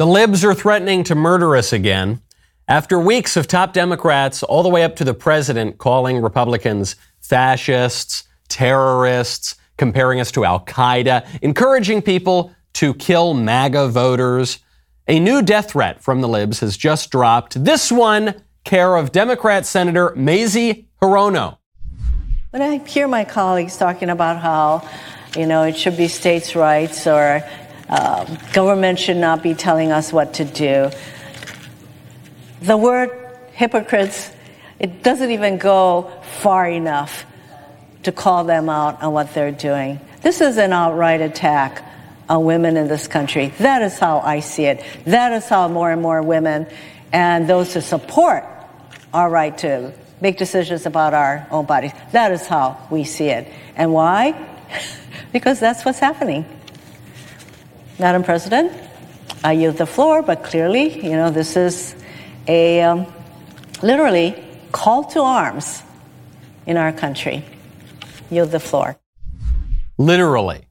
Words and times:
The 0.00 0.06
libs 0.06 0.46
are 0.46 0.54
threatening 0.54 1.04
to 1.04 1.14
murder 1.14 1.54
us 1.54 1.74
again. 1.74 2.22
After 2.66 2.98
weeks 2.98 3.36
of 3.36 3.46
top 3.46 3.74
Democrats, 3.74 4.42
all 4.42 4.62
the 4.62 4.70
way 4.70 4.82
up 4.82 4.96
to 4.96 5.04
the 5.04 5.12
president, 5.12 5.76
calling 5.76 6.22
Republicans 6.22 6.96
fascists, 7.20 8.24
terrorists, 8.48 9.56
comparing 9.76 10.18
us 10.18 10.30
to 10.30 10.46
Al 10.46 10.64
Qaeda, 10.64 11.26
encouraging 11.42 12.00
people 12.00 12.50
to 12.72 12.94
kill 12.94 13.34
MAGA 13.34 13.88
voters, 13.88 14.60
a 15.06 15.20
new 15.20 15.42
death 15.42 15.72
threat 15.72 16.02
from 16.02 16.22
the 16.22 16.28
libs 16.28 16.60
has 16.60 16.78
just 16.78 17.10
dropped. 17.10 17.62
This 17.62 17.92
one, 17.92 18.42
care 18.64 18.96
of 18.96 19.12
Democrat 19.12 19.66
Senator 19.66 20.14
Mazie 20.16 20.88
Hirono. 21.02 21.58
When 22.52 22.62
I 22.62 22.78
hear 22.78 23.06
my 23.06 23.24
colleagues 23.24 23.76
talking 23.76 24.08
about 24.08 24.40
how, 24.40 24.88
you 25.36 25.44
know, 25.44 25.64
it 25.64 25.76
should 25.76 25.98
be 25.98 26.08
states' 26.08 26.56
rights 26.56 27.06
or 27.06 27.44
uh, 27.90 28.24
government 28.52 29.00
should 29.00 29.16
not 29.16 29.42
be 29.42 29.54
telling 29.54 29.90
us 29.90 30.12
what 30.12 30.34
to 30.34 30.44
do. 30.44 30.90
The 32.62 32.76
word 32.76 33.10
hypocrites, 33.52 34.30
it 34.78 35.02
doesn't 35.02 35.30
even 35.32 35.58
go 35.58 36.10
far 36.38 36.68
enough 36.68 37.26
to 38.04 38.12
call 38.12 38.44
them 38.44 38.68
out 38.68 39.02
on 39.02 39.12
what 39.12 39.34
they're 39.34 39.50
doing. 39.50 40.00
This 40.22 40.40
is 40.40 40.56
an 40.56 40.72
outright 40.72 41.20
attack 41.20 41.84
on 42.28 42.44
women 42.44 42.76
in 42.76 42.86
this 42.86 43.08
country. 43.08 43.48
That 43.58 43.82
is 43.82 43.98
how 43.98 44.20
I 44.20 44.38
see 44.40 44.66
it. 44.66 44.84
That 45.06 45.32
is 45.32 45.48
how 45.48 45.66
more 45.68 45.90
and 45.90 46.00
more 46.00 46.22
women 46.22 46.68
and 47.12 47.48
those 47.48 47.74
who 47.74 47.80
support 47.80 48.44
our 49.12 49.28
right 49.28 49.56
to 49.58 49.92
make 50.20 50.38
decisions 50.38 50.86
about 50.86 51.12
our 51.12 51.46
own 51.50 51.64
bodies, 51.64 51.92
that 52.12 52.30
is 52.30 52.46
how 52.46 52.86
we 52.88 53.02
see 53.02 53.28
it. 53.28 53.52
And 53.74 53.92
why? 53.92 54.48
because 55.32 55.58
that's 55.58 55.84
what's 55.84 55.98
happening. 55.98 56.44
Madam 58.00 58.22
President, 58.22 58.72
I 59.44 59.52
yield 59.52 59.76
the 59.76 59.84
floor, 59.84 60.22
but 60.22 60.42
clearly, 60.42 61.04
you 61.04 61.10
know, 61.10 61.30
this 61.30 61.54
is 61.54 61.94
a 62.48 62.80
um, 62.80 63.06
literally 63.82 64.42
call 64.72 65.04
to 65.04 65.20
arms 65.20 65.82
in 66.64 66.78
our 66.78 66.94
country. 66.94 67.44
Yield 68.30 68.52
the 68.52 68.58
floor. 68.58 68.98
Literally. 69.98 70.62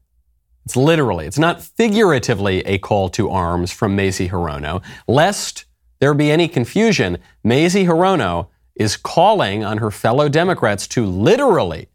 It's 0.65 0.75
literally, 0.75 1.27
it's 1.27 1.37
not 1.37 1.61
figuratively 1.61 2.61
a 2.61 2.79
call 2.79 3.09
to 3.09 3.29
arms 3.29 3.71
from 3.71 3.95
Mazie 3.95 4.29
Hirono. 4.29 4.81
Lest 5.07 5.65
there 5.99 6.15
be 6.15 6.31
any 6.31 6.47
confusion, 6.47 7.19
Mazie 7.43 7.85
Hirono 7.85 8.47
is 8.75 8.97
calling 8.97 9.63
on 9.63 9.77
her 9.77 9.91
fellow 9.91 10.29
Democrats 10.29 10.87
to 10.87 11.05
literally 11.05 11.89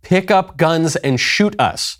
pick 0.00 0.30
up 0.30 0.56
guns 0.56 0.96
and 0.96 1.20
shoot 1.20 1.54
us 1.60 1.98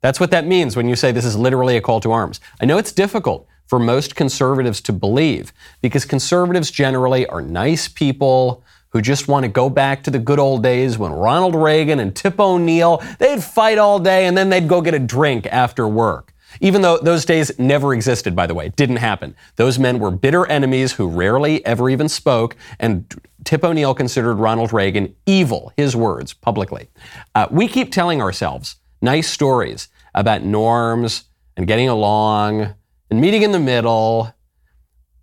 that's 0.00 0.20
what 0.20 0.30
that 0.30 0.46
means 0.46 0.76
when 0.76 0.88
you 0.88 0.96
say 0.96 1.12
this 1.12 1.24
is 1.24 1.36
literally 1.36 1.76
a 1.76 1.80
call 1.80 2.00
to 2.00 2.12
arms. 2.12 2.40
I 2.60 2.64
know 2.64 2.78
it's 2.78 2.92
difficult 2.92 3.46
for 3.66 3.78
most 3.78 4.16
conservatives 4.16 4.80
to 4.82 4.92
believe 4.92 5.52
because 5.80 6.04
conservatives 6.04 6.70
generally 6.70 7.26
are 7.26 7.42
nice 7.42 7.86
people 7.86 8.64
who 8.90 9.00
just 9.00 9.28
want 9.28 9.44
to 9.44 9.48
go 9.48 9.70
back 9.70 10.02
to 10.02 10.10
the 10.10 10.18
good 10.18 10.38
old 10.38 10.62
days 10.62 10.98
when 10.98 11.12
Ronald 11.12 11.54
Reagan 11.54 12.00
and 12.00 12.14
Tip 12.14 12.40
O'Neill, 12.40 13.02
they'd 13.18 13.42
fight 13.42 13.78
all 13.78 14.00
day 14.00 14.26
and 14.26 14.36
then 14.36 14.50
they'd 14.50 14.68
go 14.68 14.80
get 14.80 14.94
a 14.94 14.98
drink 14.98 15.46
after 15.46 15.86
work. 15.86 16.34
Even 16.60 16.82
though 16.82 16.98
those 16.98 17.24
days 17.24 17.56
never 17.60 17.94
existed, 17.94 18.34
by 18.34 18.46
the 18.46 18.54
way, 18.54 18.66
it 18.66 18.74
didn't 18.74 18.96
happen. 18.96 19.36
Those 19.54 19.78
men 19.78 20.00
were 20.00 20.10
bitter 20.10 20.44
enemies 20.46 20.92
who 20.92 21.08
rarely 21.08 21.64
ever 21.64 21.88
even 21.88 22.08
spoke, 22.08 22.56
and 22.80 23.06
Tip 23.44 23.62
O'Neill 23.62 23.94
considered 23.94 24.34
Ronald 24.34 24.72
Reagan 24.72 25.14
evil, 25.26 25.72
his 25.76 25.94
words, 25.94 26.32
publicly. 26.32 26.88
Uh, 27.36 27.46
we 27.52 27.68
keep 27.68 27.92
telling 27.92 28.20
ourselves 28.20 28.76
nice 29.00 29.28
stories 29.28 29.88
about 30.14 30.42
norms 30.42 31.24
and 31.56 31.66
getting 31.66 31.88
along 31.88 32.74
and 33.10 33.20
meeting 33.20 33.42
in 33.42 33.52
the 33.52 33.60
middle, 33.60 34.32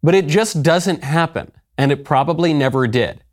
but 0.03 0.15
it 0.15 0.27
just 0.27 0.63
doesn't 0.63 1.03
happen, 1.03 1.51
and 1.77 1.91
it 1.91 2.05
probably 2.05 2.53
never 2.53 2.87
did. 2.87 3.23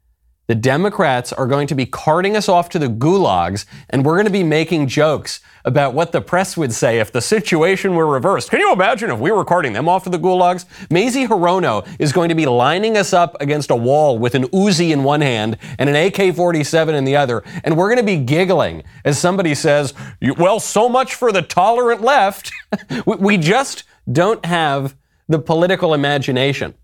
The 0.46 0.54
Democrats 0.54 1.32
are 1.32 1.46
going 1.46 1.66
to 1.68 1.74
be 1.74 1.86
carting 1.86 2.36
us 2.36 2.50
off 2.50 2.68
to 2.70 2.78
the 2.78 2.88
gulags, 2.88 3.64
and 3.88 4.04
we're 4.04 4.16
going 4.16 4.26
to 4.26 4.30
be 4.30 4.42
making 4.42 4.88
jokes 4.88 5.40
about 5.64 5.94
what 5.94 6.12
the 6.12 6.20
press 6.20 6.54
would 6.54 6.74
say 6.74 6.98
if 6.98 7.10
the 7.10 7.22
situation 7.22 7.94
were 7.94 8.06
reversed. 8.06 8.50
Can 8.50 8.60
you 8.60 8.70
imagine 8.70 9.10
if 9.10 9.18
we 9.18 9.32
were 9.32 9.46
carting 9.46 9.72
them 9.72 9.88
off 9.88 10.04
to 10.04 10.10
the 10.10 10.18
gulags? 10.18 10.66
Mazie 10.90 11.26
Hirono 11.26 11.88
is 11.98 12.12
going 12.12 12.28
to 12.28 12.34
be 12.34 12.44
lining 12.44 12.98
us 12.98 13.14
up 13.14 13.40
against 13.40 13.70
a 13.70 13.76
wall 13.76 14.18
with 14.18 14.34
an 14.34 14.44
Uzi 14.48 14.90
in 14.90 15.02
one 15.02 15.22
hand 15.22 15.56
and 15.78 15.88
an 15.88 15.96
AK 15.96 16.36
47 16.36 16.94
in 16.94 17.04
the 17.04 17.16
other, 17.16 17.42
and 17.64 17.74
we're 17.74 17.88
going 17.88 18.06
to 18.06 18.12
be 18.12 18.22
giggling 18.22 18.82
as 19.06 19.18
somebody 19.18 19.54
says, 19.54 19.94
Well, 20.36 20.60
so 20.60 20.90
much 20.90 21.14
for 21.14 21.32
the 21.32 21.40
tolerant 21.40 22.02
left. 22.02 22.52
we 23.06 23.38
just 23.38 23.84
don't 24.12 24.44
have 24.44 24.94
the 25.26 25.38
political 25.38 25.94
imagination. 25.94 26.74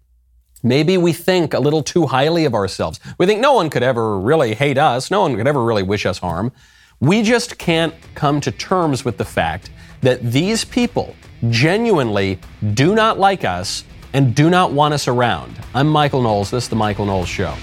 Maybe 0.63 0.99
we 0.99 1.13
think 1.13 1.55
a 1.55 1.59
little 1.59 1.83
too 1.83 2.07
highly 2.07 2.45
of 2.45 2.55
ourselves. 2.55 3.01
We 3.19 3.27
think 3.27 3.41
no 3.41 3.55
one 3.55 3.71
could 3.71 3.83
ever 3.83 4.19
really 4.19 4.55
hate 4.55 4.77
us, 4.77 5.11
no 5.11 5.23
one 5.23 5.37
could 5.37 5.47
ever 5.47 5.65
really 5.65 5.83
wish 5.83 6.05
us 6.05 6.19
harm. 6.19 6.53
We 7.01 7.23
just 7.23 7.57
can't 7.57 7.95
come 8.15 8.41
to 8.43 8.51
terms 8.51 9.05
with 9.05 9.17
the 9.17 9.25
fact 9.25 9.71
that 10.03 10.21
these 10.23 10.65
people 10.65 11.17
genuinely 11.49 12.39
do 12.75 12.95
not 12.95 13.19
like 13.19 13.45
us 13.45 13.85
and 14.13 14.35
do 14.35 14.51
not 14.51 14.73
want 14.73 14.93
us 14.93 15.09
around. 15.09 15.59
I'm 15.75 15.89
Michael 15.89 16.21
Knowles. 16.21 16.51
This 16.51 16.65
is 16.65 16.69
The 16.69 16.77
Michael 16.77 17.07
Knowles 17.07 17.29
Show. 17.29 17.55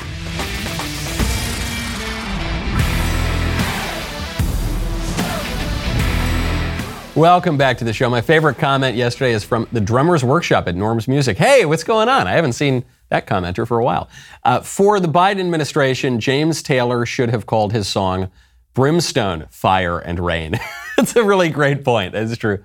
Welcome 7.17 7.57
back 7.57 7.79
to 7.79 7.83
the 7.83 7.93
show. 7.93 8.11
My 8.11 8.21
favorite 8.21 8.59
comment 8.59 8.95
yesterday 8.95 9.33
is 9.33 9.43
from 9.43 9.67
the 9.71 9.81
Drummers 9.81 10.23
Workshop 10.23 10.67
at 10.67 10.75
Norm's 10.75 11.07
Music. 11.07 11.35
Hey, 11.35 11.65
what's 11.65 11.83
going 11.83 12.09
on? 12.09 12.27
I 12.27 12.33
haven't 12.33 12.53
seen 12.53 12.85
that 13.09 13.25
commenter 13.25 13.67
for 13.67 13.79
a 13.79 13.83
while. 13.83 14.07
Uh, 14.43 14.61
for 14.61 14.99
the 14.99 15.07
Biden 15.07 15.39
administration, 15.39 16.19
James 16.19 16.61
Taylor 16.61 17.07
should 17.07 17.31
have 17.31 17.47
called 17.47 17.73
his 17.73 17.87
song 17.87 18.29
Brimstone, 18.75 19.47
Fire, 19.49 19.97
and 19.97 20.19
Rain. 20.19 20.59
it's 20.99 21.15
a 21.15 21.23
really 21.23 21.49
great 21.49 21.83
point. 21.83 22.13
It's 22.13 22.37
true. 22.37 22.63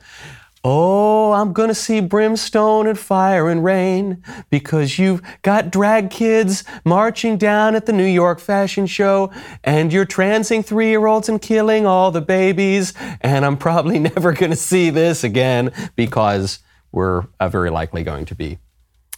Oh, 0.64 1.32
I'm 1.32 1.52
gonna 1.52 1.74
see 1.74 2.00
brimstone 2.00 2.86
and 2.86 2.96
fire 2.96 3.48
and 3.48 3.64
rain 3.64 4.22
because 4.48 4.96
you've 4.96 5.20
got 5.42 5.72
drag 5.72 6.08
kids 6.10 6.62
marching 6.84 7.36
down 7.36 7.74
at 7.74 7.86
the 7.86 7.92
New 7.92 8.06
York 8.06 8.38
Fashion 8.38 8.86
Show 8.86 9.32
and 9.64 9.92
you're 9.92 10.04
transing 10.04 10.62
three 10.62 10.90
year 10.90 11.04
olds 11.04 11.28
and 11.28 11.42
killing 11.42 11.84
all 11.84 12.12
the 12.12 12.20
babies. 12.20 12.94
And 13.22 13.44
I'm 13.44 13.56
probably 13.56 13.98
never 14.14 14.32
gonna 14.32 14.54
see 14.54 14.90
this 14.90 15.24
again 15.24 15.72
because 15.96 16.60
we're 16.92 17.26
uh, 17.40 17.48
very 17.48 17.70
likely 17.70 18.04
going 18.04 18.26
to 18.26 18.36
be 18.36 18.58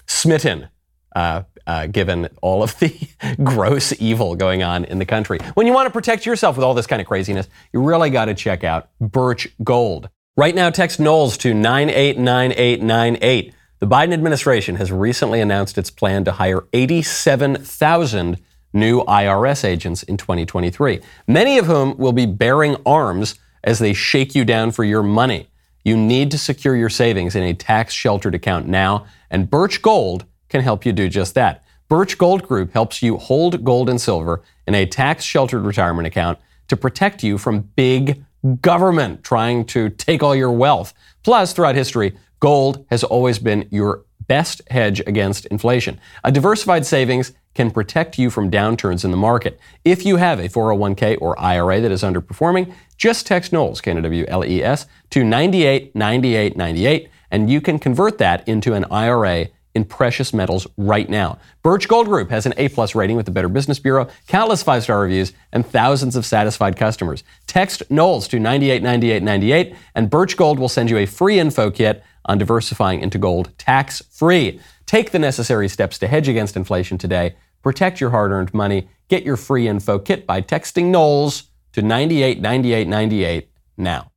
smitten 0.07 0.69
uh, 1.15 1.43
uh, 1.67 1.89
given 1.89 2.29
all 2.41 2.63
of 2.63 2.79
the 2.79 2.97
gross 3.45 3.93
evil 4.01 4.35
going 4.35 4.63
on 4.63 4.87
in 4.87 4.99
the 4.99 5.05
country. 5.05 5.39
When 5.53 5.67
you 5.67 5.75
want 5.75 5.89
to 5.89 5.93
protect 5.93 6.25
yourself 6.25 6.57
with 6.57 6.65
all 6.65 6.73
this 6.73 6.87
kind 6.87 7.03
of 7.03 7.09
craziness, 7.09 7.49
you 7.71 7.83
really 7.83 8.09
got 8.09 8.27
to 8.27 8.35
check 8.35 8.65
out 8.65 8.89
Birch 8.99 9.49
Gold. 9.63 10.09
Right 10.37 10.57
now, 10.57 10.69
text 10.69 10.99
Knowles 10.99 11.39
to 11.39 11.55
989898. 11.55 13.55
The 13.79 13.87
Biden 13.87 14.13
administration 14.13 14.75
has 14.75 14.91
recently 14.91 15.41
announced 15.41 15.79
its 15.79 15.93
plan 15.93 16.25
to 16.25 16.33
hire 16.33 16.65
87,000 16.73 18.41
new 18.73 19.05
IRS 19.05 19.65
agents 19.65 20.03
in 20.03 20.17
2023, 20.17 21.01
many 21.29 21.57
of 21.57 21.67
whom 21.67 21.97
will 21.99 22.13
be 22.13 22.27
bearing 22.27 22.75
arms 22.85 23.37
as 23.63 23.79
they 23.79 23.93
shake 23.93 24.35
you 24.35 24.45
down 24.45 24.73
for 24.73 24.83
your 24.83 25.05
money. 25.05 25.47
You 25.85 25.97
need 25.97 26.33
to 26.33 26.39
secure 26.39 26.75
your 26.75 26.91
savings 26.91 27.37
in 27.37 27.45
a 27.45 27.55
tax 27.55 27.95
sheltered 27.95 28.35
account 28.35 28.67
now, 28.67 29.07
and 29.31 29.49
Birch 29.49 29.83
Gold 29.83 30.25
can 30.49 30.63
help 30.63 30.85
you 30.85 30.93
do 30.93 31.09
just 31.09 31.37
that. 31.37 31.63
Birch 31.89 32.19
Gold 32.19 32.43
Group 32.43 32.73
helps 32.73 33.05
you 33.05 33.19
hold 33.19 33.63
gold 33.63 33.89
and 33.89 34.01
silver 34.01 34.43
in 34.67 34.75
a 34.75 34.85
tax 34.85 35.23
sheltered 35.23 35.63
retirement 35.63 36.09
account 36.09 36.41
to 36.67 36.77
protect 36.77 37.23
you 37.23 37.39
from 37.39 37.71
big 37.77 38.25
government 38.61 39.25
trying 39.25 39.65
to 39.67 39.91
take 39.91 40.23
all 40.23 40.35
your 40.35 40.53
wealth. 40.53 40.93
Plus, 41.23 41.53
throughout 41.53 41.75
history, 41.75 42.17
gold 42.41 42.85
has 42.91 43.03
always 43.03 43.39
been 43.39 43.69
your 43.71 44.05
best 44.27 44.63
hedge 44.71 45.01
against 45.07 45.47
inflation. 45.47 46.01
A 46.23 46.33
diversified 46.33 46.87
savings 46.87 47.33
can 47.55 47.71
protect 47.71 48.19
you 48.19 48.31
from 48.31 48.51
downturns 48.51 49.05
in 49.05 49.11
the 49.11 49.17
market. 49.17 49.61
If 49.85 50.05
you 50.05 50.17
have 50.17 50.41
a 50.41 50.49
401k 50.49 51.19
or 51.21 51.39
IRA 51.39 51.81
that 51.81 51.93
is 51.93 52.03
underperforming, 52.03 52.75
just 52.97 53.27
text 53.27 53.53
Knowles, 53.53 53.81
K-N-W-L-E-S, 53.81 54.87
to 55.11 55.25
989898, 55.25 57.09
and 57.31 57.51
you 57.51 57.61
can 57.61 57.79
convert 57.79 58.19
that 58.19 58.47
into 58.49 58.75
an 58.75 58.85
IRA 58.91 59.49
in 59.75 59.85
precious 59.85 60.33
metals 60.33 60.67
right 60.77 61.09
now. 61.09 61.39
Birch 61.63 61.89
Gold 61.89 62.07
Group 62.07 62.31
has 62.31 62.47
an 62.47 62.55
A-plus 62.57 62.95
rating 62.95 63.17
with 63.17 63.27
the 63.27 63.33
Better 63.33 63.49
Business 63.49 63.79
Bureau, 63.79 64.09
countless 64.29 64.63
five-star 64.63 65.01
reviews, 65.01 65.33
and 65.53 65.67
thousands 65.67 66.17
of 66.17 66.25
satisfied 66.25 66.77
customers. 66.77 67.25
Text 67.47 67.83
Knowles 67.91 68.29
to 68.29 68.39
989898, 68.39 69.77
and 69.95 70.09
Birch 70.11 70.37
Gold 70.37 70.59
will 70.59 70.69
send 70.69 70.91
you 70.91 70.99
a 70.99 71.07
free 71.07 71.39
info 71.39 71.71
kit 71.71 72.03
on 72.27 72.39
diversifying 72.39 73.01
into 73.01 73.19
gold 73.19 73.57
tax-free. 73.59 74.61
Take 74.87 75.11
the 75.11 75.19
necessary 75.19 75.69
steps 75.69 75.99
to 75.99 76.07
hedge 76.07 76.29
against 76.29 76.57
inflation 76.57 76.99
today. 76.99 77.37
Protect 77.63 78.01
your 78.01 78.11
hard-earned 78.11 78.55
money. 78.55 78.89
Get 79.09 79.25
your 79.25 79.37
free 79.37 79.69
info 79.69 79.99
kit 79.99 80.27
by 80.27 80.41
texting 80.41 80.87
Knowles 80.87 81.45
to 81.73 81.83
989898 81.83 83.51
now. 83.77 84.14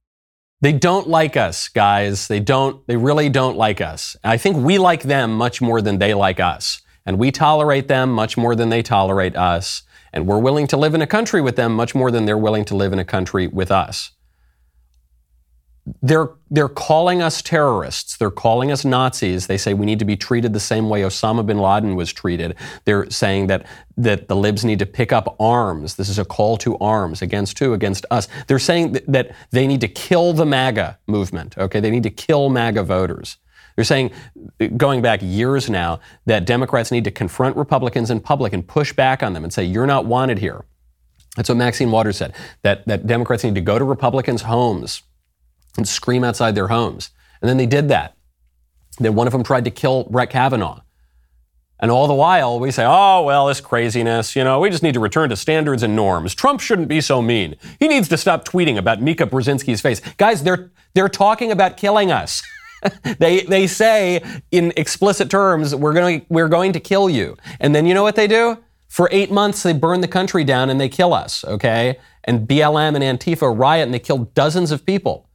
They 0.60 0.74
don't 0.74 1.08
like 1.08 1.38
us, 1.38 1.68
guys. 1.68 2.28
They 2.28 2.40
don't, 2.40 2.86
they 2.88 2.98
really 2.98 3.30
don't 3.30 3.58
like 3.58 3.80
us. 3.80 4.18
I 4.24 4.38
think 4.38 4.58
we 4.58 4.80
like 4.80 5.04
them 5.04 5.34
much 5.34 5.62
more 5.62 5.82
than 5.82 6.00
they 6.00 6.14
like 6.14 6.40
us. 6.40 6.82
And 7.06 7.20
we 7.20 7.32
tolerate 7.32 7.88
them 7.88 8.12
much 8.12 8.38
more 8.38 8.56
than 8.56 8.70
they 8.70 8.82
tolerate 8.82 9.36
us. 9.36 9.84
And 10.12 10.26
we're 10.26 10.40
willing 10.40 10.68
to 10.68 10.78
live 10.78 10.96
in 10.96 11.02
a 11.02 11.08
country 11.08 11.42
with 11.42 11.56
them 11.56 11.74
much 11.74 11.94
more 11.94 12.10
than 12.10 12.26
they're 12.26 12.38
willing 12.38 12.66
to 12.66 12.76
live 12.76 12.92
in 12.92 13.00
a 13.00 13.06
country 13.06 13.48
with 13.48 13.72
us 13.72 14.12
they're 16.02 16.30
they're 16.50 16.70
calling 16.70 17.22
us 17.22 17.42
terrorists. 17.42 18.18
They're 18.18 18.32
calling 18.32 18.72
us 18.72 18.84
Nazis. 18.84 19.48
They 19.48 19.58
say 19.58 19.74
we 19.74 19.86
need 19.86 20.00
to 20.00 20.06
be 20.06 20.16
treated 20.16 20.54
the 20.54 20.60
same 20.60 20.90
way 20.90 21.02
Osama 21.02 21.46
bin 21.46 21.60
Laden 21.60 21.96
was 21.96 22.12
treated. 22.12 22.56
They're 22.86 23.10
saying 23.10 23.48
that 23.48 23.66
that 23.98 24.28
the 24.28 24.36
libs 24.36 24.66
need 24.66 24.80
to 24.80 24.86
pick 24.86 25.12
up 25.12 25.36
arms. 25.40 25.96
This 25.96 26.10
is 26.10 26.20
a 26.20 26.26
call 26.26 26.58
to 26.58 26.78
arms 26.80 27.22
against 27.22 27.60
who? 27.60 27.74
Against 27.74 28.06
us. 28.12 28.28
They're 28.48 28.60
saying 28.60 28.94
that, 28.94 29.08
that 29.08 29.36
they 29.52 29.68
need 29.68 29.82
to 29.82 29.88
kill 29.88 30.34
the 30.34 30.46
MAGA 30.46 31.00
movement. 31.08 31.58
Okay, 31.58 31.80
they 31.80 31.92
need 31.92 32.04
to 32.04 32.10
kill 32.10 32.50
MAGA 32.50 32.84
voters. 32.84 33.38
They're 33.76 33.86
saying, 33.86 34.12
going 34.76 35.04
back 35.04 35.20
years 35.22 35.70
now, 35.70 36.00
that 36.26 36.46
Democrats 36.46 36.92
need 36.92 37.04
to 37.04 37.12
confront 37.12 37.56
Republicans 37.56 38.10
in 38.10 38.20
public 38.20 38.52
and 38.52 38.68
push 38.68 38.92
back 38.92 39.22
on 39.22 39.34
them 39.34 39.44
and 39.44 39.54
say, 39.54 39.64
"You're 39.64 39.86
not 39.86 40.06
wanted 40.06 40.40
here." 40.40 40.66
That's 41.36 41.50
what 41.50 41.60
Maxine 41.60 41.92
Waters 41.92 42.18
said. 42.18 42.34
That 42.64 42.88
that 42.88 43.06
Democrats 43.06 43.44
need 43.44 43.56
to 43.56 43.62
go 43.62 43.78
to 43.78 43.86
Republicans' 43.86 44.44
homes 44.44 45.04
and 45.78 45.88
scream 45.88 46.24
outside 46.24 46.56
their 46.56 46.68
homes. 46.68 47.12
And 47.42 47.48
then 47.48 47.58
they 47.58 47.66
did 47.66 47.88
that. 47.90 48.18
Then 49.00 49.16
one 49.16 49.28
of 49.28 49.34
them 49.34 49.44
tried 49.44 49.66
to 49.66 49.72
kill 49.72 50.06
Brett 50.06 50.30
Kavanaugh. 50.30 50.82
And 51.80 51.92
all 51.92 52.08
the 52.08 52.14
while, 52.14 52.60
we 52.60 52.72
say, 52.72 52.86
oh, 52.88 53.22
well, 53.22 53.46
this 53.46 53.62
craziness, 53.62 54.36
you 54.36 54.44
know, 54.44 54.60
we 54.60 54.72
just 54.72 54.82
need 54.82 54.96
to 54.96 55.00
return 55.00 55.30
to 55.30 55.36
standards 55.36 55.84
and 55.84 55.96
norms. 55.96 56.34
Trump 56.34 56.60
shouldn't 56.60 56.88
be 56.88 57.02
so 57.02 57.22
mean. 57.22 57.56
He 57.80 57.88
needs 57.88 58.08
to 58.10 58.18
stop 58.18 58.46
tweeting 58.46 58.78
about 58.78 59.00
Mika 59.00 59.28
Brzezinski's 59.28 59.80
face. 59.80 60.02
Guys, 60.18 60.42
they're, 60.42 60.72
they're 60.96 61.10
talking 61.10 61.52
about 61.52 61.78
killing 61.78 62.12
us. 62.12 62.42
they, 63.20 63.42
they 63.42 63.68
say 63.68 64.24
in 64.50 64.74
explicit 64.76 65.30
terms, 65.30 65.76
we're 65.76 65.94
going, 65.94 66.26
we're 66.30 66.48
going 66.48 66.74
to 66.74 66.80
kill 66.80 67.12
you. 67.12 67.38
And 67.60 67.76
then 67.76 67.86
you 67.86 67.94
know 67.94 68.04
what 68.04 68.16
they 68.16 68.28
do? 68.28 68.58
For 68.88 69.08
eight 69.12 69.30
months, 69.30 69.62
they 69.62 69.74
burn 69.74 70.02
the 70.02 70.08
country 70.08 70.44
down 70.44 70.72
and 70.72 70.82
they 70.82 70.90
kill 70.90 71.14
us, 71.14 71.44
okay? 71.46 72.00
And 72.24 72.48
BLM 72.48 73.00
and 73.00 73.20
Antifa 73.20 73.56
riot 73.56 73.86
and 73.86 73.94
they 73.94 74.00
kill 74.00 74.20
dozens 74.34 74.72
of 74.72 74.84
people. 74.84 75.27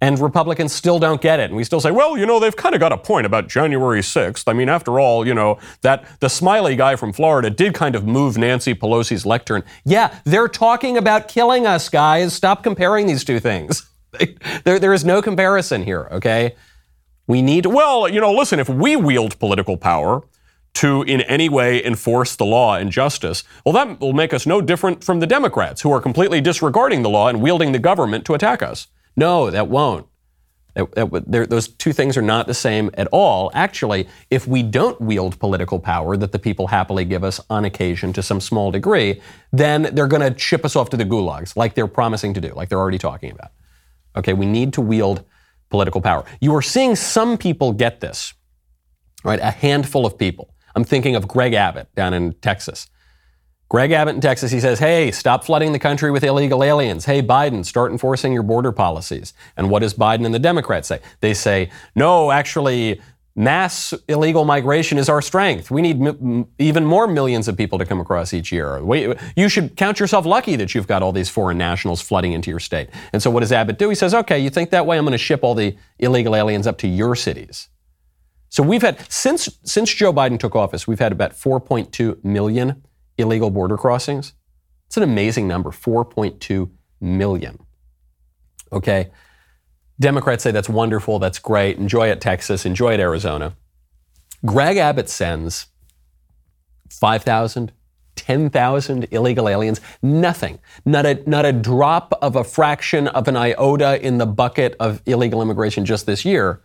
And 0.00 0.18
Republicans 0.20 0.72
still 0.72 1.00
don't 1.00 1.20
get 1.20 1.40
it. 1.40 1.44
And 1.44 1.56
we 1.56 1.64
still 1.64 1.80
say, 1.80 1.90
well, 1.90 2.16
you 2.16 2.24
know, 2.24 2.38
they've 2.38 2.54
kind 2.54 2.74
of 2.74 2.80
got 2.80 2.92
a 2.92 2.96
point 2.96 3.26
about 3.26 3.48
January 3.48 4.00
6th. 4.00 4.44
I 4.46 4.52
mean, 4.52 4.68
after 4.68 5.00
all, 5.00 5.26
you 5.26 5.34
know, 5.34 5.58
that 5.82 6.06
the 6.20 6.28
smiley 6.28 6.76
guy 6.76 6.94
from 6.94 7.12
Florida 7.12 7.50
did 7.50 7.74
kind 7.74 7.96
of 7.96 8.06
move 8.06 8.38
Nancy 8.38 8.74
Pelosi's 8.74 9.26
lectern. 9.26 9.64
Yeah, 9.84 10.16
they're 10.24 10.48
talking 10.48 10.96
about 10.96 11.26
killing 11.26 11.66
us, 11.66 11.88
guys. 11.88 12.32
Stop 12.32 12.62
comparing 12.62 13.08
these 13.08 13.24
two 13.24 13.40
things. 13.40 13.90
there, 14.64 14.78
there 14.78 14.92
is 14.92 15.04
no 15.04 15.20
comparison 15.20 15.82
here, 15.82 16.08
okay? 16.12 16.54
We 17.26 17.42
need, 17.42 17.66
well, 17.66 18.08
you 18.08 18.20
know, 18.20 18.32
listen, 18.32 18.60
if 18.60 18.68
we 18.68 18.94
wield 18.94 19.38
political 19.40 19.76
power, 19.76 20.22
to 20.74 21.02
in 21.02 21.22
any 21.22 21.48
way 21.48 21.84
enforce 21.84 22.36
the 22.36 22.44
law 22.44 22.76
and 22.76 22.92
justice, 22.92 23.42
well, 23.64 23.72
that 23.72 23.98
will 23.98 24.12
make 24.12 24.32
us 24.32 24.46
no 24.46 24.60
different 24.60 25.02
from 25.02 25.18
the 25.18 25.26
Democrats 25.26 25.82
who 25.82 25.90
are 25.90 26.00
completely 26.00 26.40
disregarding 26.40 27.02
the 27.02 27.10
law 27.10 27.26
and 27.26 27.42
wielding 27.42 27.72
the 27.72 27.80
government 27.80 28.24
to 28.24 28.34
attack 28.34 28.62
us. 28.62 28.86
No, 29.16 29.50
that 29.50 29.68
won't. 29.68 30.06
That, 30.74 30.92
that, 31.26 31.50
those 31.50 31.66
two 31.66 31.92
things 31.92 32.16
are 32.16 32.22
not 32.22 32.46
the 32.46 32.54
same 32.54 32.90
at 32.94 33.08
all. 33.10 33.50
Actually, 33.52 34.08
if 34.30 34.46
we 34.46 34.62
don't 34.62 35.00
wield 35.00 35.38
political 35.40 35.80
power 35.80 36.16
that 36.16 36.30
the 36.30 36.38
people 36.38 36.68
happily 36.68 37.04
give 37.04 37.24
us 37.24 37.40
on 37.50 37.64
occasion 37.64 38.12
to 38.12 38.22
some 38.22 38.40
small 38.40 38.70
degree, 38.70 39.20
then 39.52 39.90
they're 39.92 40.06
going 40.06 40.32
to 40.32 40.38
ship 40.38 40.64
us 40.64 40.76
off 40.76 40.88
to 40.90 40.96
the 40.96 41.04
gulags 41.04 41.56
like 41.56 41.74
they're 41.74 41.88
promising 41.88 42.32
to 42.34 42.40
do, 42.40 42.52
like 42.54 42.68
they're 42.68 42.78
already 42.78 42.98
talking 42.98 43.32
about. 43.32 43.50
Okay, 44.14 44.34
we 44.34 44.46
need 44.46 44.72
to 44.74 44.80
wield 44.80 45.24
political 45.68 46.00
power. 46.00 46.24
You 46.40 46.54
are 46.54 46.62
seeing 46.62 46.94
some 46.94 47.36
people 47.38 47.72
get 47.72 48.00
this, 48.00 48.34
right? 49.24 49.40
A 49.40 49.50
handful 49.50 50.06
of 50.06 50.16
people. 50.16 50.54
I'm 50.76 50.84
thinking 50.84 51.16
of 51.16 51.26
Greg 51.26 51.54
Abbott 51.54 51.92
down 51.96 52.14
in 52.14 52.34
Texas. 52.34 52.88
Greg 53.68 53.92
Abbott 53.92 54.14
in 54.14 54.20
Texas, 54.22 54.50
he 54.50 54.60
says, 54.60 54.78
hey, 54.78 55.10
stop 55.10 55.44
flooding 55.44 55.72
the 55.72 55.78
country 55.78 56.10
with 56.10 56.24
illegal 56.24 56.64
aliens. 56.64 57.04
Hey, 57.04 57.22
Biden, 57.22 57.64
start 57.66 57.92
enforcing 57.92 58.32
your 58.32 58.42
border 58.42 58.72
policies. 58.72 59.34
And 59.58 59.68
what 59.68 59.80
does 59.80 59.92
Biden 59.92 60.24
and 60.24 60.34
the 60.34 60.38
Democrats 60.38 60.88
say? 60.88 61.00
They 61.20 61.34
say, 61.34 61.70
no, 61.94 62.30
actually, 62.30 62.98
mass 63.36 63.92
illegal 64.08 64.46
migration 64.46 64.96
is 64.96 65.10
our 65.10 65.20
strength. 65.20 65.70
We 65.70 65.82
need 65.82 66.00
m- 66.00 66.48
even 66.58 66.86
more 66.86 67.06
millions 67.06 67.46
of 67.46 67.58
people 67.58 67.78
to 67.78 67.84
come 67.84 68.00
across 68.00 68.32
each 68.32 68.50
year. 68.50 68.82
We, 68.82 69.14
you 69.36 69.50
should 69.50 69.76
count 69.76 70.00
yourself 70.00 70.24
lucky 70.24 70.56
that 70.56 70.74
you've 70.74 70.86
got 70.86 71.02
all 71.02 71.12
these 71.12 71.28
foreign 71.28 71.58
nationals 71.58 72.00
flooding 72.00 72.32
into 72.32 72.50
your 72.50 72.60
state. 72.60 72.88
And 73.12 73.22
so 73.22 73.30
what 73.30 73.40
does 73.40 73.52
Abbott 73.52 73.78
do? 73.78 73.90
He 73.90 73.94
says, 73.94 74.14
okay, 74.14 74.38
you 74.38 74.48
think 74.48 74.70
that 74.70 74.86
way? 74.86 74.96
I'm 74.96 75.04
going 75.04 75.12
to 75.12 75.18
ship 75.18 75.44
all 75.44 75.54
the 75.54 75.76
illegal 75.98 76.34
aliens 76.34 76.66
up 76.66 76.78
to 76.78 76.88
your 76.88 77.14
cities. 77.14 77.68
So 78.48 78.62
we've 78.62 78.80
had, 78.80 78.98
since, 79.12 79.46
since 79.62 79.92
Joe 79.92 80.10
Biden 80.10 80.40
took 80.40 80.56
office, 80.56 80.86
we've 80.86 80.98
had 80.98 81.12
about 81.12 81.32
4.2 81.32 82.24
million 82.24 82.82
illegal 83.18 83.50
border 83.50 83.76
crossings. 83.76 84.32
It's 84.86 84.96
an 84.96 85.02
amazing 85.02 85.46
number 85.46 85.70
4.2 85.70 86.70
million. 87.00 87.58
Okay. 88.72 89.10
Democrats 90.00 90.44
say 90.44 90.50
that's 90.52 90.68
wonderful, 90.68 91.18
that's 91.18 91.40
great, 91.40 91.76
enjoy 91.76 92.08
it, 92.08 92.20
Texas, 92.20 92.64
enjoy 92.64 92.94
it, 92.94 93.00
Arizona. 93.00 93.56
Greg 94.46 94.76
Abbott 94.76 95.08
sends 95.08 95.66
5,000, 96.90 97.72
10,000 98.14 99.08
illegal 99.10 99.48
aliens, 99.48 99.80
nothing, 100.00 100.60
not 100.84 101.04
a, 101.04 101.22
not 101.28 101.44
a 101.44 101.52
drop 101.52 102.16
of 102.22 102.36
a 102.36 102.44
fraction 102.44 103.08
of 103.08 103.26
an 103.26 103.36
iota 103.36 104.00
in 104.00 104.18
the 104.18 104.26
bucket 104.26 104.76
of 104.78 105.02
illegal 105.04 105.42
immigration 105.42 105.84
just 105.84 106.06
this 106.06 106.24
year. 106.24 106.62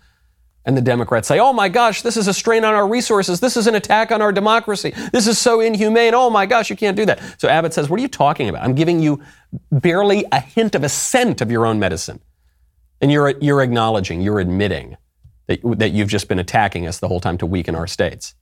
And 0.66 0.78
the 0.78 0.82
Democrats 0.82 1.28
say, 1.28 1.40
oh 1.40 1.52
my 1.52 1.68
gosh, 1.68 2.04
this 2.04 2.16
is 2.16 2.28
a 2.28 2.34
strain 2.34 2.64
on 2.64 2.74
our 2.74 2.88
resources. 2.88 3.42
This 3.42 3.58
is 3.58 3.68
an 3.68 3.76
attack 3.76 4.12
on 4.12 4.22
our 4.22 4.32
democracy. 4.32 4.94
This 5.12 5.28
is 5.28 5.38
so 5.38 5.60
inhumane. 5.60 6.14
Oh 6.14 6.30
my 6.30 6.46
gosh, 6.46 6.70
you 6.70 6.78
can't 6.78 6.96
do 6.96 7.06
that. 7.06 7.20
So 7.38 7.50
Abbott 7.50 7.74
says, 7.74 7.90
what 7.90 8.00
are 8.00 8.02
you 8.02 8.08
talking 8.08 8.48
about? 8.48 8.64
I'm 8.64 8.74
giving 8.74 9.02
you 9.02 9.22
barely 9.72 10.26
a 10.32 10.40
hint 10.40 10.74
of 10.74 10.84
a 10.84 10.90
cent 10.90 11.42
of 11.42 11.52
your 11.52 11.66
own 11.66 11.80
medicine. 11.80 12.22
And 13.02 13.12
you're, 13.12 13.32
you're 13.42 13.62
acknowledging, 13.62 14.22
you're 14.22 14.40
admitting 14.40 14.96
that, 15.48 15.60
that 15.80 15.92
you've 15.92 16.08
just 16.08 16.30
been 16.30 16.40
attacking 16.40 16.88
us 16.88 17.00
the 17.00 17.10
whole 17.10 17.20
time 17.20 17.38
to 17.40 17.46
weaken 17.46 17.76
our 17.76 17.88
states. 17.88 18.34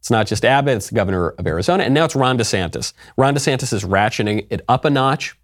It's 0.00 0.10
not 0.10 0.26
just 0.26 0.44
Abbott, 0.44 0.76
it's 0.76 0.90
the 0.90 0.94
governor 0.94 1.30
of 1.30 1.46
Arizona, 1.46 1.84
and 1.84 1.94
now 1.94 2.04
it's 2.04 2.16
Ron 2.16 2.36
DeSantis. 2.36 2.92
Ron 3.16 3.34
DeSantis 3.34 3.72
is 3.72 3.84
ratcheting 3.84 4.46
it 4.50 4.62
up 4.68 4.84
a 4.84 4.90
notch. 4.90 5.36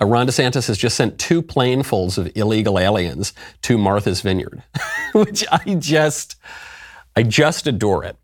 Uh, 0.00 0.06
Ron 0.06 0.26
DeSantis 0.26 0.68
has 0.68 0.78
just 0.78 0.96
sent 0.96 1.18
two 1.18 1.42
planefuls 1.42 2.18
of 2.18 2.30
illegal 2.36 2.78
aliens 2.78 3.32
to 3.62 3.78
Martha's 3.78 4.20
Vineyard, 4.20 4.62
which 5.12 5.44
I 5.50 5.74
just, 5.74 6.36
I 7.16 7.22
just 7.22 7.66
adore 7.66 8.04
it. 8.04 8.16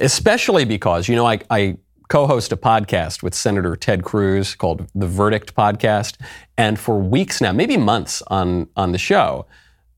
Especially 0.00 0.64
because, 0.64 1.08
you 1.08 1.14
know, 1.14 1.26
I, 1.26 1.40
I 1.50 1.78
co-host 2.08 2.52
a 2.52 2.56
podcast 2.56 3.22
with 3.22 3.34
Senator 3.34 3.76
Ted 3.76 4.04
Cruz 4.04 4.54
called 4.54 4.88
the 4.94 5.06
Verdict 5.06 5.54
Podcast, 5.54 6.16
and 6.56 6.78
for 6.78 6.98
weeks 6.98 7.40
now, 7.40 7.52
maybe 7.52 7.76
months 7.76 8.22
on 8.28 8.68
on 8.76 8.92
the 8.92 8.98
show, 8.98 9.46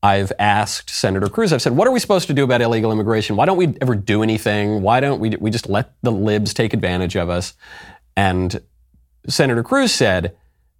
I've 0.03 0.31
asked 0.39 0.89
Senator 0.89 1.29
Cruz. 1.29 1.51
I've 1.51 1.61
said, 1.61 1.75
"What 1.75 1.87
are 1.87 1.91
we 1.91 1.99
supposed 1.99 2.27
to 2.27 2.33
do 2.33 2.43
about 2.43 2.61
illegal 2.61 2.91
immigration? 2.91 3.35
Why 3.35 3.45
don't 3.45 3.57
we 3.57 3.75
ever 3.81 3.95
do 3.95 4.23
anything? 4.23 4.81
Why 4.81 4.99
don't 4.99 5.19
we 5.19 5.35
we 5.39 5.51
just 5.51 5.67
let 5.67 5.93
the 6.01 6.11
libs 6.11 6.53
take 6.53 6.73
advantage 6.73 7.15
of 7.15 7.29
us?" 7.29 7.53
And 8.15 8.61
Senator 9.27 9.63
Cruz 9.63 9.91
said, 9.91 10.35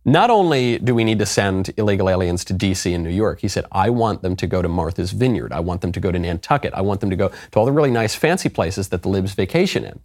not 0.08 0.30
only 0.30 0.80
do 0.80 0.96
we 0.96 1.04
need 1.04 1.20
to 1.20 1.26
send 1.26 1.70
illegal 1.76 2.10
aliens 2.10 2.46
to 2.46 2.54
DC 2.54 2.96
and 2.96 3.04
New 3.04 3.10
York, 3.10 3.42
he 3.42 3.50
said, 3.50 3.66
I 3.74 3.90
want 3.90 4.22
them 4.22 4.38
to 4.38 4.48
go 4.48 4.62
to 4.62 4.70
Martha's 4.70 5.12
Vineyard. 5.12 5.52
I 5.52 5.60
want 5.60 5.82
them 5.82 5.92
to 5.92 6.00
go 6.00 6.14
to 6.14 6.18
Nantucket. 6.18 6.74
I 6.74 6.80
want 6.80 7.02
them 7.02 7.10
to 7.10 7.18
go 7.18 7.28
to 7.28 7.60
all 7.60 7.66
the 7.66 7.74
really 7.74 7.92
nice 7.92 8.16
fancy 8.16 8.48
places 8.48 8.88
that 8.88 9.02
the 9.02 9.10
libs 9.10 9.34
vacation 9.34 9.84
in. 9.84 10.00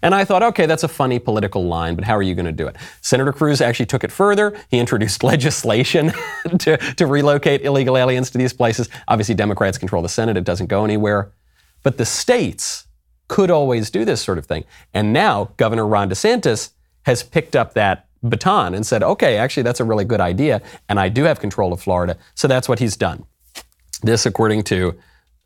And 0.00 0.14
I 0.14 0.24
thought, 0.24 0.42
okay, 0.42 0.64
that's 0.64 0.84
a 0.84 0.88
funny 0.88 1.18
political 1.18 1.66
line, 1.66 1.96
but 1.96 2.04
how 2.04 2.16
are 2.16 2.22
you 2.22 2.34
going 2.34 2.46
to 2.46 2.52
do 2.52 2.66
it? 2.66 2.76
Senator 3.02 3.30
Cruz 3.30 3.60
actually 3.60 3.86
took 3.86 4.02
it 4.02 4.10
further. 4.10 4.58
He 4.70 4.78
introduced 4.78 5.22
legislation 5.34 6.12
to, 6.60 6.78
to 6.78 7.06
relocate 7.06 7.60
illegal 7.60 7.98
aliens 7.98 8.30
to 8.30 8.38
these 8.38 8.54
places. 8.54 8.88
Obviously, 9.06 9.34
Democrats 9.34 9.76
control 9.76 10.00
the 10.00 10.08
Senate, 10.08 10.38
it 10.38 10.44
doesn't 10.44 10.68
go 10.68 10.82
anywhere. 10.82 11.30
But 11.82 11.98
the 11.98 12.06
states 12.06 12.86
could 13.28 13.50
always 13.50 13.90
do 13.90 14.06
this 14.06 14.22
sort 14.22 14.38
of 14.38 14.46
thing. 14.46 14.64
And 14.94 15.12
now 15.12 15.50
Governor 15.58 15.86
Ron 15.86 16.08
DeSantis 16.08 16.70
has 17.02 17.22
picked 17.22 17.54
up 17.54 17.74
that 17.74 18.08
baton 18.22 18.74
and 18.74 18.86
said, 18.86 19.02
okay, 19.02 19.36
actually, 19.36 19.62
that's 19.62 19.80
a 19.80 19.84
really 19.84 20.04
good 20.04 20.20
idea, 20.20 20.62
and 20.88 21.00
I 21.00 21.08
do 21.08 21.24
have 21.24 21.40
control 21.40 21.72
of 21.72 21.80
Florida. 21.80 22.16
So 22.34 22.48
that's 22.48 22.68
what 22.68 22.78
he's 22.78 22.96
done. 22.96 23.24
This, 24.02 24.26
according 24.26 24.64
to 24.64 24.98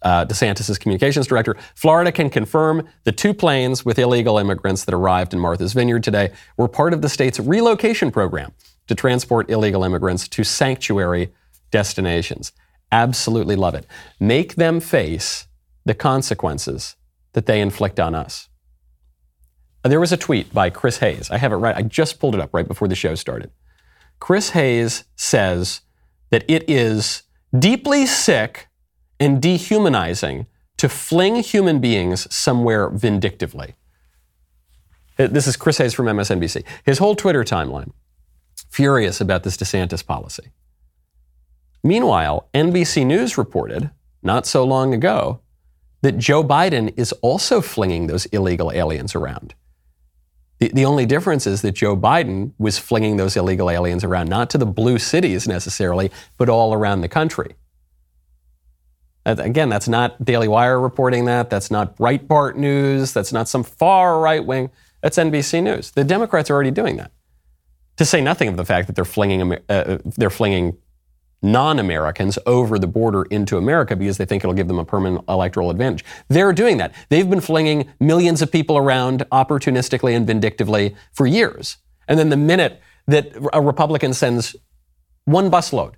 uh, 0.02 0.24
DeSantis' 0.24 0.78
communications 0.78 1.26
director, 1.26 1.56
Florida 1.74 2.12
can 2.12 2.30
confirm 2.30 2.86
the 3.04 3.12
two 3.12 3.34
planes 3.34 3.84
with 3.84 3.98
illegal 3.98 4.38
immigrants 4.38 4.84
that 4.84 4.94
arrived 4.94 5.32
in 5.32 5.40
Martha's 5.40 5.72
Vineyard 5.72 6.02
today 6.02 6.30
were 6.56 6.68
part 6.68 6.92
of 6.92 7.02
the 7.02 7.08
state's 7.08 7.40
relocation 7.40 8.10
program 8.10 8.52
to 8.86 8.94
transport 8.94 9.50
illegal 9.50 9.82
immigrants 9.82 10.28
to 10.28 10.44
sanctuary 10.44 11.32
destinations. 11.70 12.52
Absolutely 12.92 13.56
love 13.56 13.74
it. 13.74 13.86
Make 14.20 14.54
them 14.54 14.80
face 14.80 15.48
the 15.84 15.94
consequences 15.94 16.96
that 17.32 17.46
they 17.46 17.60
inflict 17.60 17.98
on 17.98 18.14
us. 18.14 18.48
There 19.88 20.00
was 20.00 20.12
a 20.12 20.16
tweet 20.16 20.52
by 20.52 20.70
Chris 20.70 20.98
Hayes. 20.98 21.30
I 21.30 21.38
have 21.38 21.52
it 21.52 21.56
right. 21.56 21.76
I 21.76 21.82
just 21.82 22.18
pulled 22.18 22.34
it 22.34 22.40
up 22.40 22.52
right 22.52 22.66
before 22.66 22.88
the 22.88 22.94
show 22.94 23.14
started. 23.14 23.50
Chris 24.20 24.50
Hayes 24.50 25.04
says 25.16 25.82
that 26.30 26.44
it 26.48 26.68
is 26.68 27.22
deeply 27.56 28.06
sick 28.06 28.68
and 29.20 29.40
dehumanizing 29.40 30.46
to 30.78 30.88
fling 30.88 31.36
human 31.36 31.80
beings 31.80 32.32
somewhere 32.34 32.90
vindictively. 32.90 33.74
This 35.16 35.46
is 35.46 35.56
Chris 35.56 35.78
Hayes 35.78 35.94
from 35.94 36.06
MSNBC. 36.06 36.64
His 36.84 36.98
whole 36.98 37.16
Twitter 37.16 37.44
timeline, 37.44 37.92
furious 38.70 39.20
about 39.20 39.42
this 39.42 39.56
DeSantis 39.56 40.04
policy. 40.04 40.50
Meanwhile, 41.82 42.48
NBC 42.52 43.06
News 43.06 43.38
reported 43.38 43.90
not 44.22 44.46
so 44.46 44.64
long 44.64 44.92
ago 44.92 45.40
that 46.02 46.18
Joe 46.18 46.44
Biden 46.44 46.92
is 46.98 47.12
also 47.22 47.60
flinging 47.60 48.06
those 48.06 48.26
illegal 48.26 48.70
aliens 48.72 49.14
around. 49.14 49.54
The, 50.58 50.68
the 50.68 50.84
only 50.84 51.06
difference 51.06 51.46
is 51.46 51.62
that 51.62 51.72
Joe 51.72 51.96
Biden 51.96 52.52
was 52.58 52.78
flinging 52.78 53.16
those 53.16 53.36
illegal 53.36 53.70
aliens 53.70 54.04
around, 54.04 54.28
not 54.28 54.50
to 54.50 54.58
the 54.58 54.66
blue 54.66 54.98
cities 54.98 55.46
necessarily, 55.46 56.10
but 56.38 56.48
all 56.48 56.72
around 56.72 57.02
the 57.02 57.08
country. 57.08 57.54
Again, 59.26 59.68
that's 59.68 59.88
not 59.88 60.24
Daily 60.24 60.46
Wire 60.46 60.78
reporting 60.78 61.24
that. 61.24 61.50
That's 61.50 61.70
not 61.70 61.96
Breitbart 61.96 62.54
News. 62.54 63.12
That's 63.12 63.32
not 63.32 63.48
some 63.48 63.64
far 63.64 64.20
right 64.20 64.44
wing. 64.44 64.70
That's 65.02 65.18
NBC 65.18 65.64
News. 65.64 65.90
The 65.90 66.04
Democrats 66.04 66.48
are 66.48 66.54
already 66.54 66.70
doing 66.70 66.96
that. 66.96 67.10
To 67.96 68.04
say 68.04 68.20
nothing 68.20 68.48
of 68.48 68.56
the 68.56 68.64
fact 68.64 68.86
that 68.86 68.94
they're 68.94 69.04
flinging, 69.04 69.56
uh, 69.68 69.98
they're 70.04 70.30
flinging 70.30 70.76
non 71.46 71.78
Americans 71.78 72.38
over 72.44 72.78
the 72.78 72.86
border 72.86 73.22
into 73.24 73.56
America 73.56 73.94
because 73.96 74.18
they 74.18 74.24
think 74.26 74.42
it'll 74.42 74.54
give 74.54 74.68
them 74.68 74.78
a 74.78 74.84
permanent 74.84 75.24
electoral 75.28 75.70
advantage. 75.70 76.04
They're 76.28 76.52
doing 76.52 76.76
that. 76.78 76.92
They've 77.08 77.28
been 77.28 77.40
flinging 77.40 77.88
millions 78.00 78.42
of 78.42 78.50
people 78.50 78.76
around 78.76 79.24
opportunistically 79.30 80.14
and 80.14 80.26
vindictively 80.26 80.96
for 81.12 81.26
years. 81.26 81.78
And 82.08 82.18
then 82.18 82.28
the 82.28 82.36
minute 82.36 82.82
that 83.06 83.32
a 83.52 83.60
Republican 83.60 84.12
sends 84.12 84.56
one 85.24 85.50
busload, 85.50 85.94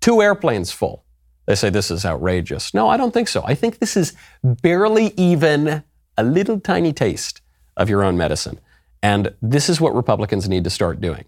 two 0.00 0.20
airplanes 0.20 0.70
full, 0.70 1.04
they 1.46 1.54
say 1.54 1.70
this 1.70 1.90
is 1.90 2.04
outrageous. 2.04 2.74
No, 2.74 2.88
I 2.88 2.96
don't 2.96 3.12
think 3.12 3.28
so. 3.28 3.42
I 3.44 3.54
think 3.54 3.78
this 3.78 3.96
is 3.96 4.14
barely 4.44 5.12
even 5.16 5.82
a 6.16 6.22
little 6.22 6.60
tiny 6.60 6.92
taste 6.92 7.40
of 7.76 7.88
your 7.88 8.04
own 8.04 8.16
medicine. 8.16 8.60
And 9.02 9.34
this 9.40 9.68
is 9.68 9.80
what 9.80 9.94
Republicans 9.94 10.48
need 10.48 10.64
to 10.64 10.70
start 10.70 11.00
doing. 11.00 11.24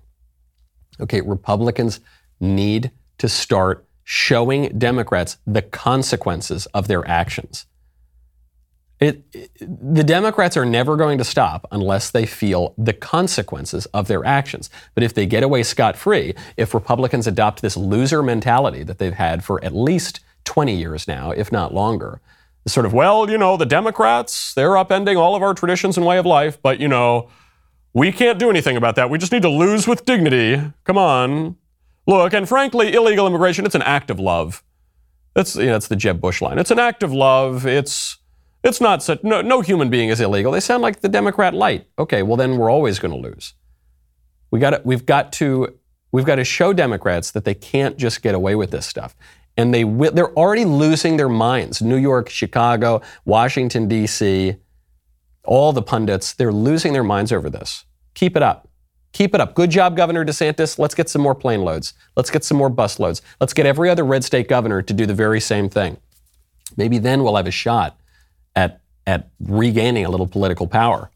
Okay, 1.00 1.22
Republicans 1.22 2.00
need 2.38 2.90
to 3.18 3.28
start 3.28 3.86
showing 4.04 4.78
Democrats 4.78 5.38
the 5.46 5.62
consequences 5.62 6.66
of 6.66 6.88
their 6.88 7.06
actions. 7.08 7.66
It, 9.00 9.24
it, 9.32 9.50
the 9.60 10.04
Democrats 10.04 10.56
are 10.56 10.64
never 10.64 10.96
going 10.96 11.18
to 11.18 11.24
stop 11.24 11.66
unless 11.72 12.10
they 12.10 12.26
feel 12.26 12.74
the 12.78 12.92
consequences 12.92 13.86
of 13.86 14.06
their 14.06 14.24
actions. 14.24 14.70
But 14.94 15.02
if 15.02 15.14
they 15.14 15.26
get 15.26 15.42
away 15.42 15.62
scot 15.62 15.96
free, 15.96 16.34
if 16.56 16.74
Republicans 16.74 17.26
adopt 17.26 17.60
this 17.60 17.76
loser 17.76 18.22
mentality 18.22 18.82
that 18.84 18.98
they've 18.98 19.12
had 19.12 19.44
for 19.44 19.62
at 19.64 19.74
least 19.74 20.20
20 20.44 20.74
years 20.74 21.08
now, 21.08 21.32
if 21.32 21.50
not 21.50 21.74
longer, 21.74 22.20
the 22.62 22.70
sort 22.70 22.86
of, 22.86 22.92
well, 22.92 23.28
you 23.28 23.36
know, 23.36 23.56
the 23.56 23.66
Democrats, 23.66 24.54
they're 24.54 24.70
upending 24.70 25.18
all 25.18 25.34
of 25.34 25.42
our 25.42 25.54
traditions 25.54 25.96
and 25.96 26.06
way 26.06 26.16
of 26.16 26.24
life, 26.24 26.60
but, 26.62 26.78
you 26.80 26.88
know, 26.88 27.28
we 27.92 28.10
can't 28.10 28.38
do 28.38 28.48
anything 28.48 28.76
about 28.76 28.96
that. 28.96 29.10
We 29.10 29.18
just 29.18 29.32
need 29.32 29.42
to 29.42 29.50
lose 29.50 29.86
with 29.86 30.04
dignity. 30.04 30.72
Come 30.84 30.98
on. 30.98 31.56
Look, 32.06 32.32
and 32.32 32.48
frankly, 32.48 32.92
illegal 32.92 33.26
immigration, 33.26 33.64
it's 33.64 33.74
an 33.74 33.82
act 33.82 34.10
of 34.10 34.20
love. 34.20 34.62
That's, 35.34 35.56
you 35.56 35.66
know, 35.66 35.72
that's 35.72 35.88
the 35.88 35.96
Jeb 35.96 36.20
Bush 36.20 36.40
line. 36.42 36.58
It's 36.58 36.70
an 36.70 36.78
act 36.78 37.02
of 37.02 37.12
love. 37.12 37.66
It's, 37.66 38.18
it's 38.62 38.80
not 38.80 39.02
such, 39.02 39.24
no, 39.24 39.40
no 39.42 39.60
human 39.60 39.90
being 39.90 40.10
is 40.10 40.20
illegal. 40.20 40.52
They 40.52 40.60
sound 40.60 40.82
like 40.82 41.00
the 41.00 41.08
Democrat 41.08 41.54
light. 41.54 41.86
Okay, 41.98 42.22
well, 42.22 42.36
then 42.36 42.56
we're 42.56 42.70
always 42.70 42.98
going 42.98 43.12
to 43.12 43.28
lose. 43.28 43.54
We 44.50 44.60
got 44.60 44.86
we've 44.86 45.04
got 45.04 45.32
to, 45.34 45.74
we've 46.12 46.24
got 46.24 46.36
to 46.36 46.44
show 46.44 46.72
Democrats 46.72 47.32
that 47.32 47.44
they 47.44 47.54
can't 47.54 47.96
just 47.96 48.22
get 48.22 48.34
away 48.34 48.54
with 48.54 48.70
this 48.70 48.86
stuff. 48.86 49.16
And 49.56 49.72
they, 49.72 49.84
they're 49.84 50.32
already 50.34 50.64
losing 50.64 51.16
their 51.16 51.28
minds. 51.28 51.82
New 51.82 51.96
York, 51.96 52.28
Chicago, 52.28 53.02
Washington, 53.24 53.88
D.C., 53.88 54.56
all 55.44 55.72
the 55.72 55.82
pundits, 55.82 56.32
they're 56.32 56.52
losing 56.52 56.92
their 56.92 57.04
minds 57.04 57.32
over 57.32 57.50
this. 57.50 57.84
Keep 58.14 58.36
it 58.36 58.42
up. 58.42 58.68
Keep 59.14 59.36
it 59.36 59.40
up. 59.40 59.54
Good 59.54 59.70
job, 59.70 59.96
Governor 59.96 60.24
DeSantis. 60.24 60.76
Let's 60.76 60.94
get 60.94 61.08
some 61.08 61.22
more 61.22 61.36
plane 61.36 61.62
loads. 61.62 61.94
Let's 62.16 62.30
get 62.30 62.42
some 62.42 62.58
more 62.58 62.68
bus 62.68 62.98
loads. 62.98 63.22
Let's 63.40 63.54
get 63.54 63.64
every 63.64 63.88
other 63.88 64.04
red 64.04 64.24
state 64.24 64.48
governor 64.48 64.82
to 64.82 64.92
do 64.92 65.06
the 65.06 65.14
very 65.14 65.40
same 65.40 65.68
thing. 65.68 65.98
Maybe 66.76 66.98
then 66.98 67.22
we'll 67.22 67.36
have 67.36 67.46
a 67.46 67.52
shot 67.52 67.96
at, 68.56 68.80
at 69.06 69.30
regaining 69.38 70.04
a 70.04 70.10
little 70.10 70.26
political 70.26 70.66
power. 70.66 71.12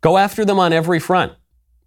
Go 0.00 0.18
after 0.18 0.44
them 0.44 0.58
on 0.58 0.72
every 0.72 0.98
front. 0.98 1.32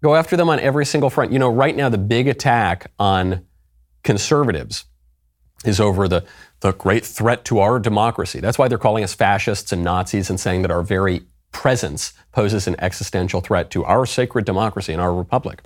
Go 0.02 0.14
after 0.14 0.38
them 0.38 0.48
on 0.48 0.58
every 0.58 0.86
single 0.86 1.10
front. 1.10 1.32
You 1.32 1.38
know, 1.38 1.50
right 1.50 1.76
now, 1.76 1.90
the 1.90 1.98
big 1.98 2.26
attack 2.26 2.90
on 2.98 3.44
conservatives 4.02 4.86
is 5.66 5.80
over 5.80 6.08
the, 6.08 6.24
the 6.60 6.72
great 6.72 7.04
threat 7.04 7.44
to 7.44 7.58
our 7.58 7.78
democracy. 7.78 8.40
That's 8.40 8.56
why 8.56 8.68
they're 8.68 8.78
calling 8.78 9.04
us 9.04 9.12
fascists 9.12 9.70
and 9.70 9.84
Nazis 9.84 10.30
and 10.30 10.40
saying 10.40 10.62
that 10.62 10.70
our 10.70 10.82
very 10.82 11.26
presence 11.52 12.12
poses 12.32 12.66
an 12.66 12.76
existential 12.78 13.40
threat 13.40 13.70
to 13.70 13.84
our 13.84 14.06
sacred 14.06 14.44
democracy 14.44 14.92
and 14.92 15.00
our 15.00 15.14
republic. 15.14 15.62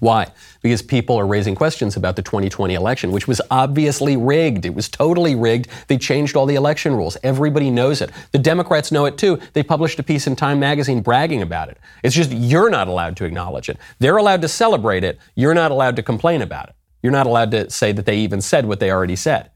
Why? 0.00 0.28
Because 0.62 0.80
people 0.80 1.16
are 1.16 1.26
raising 1.26 1.54
questions 1.54 1.94
about 1.94 2.16
the 2.16 2.22
2020 2.22 2.72
election, 2.74 3.12
which 3.12 3.28
was 3.28 3.40
obviously 3.50 4.16
rigged. 4.16 4.64
It 4.64 4.74
was 4.74 4.88
totally 4.88 5.34
rigged. 5.34 5.68
They 5.88 5.98
changed 5.98 6.36
all 6.36 6.46
the 6.46 6.54
election 6.54 6.94
rules. 6.94 7.18
Everybody 7.22 7.70
knows 7.70 8.00
it. 8.00 8.10
The 8.32 8.38
Democrats 8.38 8.90
know 8.90 9.04
it 9.04 9.18
too. 9.18 9.38
They 9.52 9.62
published 9.62 9.98
a 9.98 10.02
piece 10.02 10.26
in 10.26 10.36
Time 10.36 10.58
magazine 10.58 11.02
bragging 11.02 11.42
about 11.42 11.68
it. 11.68 11.76
It's 12.02 12.14
just 12.14 12.32
you're 12.32 12.70
not 12.70 12.88
allowed 12.88 13.18
to 13.18 13.26
acknowledge 13.26 13.68
it. 13.68 13.76
They're 13.98 14.16
allowed 14.16 14.40
to 14.40 14.48
celebrate 14.48 15.04
it. 15.04 15.18
You're 15.34 15.54
not 15.54 15.70
allowed 15.70 15.96
to 15.96 16.02
complain 16.02 16.40
about 16.40 16.70
it. 16.70 16.74
You're 17.02 17.12
not 17.12 17.26
allowed 17.26 17.50
to 17.50 17.68
say 17.68 17.92
that 17.92 18.06
they 18.06 18.16
even 18.18 18.40
said 18.40 18.66
what 18.66 18.80
they 18.80 18.90
already 18.90 19.16
said. 19.16 19.50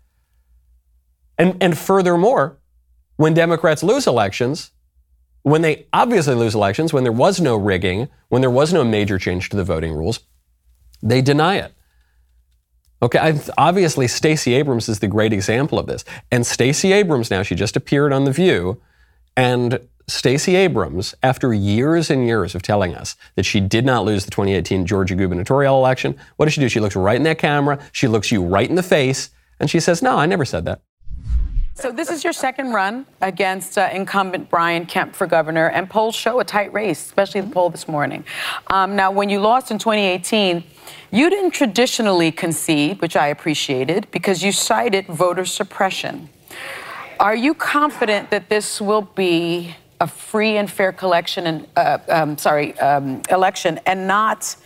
And, 1.39 1.57
and 1.63 1.77
furthermore, 1.77 2.59
when 3.17 3.33
Democrats 3.33 3.83
lose 3.83 4.07
elections, 4.07 4.73
when 5.45 5.61
they 5.61 5.87
obviously 5.93 6.35
lose 6.35 6.55
elections, 6.55 6.93
when 6.93 7.05
there 7.05 7.13
was 7.13 7.39
no 7.39 7.55
rigging, 7.55 8.09
when 8.31 8.41
there 8.41 8.51
was 8.51 8.73
no 8.73 8.83
major 8.83 9.19
change 9.19 9.51
to 9.51 9.57
the 9.57 9.63
voting 9.63 9.93
rules, 9.93 10.21
they 11.03 11.21
deny 11.21 11.57
it. 11.57 11.73
Okay, 13.03 13.39
obviously 13.59 14.09
Stacey 14.09 14.55
Abrams 14.55 14.89
is 14.89 15.01
the 15.01 15.07
great 15.07 15.35
example 15.35 15.79
of 15.79 15.87
this. 15.87 16.03
And 16.31 16.47
Stacey 16.47 16.93
Abrams 16.93 17.31
now, 17.31 17.43
she 17.43 17.55
just 17.55 17.77
appeared 17.77 18.11
on 18.11 18.25
The 18.25 18.33
View, 18.33 18.81
and 19.37 19.87
Stacey 20.07 20.57
Abrams, 20.57 21.15
after 21.23 21.53
years 21.53 22.09
and 22.11 22.27
years 22.27 22.55
of 22.55 22.63
telling 22.63 22.95
us 22.95 23.15
that 23.35 23.45
she 23.45 23.61
did 23.61 23.85
not 23.85 24.07
lose 24.07 24.25
the 24.25 24.31
2018 24.31 24.87
Georgia 24.87 25.15
gubernatorial 25.15 25.77
election, 25.77 26.17
what 26.37 26.47
does 26.47 26.55
she 26.55 26.63
do? 26.63 26.71
She 26.71 26.81
looks 26.81 26.97
right 26.97 27.17
in 27.17 27.23
that 27.25 27.39
camera, 27.39 27.79
she 27.93 28.09
looks 28.09 28.33
you 28.33 28.43
right 28.43 28.69
in 28.69 28.77
the 28.77 28.83
face, 28.83 29.29
and 29.61 29.69
she 29.69 29.81
says, 29.81 30.01
No, 30.01 30.17
I 30.17 30.25
never 30.25 30.47
said 30.47 30.65
that. 30.65 30.81
So 31.77 31.91
this 31.91 32.09
is 32.09 32.23
your 32.23 32.33
second 32.33 32.73
run 32.73 33.05
against 33.21 33.77
uh, 33.77 33.91
incumbent 33.93 34.49
Brian 34.49 34.87
Kemp 34.87 35.13
for 35.13 35.27
governor, 35.27 35.67
and 35.67 35.91
polls 35.91 36.15
show 36.15 36.39
a 36.39 36.45
tight 36.45 36.73
race, 36.73 37.05
especially 37.05 37.41
the 37.41 37.51
poll 37.51 37.69
this 37.69 37.89
morning. 37.89 38.25
Um, 38.69 38.95
now, 38.95 39.11
when 39.11 39.29
you 39.29 39.41
lost 39.41 39.73
in 39.73 39.79
2018, 39.79 40.63
you 41.11 41.29
didn't 41.29 41.51
traditionally 41.51 42.31
concede, 42.31 43.03
which 43.03 43.17
I 43.17 43.27
appreciated, 43.27 44.07
because 44.13 44.41
you 44.41 44.53
cited 44.53 45.07
voter 45.07 45.45
suppression. 45.45 46.29
Are 47.19 47.35
you 47.35 47.55
confident 47.55 48.31
that 48.31 48.49
this 48.49 48.81
will 48.81 49.03
be 49.03 49.75
a 50.01 50.07
free 50.07 50.57
and 50.57 50.71
fair 50.71 50.93
collection 50.93 51.47
and 51.49 51.67
uh, 51.77 51.99
um, 52.09 52.39
sorry 52.39 52.79
um, 52.79 53.21
election, 53.31 53.81
and 53.85 54.07
not? 54.07 54.57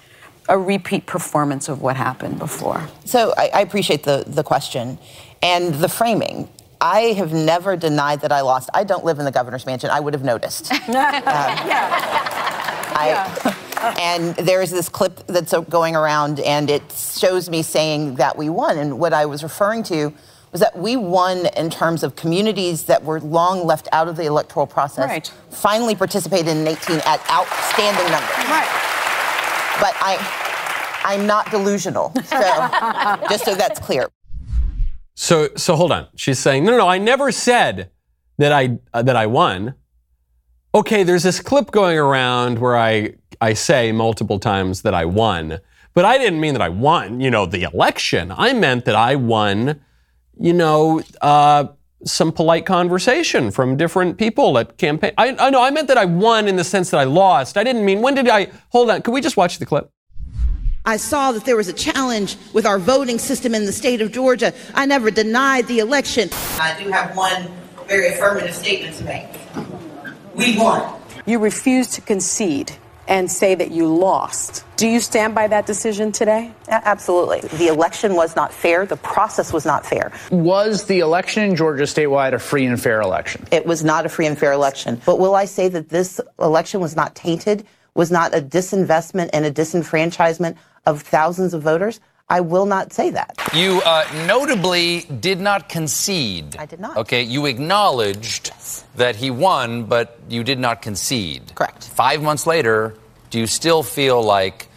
a 0.50 0.56
repeat 0.56 1.04
performance 1.04 1.68
of 1.68 1.82
what 1.82 1.94
happened 1.94 2.38
before? 2.38 2.88
So 3.04 3.34
I, 3.36 3.50
I, 3.52 3.60
appreciate 3.60 4.04
the, 4.04 4.24
the 4.26 4.42
question 4.42 4.98
and 5.42 5.74
the 5.74 5.90
framing. 5.90 6.48
I 6.80 7.12
have 7.16 7.32
never 7.32 7.76
denied 7.76 8.20
that 8.20 8.32
I 8.32 8.40
lost. 8.40 8.70
I 8.72 8.84
don't 8.84 9.04
live 9.04 9.18
in 9.18 9.24
the 9.24 9.32
governor's 9.32 9.66
mansion. 9.66 9.90
I 9.90 10.00
would 10.00 10.14
have 10.14 10.24
noticed. 10.24 10.72
um, 10.72 10.78
yeah. 10.88 11.64
I, 12.94 13.08
yeah. 13.44 13.94
and 14.00 14.36
there's 14.36 14.70
this 14.70 14.88
clip 14.88 15.26
that's 15.26 15.54
going 15.68 15.96
around, 15.96 16.40
and 16.40 16.70
it 16.70 16.82
shows 16.92 17.48
me 17.48 17.62
saying 17.62 18.16
that 18.16 18.36
we 18.36 18.48
won. 18.48 18.78
And 18.78 18.98
what 18.98 19.12
I 19.12 19.26
was 19.26 19.42
referring 19.42 19.82
to 19.84 20.12
was 20.52 20.60
that 20.60 20.76
we 20.78 20.96
won 20.96 21.46
in 21.56 21.70
terms 21.70 22.02
of 22.02 22.16
communities 22.16 22.84
that 22.84 23.04
were 23.04 23.20
long 23.20 23.66
left 23.66 23.88
out 23.92 24.08
of 24.08 24.16
the 24.16 24.24
electoral 24.24 24.66
process. 24.66 25.08
Right. 25.08 25.32
Finally 25.50 25.94
participated 25.94 26.48
in 26.48 26.66
18 26.66 27.00
at 27.04 27.20
outstanding 27.30 28.10
numbers. 28.10 28.36
Right. 28.48 28.68
But 29.80 29.94
I, 30.00 31.02
I'm 31.04 31.26
not 31.26 31.50
delusional. 31.50 32.12
So 32.24 32.38
just 33.28 33.44
so 33.44 33.54
that's 33.54 33.78
clear. 33.78 34.08
So, 35.28 35.50
so 35.56 35.76
hold 35.76 35.92
on. 35.92 36.06
She's 36.16 36.38
saying, 36.38 36.64
no, 36.64 36.70
no, 36.70 36.78
no. 36.78 36.88
I 36.88 36.96
never 36.96 37.30
said 37.30 37.90
that 38.38 38.50
I 38.50 38.78
uh, 38.94 39.02
that 39.02 39.14
I 39.14 39.26
won. 39.26 39.74
Okay, 40.74 41.02
there's 41.02 41.22
this 41.22 41.38
clip 41.38 41.70
going 41.70 41.98
around 41.98 42.60
where 42.60 42.78
I 42.78 43.12
I 43.38 43.52
say 43.52 43.92
multiple 43.92 44.38
times 44.38 44.80
that 44.82 44.94
I 44.94 45.04
won, 45.04 45.58
but 45.92 46.06
I 46.06 46.16
didn't 46.16 46.40
mean 46.40 46.54
that 46.54 46.62
I 46.62 46.70
won. 46.70 47.20
You 47.20 47.30
know, 47.30 47.44
the 47.44 47.64
election. 47.64 48.32
I 48.34 48.54
meant 48.54 48.86
that 48.86 48.94
I 48.94 49.16
won. 49.16 49.82
You 50.40 50.54
know, 50.54 51.02
uh, 51.20 51.66
some 52.06 52.32
polite 52.32 52.64
conversation 52.64 53.50
from 53.50 53.76
different 53.76 54.16
people 54.16 54.56
at 54.56 54.78
campaign. 54.78 55.12
I, 55.18 55.36
I 55.38 55.50
know 55.50 55.62
I 55.62 55.70
meant 55.70 55.88
that 55.88 55.98
I 55.98 56.06
won 56.06 56.48
in 56.48 56.56
the 56.56 56.64
sense 56.64 56.88
that 56.88 57.00
I 57.00 57.04
lost. 57.04 57.58
I 57.58 57.64
didn't 57.64 57.84
mean 57.84 58.00
when 58.00 58.14
did 58.14 58.30
I 58.30 58.48
hold 58.70 58.88
on? 58.88 59.02
Could 59.02 59.12
we 59.12 59.20
just 59.20 59.36
watch 59.36 59.58
the 59.58 59.66
clip? 59.66 59.90
I 60.88 60.96
saw 60.96 61.32
that 61.32 61.44
there 61.44 61.54
was 61.54 61.68
a 61.68 61.74
challenge 61.74 62.38
with 62.54 62.64
our 62.64 62.78
voting 62.78 63.18
system 63.18 63.54
in 63.54 63.66
the 63.66 63.72
state 63.72 64.00
of 64.00 64.10
Georgia. 64.10 64.54
I 64.74 64.86
never 64.86 65.10
denied 65.10 65.66
the 65.66 65.80
election. 65.80 66.30
I 66.58 66.82
do 66.82 66.88
have 66.88 67.14
one 67.14 67.46
very 67.86 68.08
affirmative 68.08 68.54
statement 68.54 68.96
to 68.96 69.04
make. 69.04 69.26
We 70.34 70.56
won. 70.56 70.98
You 71.26 71.40
refused 71.40 71.92
to 71.96 72.00
concede 72.00 72.72
and 73.06 73.30
say 73.30 73.54
that 73.54 73.70
you 73.70 73.86
lost. 73.86 74.64
Do 74.76 74.88
you 74.88 75.00
stand 75.00 75.34
by 75.34 75.46
that 75.48 75.66
decision 75.66 76.10
today? 76.10 76.54
Absolutely. 76.68 77.40
The 77.58 77.66
election 77.66 78.14
was 78.14 78.34
not 78.34 78.50
fair. 78.50 78.86
The 78.86 78.96
process 78.96 79.52
was 79.52 79.66
not 79.66 79.84
fair. 79.84 80.10
Was 80.30 80.86
the 80.86 81.00
election 81.00 81.42
in 81.42 81.54
Georgia 81.54 81.82
statewide 81.82 82.32
a 82.32 82.38
free 82.38 82.64
and 82.64 82.80
fair 82.80 83.02
election? 83.02 83.46
It 83.52 83.66
was 83.66 83.84
not 83.84 84.06
a 84.06 84.08
free 84.08 84.26
and 84.26 84.38
fair 84.38 84.52
election. 84.52 85.02
But 85.04 85.18
will 85.18 85.34
I 85.34 85.44
say 85.44 85.68
that 85.68 85.90
this 85.90 86.18
election 86.38 86.80
was 86.80 86.96
not 86.96 87.14
tainted, 87.14 87.66
was 87.92 88.10
not 88.10 88.34
a 88.34 88.40
disinvestment 88.40 89.28
and 89.34 89.44
a 89.44 89.50
disenfranchisement 89.50 90.56
of 90.88 91.02
thousands 91.02 91.54
of 91.54 91.62
voters? 91.62 92.00
I 92.30 92.40
will 92.40 92.66
not 92.66 92.92
say 92.92 93.08
that. 93.10 93.32
You 93.54 93.80
uh, 93.86 94.04
notably 94.26 95.00
did 95.20 95.40
not 95.40 95.68
concede. 95.68 96.56
I 96.58 96.66
did 96.66 96.78
not. 96.80 96.96
Okay, 96.98 97.22
you 97.22 97.46
acknowledged 97.46 98.48
Yes. 98.52 98.84
that 98.96 99.16
he 99.16 99.30
won, 99.30 99.84
but 99.84 100.18
you 100.28 100.44
did 100.44 100.58
not 100.58 100.82
concede. 100.82 101.54
Correct. 101.54 101.84
Five 101.88 102.20
months 102.22 102.46
later, 102.46 102.94
do 103.30 103.38
you 103.38 103.46
still 103.46 103.82
feel 103.82 104.22
like 104.22 104.68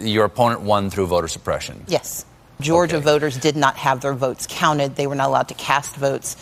your 0.00 0.24
opponent 0.24 0.62
won 0.62 0.90
through 0.90 1.06
voter 1.06 1.28
suppression? 1.28 1.84
Yes. 1.86 2.24
Georgia 2.60 2.96
Okay. 2.96 3.04
voters 3.04 3.36
did 3.38 3.54
not 3.54 3.76
have 3.76 4.00
their 4.00 4.14
votes 4.14 4.46
counted. 4.48 4.96
They 4.96 5.06
were 5.06 5.14
not 5.14 5.28
allowed 5.28 5.48
to 5.48 5.54
cast 5.54 5.94
votes. 5.94 6.36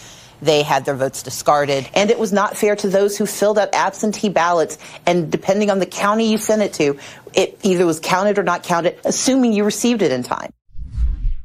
They 0.44 0.62
had 0.62 0.84
their 0.84 0.94
votes 0.94 1.22
discarded. 1.22 1.88
And 1.94 2.10
it 2.10 2.18
was 2.18 2.32
not 2.32 2.56
fair 2.56 2.76
to 2.76 2.88
those 2.88 3.16
who 3.16 3.24
filled 3.24 3.58
out 3.58 3.72
absentee 3.72 4.28
ballots. 4.28 4.78
And 5.06 5.30
depending 5.30 5.70
on 5.70 5.78
the 5.78 5.86
county 5.86 6.30
you 6.30 6.38
sent 6.38 6.60
it 6.60 6.74
to, 6.74 6.98
it 7.32 7.58
either 7.62 7.86
was 7.86 7.98
counted 7.98 8.38
or 8.38 8.42
not 8.42 8.62
counted, 8.62 8.98
assuming 9.04 9.52
you 9.52 9.64
received 9.64 10.02
it 10.02 10.12
in 10.12 10.22
time. 10.22 10.52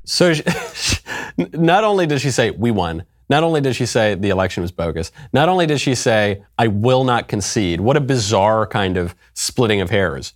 So 0.03 0.34
she, 0.34 0.44
not 1.53 1.84
only 1.84 2.08
did 2.08 2.20
she 2.20 2.32
say, 2.32 2.51
we 2.51 2.72
won, 2.72 3.06
not 3.29 3.44
only 3.44 3.62
did 3.62 3.75
she 3.75 3.86
say 3.86 4.15
the 4.15 4.29
election 4.29 4.63
was 4.63 4.72
bogus, 4.72 5.12
not 5.32 5.48
only 5.48 5.65
did 5.65 5.79
she 5.79 5.96
say, 5.96 6.44
I 6.58 6.68
will 6.68 7.03
not 7.03 7.27
concede. 7.27 7.79
What 7.79 7.96
a 7.96 8.01
bizarre 8.01 8.65
kind 8.65 8.98
of 8.98 9.15
splitting 9.34 9.82
of 9.82 9.89
hairs. 9.89 10.34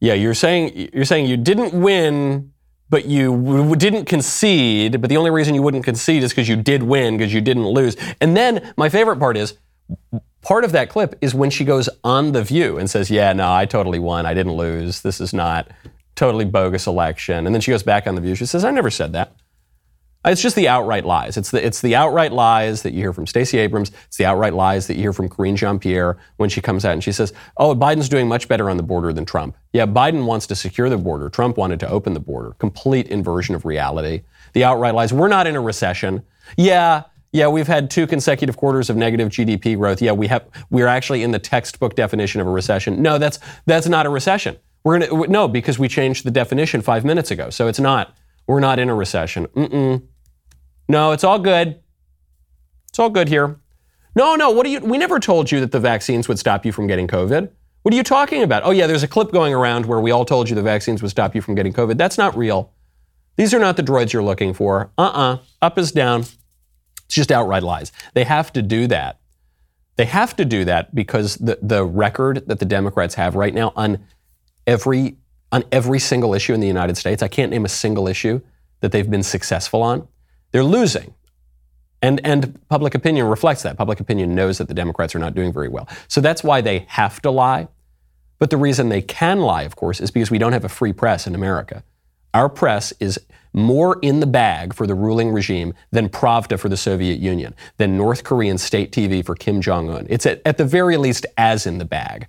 Yeah, 0.00 0.14
you're 0.14 0.34
saying, 0.34 0.90
you're 0.92 1.04
saying 1.04 1.26
you 1.26 1.36
didn't 1.36 1.72
win, 1.72 2.52
but 2.88 3.06
you 3.06 3.32
w- 3.36 3.76
didn't 3.76 4.04
concede, 4.04 5.00
but 5.00 5.10
the 5.10 5.16
only 5.16 5.30
reason 5.30 5.54
you 5.54 5.62
wouldn't 5.62 5.84
concede 5.84 6.22
is 6.22 6.32
because 6.32 6.48
you 6.48 6.56
did 6.56 6.82
win, 6.82 7.16
because 7.16 7.32
you 7.32 7.40
didn't 7.40 7.66
lose. 7.66 7.96
And 8.20 8.36
then 8.36 8.72
my 8.76 8.88
favorite 8.88 9.18
part 9.18 9.36
is, 9.36 9.54
part 10.42 10.64
of 10.64 10.72
that 10.72 10.88
clip 10.88 11.16
is 11.20 11.34
when 11.34 11.50
she 11.50 11.64
goes 11.64 11.88
on 12.04 12.32
The 12.32 12.42
View 12.42 12.78
and 12.78 12.88
says, 12.88 13.10
Yeah, 13.10 13.32
no, 13.32 13.52
I 13.52 13.66
totally 13.66 13.98
won. 13.98 14.26
I 14.26 14.34
didn't 14.34 14.54
lose. 14.54 15.02
This 15.02 15.20
is 15.20 15.32
not 15.32 15.68
totally 16.14 16.44
bogus 16.44 16.86
election. 16.86 17.46
And 17.46 17.54
then 17.54 17.60
she 17.60 17.70
goes 17.70 17.82
back 17.82 18.06
on 18.06 18.14
The 18.14 18.20
View. 18.20 18.34
She 18.34 18.46
says, 18.46 18.64
I 18.64 18.70
never 18.70 18.90
said 18.90 19.12
that. 19.12 19.34
Uh, 20.26 20.30
it's 20.30 20.42
just 20.42 20.56
the 20.56 20.68
outright 20.68 21.04
lies. 21.04 21.36
It's 21.36 21.50
the, 21.50 21.64
it's 21.64 21.80
the 21.80 21.94
outright 21.94 22.32
lies 22.32 22.82
that 22.82 22.92
you 22.92 23.00
hear 23.00 23.12
from 23.12 23.26
Stacey 23.26 23.58
Abrams. 23.58 23.92
It's 24.06 24.16
the 24.16 24.24
outright 24.24 24.54
lies 24.54 24.86
that 24.88 24.94
you 24.94 25.02
hear 25.02 25.12
from 25.12 25.28
Karine 25.28 25.56
Jean 25.56 25.78
Pierre 25.78 26.18
when 26.36 26.50
she 26.50 26.60
comes 26.60 26.84
out 26.84 26.92
and 26.92 27.04
she 27.04 27.12
says, 27.12 27.32
Oh, 27.56 27.74
Biden's 27.74 28.08
doing 28.08 28.26
much 28.26 28.48
better 28.48 28.68
on 28.68 28.76
the 28.76 28.82
border 28.82 29.12
than 29.12 29.24
Trump. 29.24 29.56
Yeah, 29.72 29.86
Biden 29.86 30.26
wants 30.26 30.46
to 30.48 30.56
secure 30.56 30.88
the 30.88 30.98
border. 30.98 31.28
Trump 31.28 31.56
wanted 31.56 31.80
to 31.80 31.88
open 31.88 32.14
the 32.14 32.20
border. 32.20 32.52
Complete 32.58 33.06
inversion 33.08 33.54
of 33.54 33.64
reality. 33.64 34.22
The 34.52 34.64
outright 34.64 34.94
lies. 34.94 35.12
We're 35.12 35.28
not 35.28 35.46
in 35.46 35.54
a 35.54 35.60
recession. 35.60 36.24
Yeah, 36.56 37.04
yeah, 37.32 37.48
we've 37.48 37.66
had 37.66 37.90
two 37.90 38.06
consecutive 38.06 38.56
quarters 38.56 38.88
of 38.90 38.96
negative 38.96 39.28
GDP 39.28 39.76
growth. 39.76 40.00
Yeah, 40.00 40.12
we 40.12 40.26
have. 40.28 40.46
We're 40.70 40.86
actually 40.86 41.22
in 41.22 41.32
the 41.32 41.38
textbook 41.38 41.94
definition 41.94 42.40
of 42.40 42.46
a 42.46 42.50
recession. 42.50 43.02
No, 43.02 43.18
that's 43.18 43.38
that's 43.66 43.88
not 43.88 44.06
a 44.06 44.10
recession. 44.10 44.56
We're 44.84 45.00
gonna 45.00 45.26
no 45.28 45.46
because 45.46 45.78
we 45.78 45.88
changed 45.88 46.24
the 46.24 46.30
definition 46.30 46.80
five 46.80 47.04
minutes 47.04 47.30
ago. 47.30 47.50
So 47.50 47.68
it's 47.68 47.80
not. 47.80 48.16
We're 48.46 48.60
not 48.60 48.78
in 48.78 48.88
a 48.88 48.94
recession. 48.94 49.46
Mm-mm. 49.48 50.02
No, 50.88 51.12
it's 51.12 51.24
all 51.24 51.38
good. 51.38 51.80
It's 52.88 52.98
all 52.98 53.10
good 53.10 53.28
here. 53.28 53.58
No, 54.14 54.34
no. 54.34 54.50
What 54.50 54.64
do 54.64 54.70
you? 54.70 54.80
We 54.80 54.98
never 54.98 55.20
told 55.20 55.50
you 55.50 55.60
that 55.60 55.72
the 55.72 55.80
vaccines 55.80 56.28
would 56.28 56.38
stop 56.38 56.64
you 56.64 56.72
from 56.72 56.86
getting 56.86 57.06
COVID. 57.06 57.50
What 57.82 57.94
are 57.94 57.96
you 57.96 58.02
talking 58.02 58.42
about? 58.42 58.64
Oh 58.64 58.70
yeah, 58.70 58.86
there's 58.86 59.02
a 59.02 59.08
clip 59.08 59.30
going 59.30 59.54
around 59.54 59.86
where 59.86 60.00
we 60.00 60.10
all 60.10 60.24
told 60.24 60.48
you 60.48 60.56
the 60.56 60.62
vaccines 60.62 61.02
would 61.02 61.10
stop 61.10 61.34
you 61.34 61.42
from 61.42 61.54
getting 61.54 61.72
COVID. 61.72 61.96
That's 61.98 62.18
not 62.18 62.36
real. 62.36 62.72
These 63.36 63.52
are 63.54 63.60
not 63.60 63.76
the 63.76 63.82
droids 63.82 64.12
you're 64.12 64.22
looking 64.22 64.54
for. 64.54 64.90
Uh-uh. 64.96 65.38
Up 65.62 65.78
is 65.78 65.92
down. 65.92 66.20
It's 66.20 67.14
just 67.14 67.30
outright 67.30 67.62
lies. 67.62 67.92
They 68.14 68.24
have 68.24 68.52
to 68.54 68.62
do 68.62 68.86
that. 68.88 69.20
They 69.96 70.06
have 70.06 70.34
to 70.36 70.44
do 70.44 70.64
that 70.64 70.94
because 70.94 71.36
the, 71.36 71.58
the 71.62 71.84
record 71.84 72.48
that 72.48 72.58
the 72.58 72.64
Democrats 72.64 73.14
have 73.14 73.34
right 73.34 73.54
now 73.54 73.72
on 73.76 74.04
every 74.66 75.16
on 75.52 75.62
every 75.70 75.98
single 76.00 76.34
issue 76.34 76.54
in 76.54 76.60
the 76.60 76.66
United 76.66 76.96
States, 76.96 77.22
I 77.22 77.28
can't 77.28 77.50
name 77.50 77.64
a 77.64 77.68
single 77.68 78.08
issue 78.08 78.40
that 78.80 78.90
they've 78.90 79.08
been 79.08 79.22
successful 79.22 79.82
on. 79.82 80.08
They're 80.56 80.64
losing. 80.64 81.12
And, 82.00 82.18
and 82.24 82.66
public 82.70 82.94
opinion 82.94 83.26
reflects 83.26 83.62
that. 83.64 83.76
Public 83.76 84.00
opinion 84.00 84.34
knows 84.34 84.56
that 84.56 84.68
the 84.68 84.72
Democrats 84.72 85.14
are 85.14 85.18
not 85.18 85.34
doing 85.34 85.52
very 85.52 85.68
well. 85.68 85.86
So 86.08 86.22
that's 86.22 86.42
why 86.42 86.62
they 86.62 86.86
have 86.88 87.20
to 87.20 87.30
lie. 87.30 87.68
But 88.38 88.48
the 88.48 88.56
reason 88.56 88.88
they 88.88 89.02
can 89.02 89.40
lie, 89.40 89.64
of 89.64 89.76
course, 89.76 90.00
is 90.00 90.10
because 90.10 90.30
we 90.30 90.38
don't 90.38 90.54
have 90.54 90.64
a 90.64 90.70
free 90.70 90.94
press 90.94 91.26
in 91.26 91.34
America. 91.34 91.84
Our 92.32 92.48
press 92.48 92.94
is 93.00 93.20
more 93.52 93.98
in 94.00 94.20
the 94.20 94.26
bag 94.26 94.72
for 94.72 94.86
the 94.86 94.94
ruling 94.94 95.30
regime 95.30 95.74
than 95.90 96.08
Pravda 96.08 96.58
for 96.58 96.70
the 96.70 96.76
Soviet 96.78 97.18
Union, 97.18 97.54
than 97.76 97.98
North 97.98 98.24
Korean 98.24 98.56
state 98.56 98.92
TV 98.92 99.22
for 99.22 99.34
Kim 99.34 99.60
Jong 99.60 99.90
un. 99.90 100.06
It's 100.08 100.24
at, 100.24 100.40
at 100.46 100.56
the 100.56 100.64
very 100.64 100.96
least 100.96 101.26
as 101.36 101.66
in 101.66 101.76
the 101.76 101.84
bag. 101.84 102.28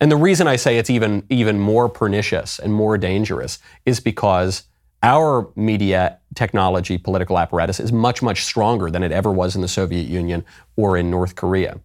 And 0.00 0.10
the 0.10 0.16
reason 0.16 0.48
I 0.48 0.56
say 0.56 0.76
it's 0.76 0.90
even, 0.90 1.24
even 1.28 1.60
more 1.60 1.88
pernicious 1.88 2.58
and 2.58 2.74
more 2.74 2.98
dangerous 2.98 3.60
is 3.86 4.00
because 4.00 4.64
our 5.04 5.50
media 5.54 6.18
technology 6.34 6.96
political 6.96 7.38
apparatus 7.38 7.78
is 7.78 7.92
much, 7.92 8.22
much 8.22 8.42
stronger 8.42 8.90
than 8.90 9.02
it 9.02 9.12
ever 9.12 9.30
was 9.30 9.54
in 9.54 9.60
the 9.60 9.68
Soviet 9.68 10.06
Union 10.06 10.42
or 10.76 10.96
in 10.96 11.10
North 11.10 11.36
Korea. 11.36 11.78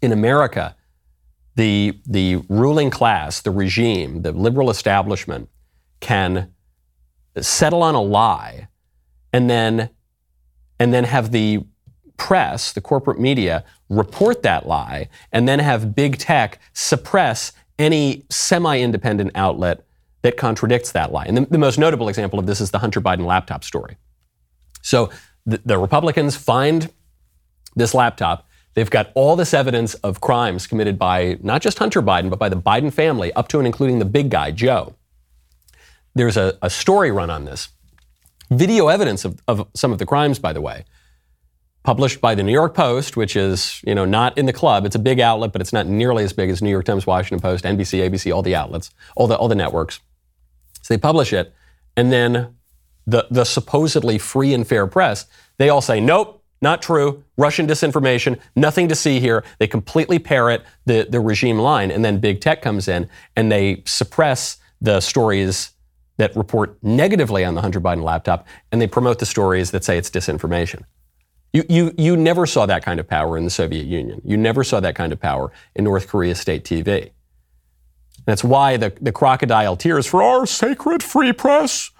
In 0.00 0.12
America, 0.12 0.74
the, 1.56 2.00
the 2.06 2.36
ruling 2.48 2.88
class, 2.88 3.42
the 3.42 3.50
regime, 3.50 4.22
the 4.22 4.32
liberal 4.32 4.70
establishment 4.70 5.50
can 6.00 6.50
settle 7.38 7.82
on 7.82 7.94
a 7.94 8.00
lie 8.00 8.68
and 9.34 9.50
then, 9.50 9.90
and 10.78 10.92
then 10.94 11.04
have 11.04 11.32
the 11.32 11.62
press, 12.16 12.72
the 12.72 12.80
corporate 12.80 13.20
media, 13.20 13.62
report 13.90 14.42
that 14.42 14.66
lie 14.66 15.10
and 15.32 15.46
then 15.46 15.58
have 15.58 15.94
big 15.94 16.16
tech 16.16 16.58
suppress 16.72 17.52
any 17.78 18.24
semi 18.30 18.80
independent 18.80 19.30
outlet 19.34 19.84
that 20.22 20.36
contradicts 20.36 20.92
that 20.92 21.12
lie. 21.12 21.24
And 21.24 21.36
the, 21.36 21.46
the, 21.46 21.58
most 21.58 21.78
notable 21.78 22.08
example 22.08 22.38
of 22.38 22.46
this 22.46 22.60
is 22.60 22.70
the 22.70 22.78
Hunter 22.78 23.00
Biden 23.00 23.26
laptop 23.26 23.64
story. 23.64 23.96
So 24.80 25.10
the, 25.46 25.60
the 25.64 25.78
Republicans 25.78 26.36
find 26.36 26.90
this 27.74 27.94
laptop. 27.94 28.48
They've 28.74 28.88
got 28.88 29.10
all 29.14 29.36
this 29.36 29.52
evidence 29.52 29.94
of 29.94 30.20
crimes 30.20 30.66
committed 30.66 30.98
by 30.98 31.38
not 31.42 31.60
just 31.60 31.78
Hunter 31.78 32.00
Biden, 32.00 32.30
but 32.30 32.38
by 32.38 32.48
the 32.48 32.56
Biden 32.56 32.92
family, 32.92 33.32
up 33.34 33.48
to 33.48 33.58
and 33.58 33.66
including 33.66 33.98
the 33.98 34.04
big 34.04 34.30
guy, 34.30 34.50
Joe. 34.50 34.94
There's 36.14 36.36
a, 36.36 36.58
a 36.62 36.70
story 36.70 37.10
run 37.10 37.30
on 37.30 37.44
this. 37.44 37.68
Video 38.50 38.88
evidence 38.88 39.24
of, 39.24 39.42
of 39.48 39.66
some 39.74 39.92
of 39.92 39.98
the 39.98 40.06
crimes, 40.06 40.38
by 40.38 40.52
the 40.52 40.60
way, 40.60 40.84
published 41.84 42.20
by 42.20 42.34
the 42.34 42.42
New 42.42 42.52
York 42.52 42.74
Post, 42.74 43.16
which 43.16 43.34
is, 43.34 43.80
you 43.84 43.94
know, 43.94 44.04
not 44.04 44.36
in 44.36 44.46
the 44.46 44.52
club. 44.52 44.86
It's 44.86 44.94
a 44.94 45.00
big 45.00 45.20
outlet, 45.20 45.52
but 45.52 45.60
it's 45.60 45.72
not 45.72 45.86
nearly 45.86 46.22
as 46.22 46.32
big 46.32 46.50
as 46.50 46.62
New 46.62 46.70
York 46.70 46.84
Times, 46.84 47.06
Washington 47.06 47.40
Post, 47.40 47.64
NBC, 47.64 48.08
ABC, 48.08 48.34
all 48.34 48.42
the 48.42 48.54
outlets, 48.54 48.90
all 49.16 49.26
the 49.26 49.36
all 49.36 49.48
the 49.48 49.54
networks. 49.54 50.00
So 50.82 50.94
they 50.94 50.98
publish 50.98 51.32
it, 51.32 51.54
and 51.96 52.12
then 52.12 52.54
the 53.06 53.26
the 53.30 53.44
supposedly 53.44 54.18
free 54.18 54.54
and 54.54 54.66
fair 54.66 54.86
press, 54.86 55.26
they 55.58 55.68
all 55.68 55.80
say, 55.80 56.00
nope, 56.00 56.42
not 56.62 56.80
true, 56.80 57.24
Russian 57.36 57.66
disinformation, 57.66 58.38
nothing 58.54 58.88
to 58.88 58.94
see 58.94 59.18
here. 59.18 59.44
They 59.58 59.66
completely 59.66 60.18
parrot 60.18 60.64
the, 60.86 61.06
the 61.08 61.20
regime 61.20 61.58
line, 61.58 61.90
and 61.90 62.04
then 62.04 62.18
big 62.20 62.40
tech 62.40 62.62
comes 62.62 62.86
in 62.86 63.08
and 63.36 63.50
they 63.50 63.82
suppress 63.84 64.58
the 64.80 65.00
stories 65.00 65.72
that 66.18 66.34
report 66.36 66.78
negatively 66.82 67.44
on 67.44 67.54
the 67.54 67.60
Hunter 67.60 67.80
Biden 67.80 68.02
laptop, 68.02 68.46
and 68.70 68.80
they 68.80 68.86
promote 68.86 69.18
the 69.18 69.26
stories 69.26 69.72
that 69.72 69.82
say 69.82 69.98
it's 69.98 70.10
disinformation. 70.10 70.84
You, 71.52 71.64
you, 71.68 71.94
you 71.98 72.16
never 72.16 72.46
saw 72.46 72.64
that 72.66 72.84
kind 72.84 73.00
of 73.00 73.08
power 73.08 73.36
in 73.36 73.44
the 73.44 73.50
Soviet 73.50 73.86
Union. 73.86 74.22
You 74.24 74.36
never 74.36 74.62
saw 74.64 74.80
that 74.80 74.94
kind 74.94 75.12
of 75.12 75.20
power 75.20 75.52
in 75.74 75.84
North 75.84 76.08
Korea 76.08 76.34
state 76.34 76.64
TV. 76.64 77.10
That's 78.24 78.44
why 78.44 78.76
the, 78.76 78.92
the 79.00 79.12
crocodile 79.12 79.76
tears 79.76 80.06
for 80.06 80.22
our 80.22 80.46
sacred 80.46 81.02
free 81.02 81.32
press, 81.32 81.90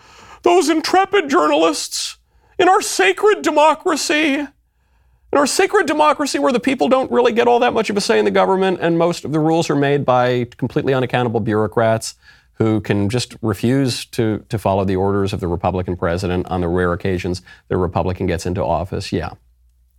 those 0.42 0.68
intrepid 0.68 1.28
journalists, 1.28 2.18
in 2.58 2.68
our 2.68 2.80
sacred 2.80 3.42
democracy, 3.42 4.34
in 4.34 5.38
our 5.38 5.46
sacred 5.46 5.86
democracy 5.86 6.38
where 6.38 6.52
the 6.52 6.60
people 6.60 6.88
don't 6.88 7.10
really 7.10 7.32
get 7.32 7.48
all 7.48 7.60
that 7.60 7.72
much 7.72 7.90
of 7.90 7.96
a 7.96 8.00
say 8.00 8.18
in 8.18 8.24
the 8.24 8.30
government 8.30 8.78
and 8.80 8.98
most 8.98 9.24
of 9.24 9.32
the 9.32 9.40
rules 9.40 9.70
are 9.70 9.76
made 9.76 10.04
by 10.04 10.44
completely 10.58 10.94
unaccountable 10.94 11.40
bureaucrats 11.40 12.14
who 12.54 12.80
can 12.80 13.08
just 13.08 13.34
refuse 13.40 14.04
to, 14.04 14.44
to 14.48 14.58
follow 14.58 14.84
the 14.84 14.94
orders 14.94 15.32
of 15.32 15.40
the 15.40 15.48
Republican 15.48 15.96
president 15.96 16.46
on 16.48 16.60
the 16.60 16.68
rare 16.68 16.92
occasions 16.92 17.42
the 17.68 17.76
Republican 17.76 18.26
gets 18.26 18.46
into 18.46 18.62
office. 18.62 19.10
Yeah. 19.12 19.30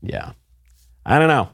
Yeah. 0.01 0.33
I 1.05 1.19
don't 1.19 1.27
know. 1.27 1.49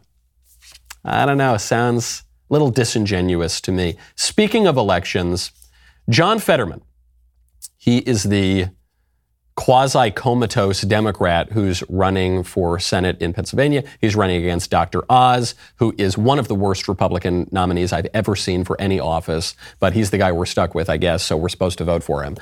I 1.04 1.26
don't 1.26 1.38
know. 1.38 1.58
Sounds 1.58 2.24
little 2.50 2.72
disingenuous 2.72 3.62
to 3.62 3.72
me. 3.72 3.96
Speaking 4.16 4.68
of 4.68 4.78
elections, 4.78 5.52
John 6.10 6.40
Fetterman, 6.40 6.82
He 7.78 8.00
is 8.00 8.24
the 8.24 8.68
quasi 9.56 10.10
comatose 10.10 10.82
Democrat 10.82 11.52
who's 11.52 11.84
running 11.90 12.44
for 12.44 12.80
Senate 12.80 13.22
in 13.22 13.34
Pennsylvania. 13.34 13.84
He's 14.00 14.16
running 14.16 14.38
against 14.42 14.72
Dr. 14.72 15.04
Oz, 15.10 15.54
who 15.76 15.94
is 15.98 16.18
one 16.18 16.40
of 16.40 16.48
the 16.48 16.56
worst 16.56 16.88
Republican 16.88 17.46
nominees 17.52 17.92
I've 17.92 18.08
ever 18.14 18.38
seen 18.38 18.64
for 18.64 18.80
any 18.80 19.02
office, 19.02 19.56
but 19.82 19.92
he's 19.92 20.12
the 20.12 20.18
guy 20.18 20.32
we're 20.32 20.46
stuck 20.46 20.74
with, 20.76 20.90
I 20.90 20.96
guess, 20.96 21.24
so 21.24 21.36
we're 21.36 21.50
supposed 21.50 21.78
to 21.80 21.84
vote 21.84 22.04
for 22.04 22.24
him. 22.24 22.38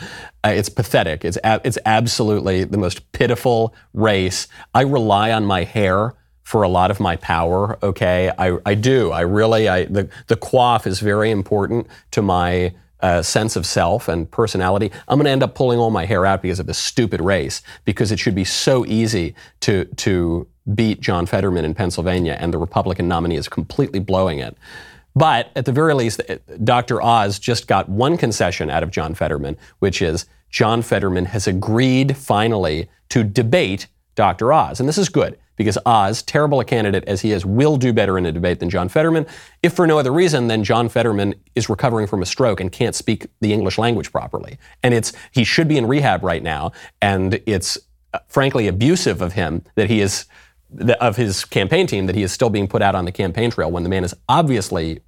Uh, 0.46 0.50
it's 0.50 0.70
pathetic. 0.70 1.26
It's, 1.26 1.38
a- 1.44 1.60
it's 1.64 1.80
absolutely 1.88 2.66
the 2.66 2.78
most 2.78 3.12
pitiful 3.14 3.74
race. 3.96 4.48
I 4.76 4.82
rely 4.82 5.32
on 5.32 5.44
my 5.44 5.64
hair 5.64 6.14
for 6.48 6.64
a 6.64 6.70
lot 6.70 6.90
of 6.90 7.02
my 7.02 7.18
power. 7.18 7.78
Okay, 7.84 8.32
I, 8.38 8.58
I 8.66 8.74
do. 8.74 9.12
I 9.12 9.20
really. 9.20 9.68
I 9.68 9.84
the 9.84 10.08
the 10.28 10.38
quaff 10.38 10.88
is 10.88 11.02
very 11.02 11.30
important 11.30 11.88
to 12.12 12.22
my 12.22 12.74
uh, 13.02 13.22
sense 13.22 13.58
of 13.58 13.66
self 13.66 14.08
and 14.08 14.32
personality. 14.32 14.90
I'm 15.10 15.18
going 15.18 15.26
to 15.26 15.32
end 15.32 15.44
up 15.44 15.56
pulling 15.56 15.78
all 15.78 15.90
my 15.90 16.06
hair 16.06 16.26
out 16.26 16.42
because 16.42 16.62
of 16.62 16.66
this 16.66 16.78
stupid 16.78 17.20
race. 17.20 17.62
Because 17.84 18.14
it 18.14 18.18
should 18.20 18.34
be 18.34 18.46
so 18.46 18.86
easy 18.86 19.36
to 19.60 19.84
to 19.98 20.48
beat 20.74 21.02
John 21.02 21.26
Fetterman 21.26 21.66
in 21.66 21.74
Pennsylvania, 21.74 22.38
and 22.40 22.54
the 22.54 22.58
Republican 22.58 23.10
nominee 23.10 23.36
is 23.36 23.50
completely 23.50 24.00
blowing 24.00 24.40
it. 24.40 24.56
But 25.18 25.52
at 25.54 25.66
the 25.66 25.74
very 25.74 25.96
least, 25.96 26.22
uh, 26.30 26.38
Dr. 26.64 27.02
Oz 27.02 27.40
just 27.40 27.68
got 27.68 27.90
one 27.90 28.16
concession 28.16 28.70
out 28.70 28.84
of 28.84 28.92
John 28.92 29.16
Fetterman, 29.16 29.58
which 29.80 30.02
is 30.02 30.28
John 30.50 30.82
Fetterman 30.82 31.26
has 31.26 31.46
agreed 31.46 32.16
finally 32.16 32.88
to 33.10 33.26
debate 33.26 33.88
Dr. 34.16 34.54
Oz. 34.54 34.80
And 34.80 34.88
this 34.88 34.98
is 34.98 35.10
good 35.10 35.38
because 35.58 35.78
Oz, 35.86 36.24
terrible 36.24 36.62
a 36.62 36.66
candidate 36.66 37.04
as 37.06 37.22
he 37.22 37.34
is, 37.34 37.46
will 37.46 37.76
do 37.76 37.92
better 37.92 38.18
in 38.18 38.26
a 38.26 38.32
debate 38.32 38.60
than 38.60 38.70
John 38.70 38.88
Fetterman. 38.88 39.26
If 39.62 39.74
for 39.74 39.86
no 39.86 40.00
other 40.00 40.14
reason 40.14 40.48
than 40.48 40.64
John 40.64 40.88
Fetterman 40.88 41.36
is 41.56 41.68
recovering 41.68 42.08
from 42.08 42.22
a 42.22 42.26
stroke 42.26 42.62
and 42.62 42.72
can't 42.72 42.96
speak 42.96 43.28
the 43.42 43.52
English 43.52 43.78
language 43.78 44.12
properly. 44.14 44.58
And 44.84 44.94
it's 44.94 45.12
he 45.32 45.44
should 45.44 45.68
be 45.68 45.78
in 45.78 45.86
rehab 45.86 46.24
right 46.24 46.42
now. 46.42 46.72
And 47.02 47.42
it's 47.46 47.78
uh, 48.14 48.20
frankly 48.30 48.68
abusive 48.68 49.22
of 49.22 49.34
him 49.34 49.64
that 49.76 49.90
he 49.90 50.00
is 50.00 50.26
of 51.00 51.16
his 51.16 51.46
campaign 51.46 51.88
team 51.88 52.08
that 52.08 52.16
he 52.16 52.24
is 52.24 52.32
still 52.32 52.50
being 52.50 52.68
put 52.68 52.82
out 52.82 52.94
on 52.94 53.06
the 53.06 53.12
campaign 53.12 53.50
trail 53.50 53.72
when 53.72 53.84
the 53.84 53.90
man 53.90 54.04
is 54.04 54.14
obviously 54.30 55.00